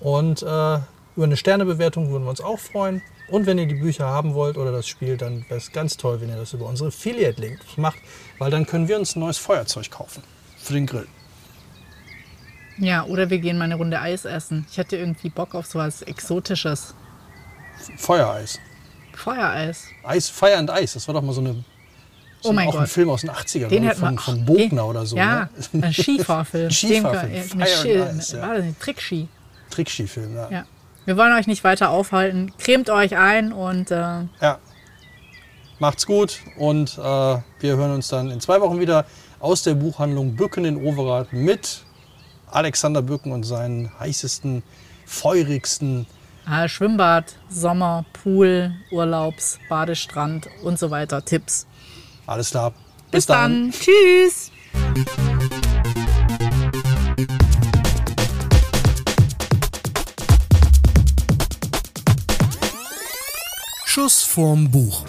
Und 0.00 0.42
äh, 0.42 0.78
über 1.16 1.24
eine 1.26 1.36
Sternebewertung 1.36 2.10
würden 2.10 2.24
wir 2.24 2.30
uns 2.30 2.40
auch 2.40 2.58
freuen. 2.58 3.02
Und 3.28 3.46
wenn 3.46 3.58
ihr 3.58 3.66
die 3.66 3.74
Bücher 3.76 4.06
haben 4.06 4.34
wollt 4.34 4.56
oder 4.58 4.72
das 4.72 4.86
Spiel, 4.86 5.16
dann 5.16 5.44
wäre 5.48 5.56
es 5.58 5.72
ganz 5.72 5.96
toll, 5.96 6.20
wenn 6.20 6.28
ihr 6.28 6.36
das 6.36 6.52
über 6.52 6.66
unsere 6.66 6.88
Affiliate-Links 6.88 7.76
macht, 7.76 7.98
weil 8.38 8.50
dann 8.50 8.66
können 8.66 8.88
wir 8.88 8.98
uns 8.98 9.16
ein 9.16 9.20
neues 9.20 9.38
Feuerzeug 9.38 9.90
kaufen 9.90 10.22
für 10.58 10.74
den 10.74 10.86
Grill. 10.86 11.06
ja, 12.78 13.04
oder 13.04 13.30
wir 13.30 13.38
gehen 13.38 13.58
mal 13.58 13.64
eine 13.64 13.76
Runde 13.76 14.00
Eis 14.00 14.24
essen. 14.24 14.66
Ich 14.70 14.78
hätte 14.78 14.96
irgendwie 14.96 15.28
Bock 15.30 15.54
auf 15.54 15.66
sowas 15.66 16.02
Exotisches. 16.02 16.94
Feuereis. 17.96 18.58
Feuereis. 19.14 19.86
Eis, 20.02 20.28
Fire 20.28 20.56
and 20.56 20.70
Ice, 20.70 20.94
das 20.94 21.06
war 21.06 21.14
doch 21.14 21.22
mal 21.22 21.32
so 21.32 21.40
eine 21.40 21.64
so 22.40 22.50
Oh 22.50 22.52
mein 22.52 22.68
auch 22.68 22.74
ein 22.74 22.80
Gott. 22.80 22.88
Film 22.88 23.08
aus 23.10 23.20
den 23.20 23.30
80ern 23.30 23.68
Den 23.68 23.88
von, 23.92 24.14
wir 24.14 24.18
von 24.20 24.44
Bogner 24.44 24.86
oder 24.86 25.06
so. 25.06 25.16
Ja, 25.16 25.48
Ne? 25.72 25.84
ein 25.86 25.92
Skifahrfilm. 25.92 26.70
Skifahrfilm, 26.72 27.32
Den- 27.32 27.44
Fire 27.44 28.08
and 28.10 28.18
Ice, 28.20 28.36
ja. 28.36 28.42
war 28.42 28.54
das 28.54 28.64
ein 28.64 28.76
Trickski. 28.80 29.28
Trickskifilm, 29.70 30.34
ja. 30.34 30.50
Ja. 30.50 30.64
Wir 31.04 31.16
wollen 31.16 31.32
euch 31.36 31.46
nicht 31.46 31.64
weiter 31.64 31.90
aufhalten. 31.90 32.52
Cremt 32.58 32.88
euch 32.90 33.16
ein 33.16 33.52
und 33.52 33.90
äh, 33.90 33.94
ja. 34.40 34.58
Macht's 35.78 36.06
gut 36.06 36.38
und 36.58 36.96
äh, 36.96 37.00
wir 37.00 37.76
hören 37.76 37.92
uns 37.92 38.06
dann 38.08 38.30
in 38.30 38.40
zwei 38.40 38.60
Wochen 38.60 38.78
wieder 38.78 39.04
aus 39.40 39.62
der 39.64 39.74
Buchhandlung 39.74 40.36
Bücken 40.36 40.64
in 40.64 40.76
Overath 40.76 41.32
mit 41.32 41.82
Alexander 42.52 43.02
Bücken 43.02 43.32
und 43.32 43.42
seinen 43.42 43.90
heißesten, 43.98 44.62
feurigsten 45.06 46.06
Äh, 46.48 46.68
Schwimmbad, 46.68 47.34
Sommer, 47.48 48.04
Pool, 48.12 48.72
Urlaubs, 48.92 49.58
Badestrand 49.68 50.48
und 50.62 50.78
so 50.78 50.90
weiter. 50.92 51.24
Tipps. 51.24 51.66
Alles 52.26 52.50
klar. 52.50 52.70
Bis, 53.10 53.26
Bis 53.26 53.26
dann. 53.26 53.72
dann. 53.72 53.72
Tschüss. 53.72 54.52
Schuss 63.92 64.22
vorm 64.22 64.70
Buch. 64.70 65.04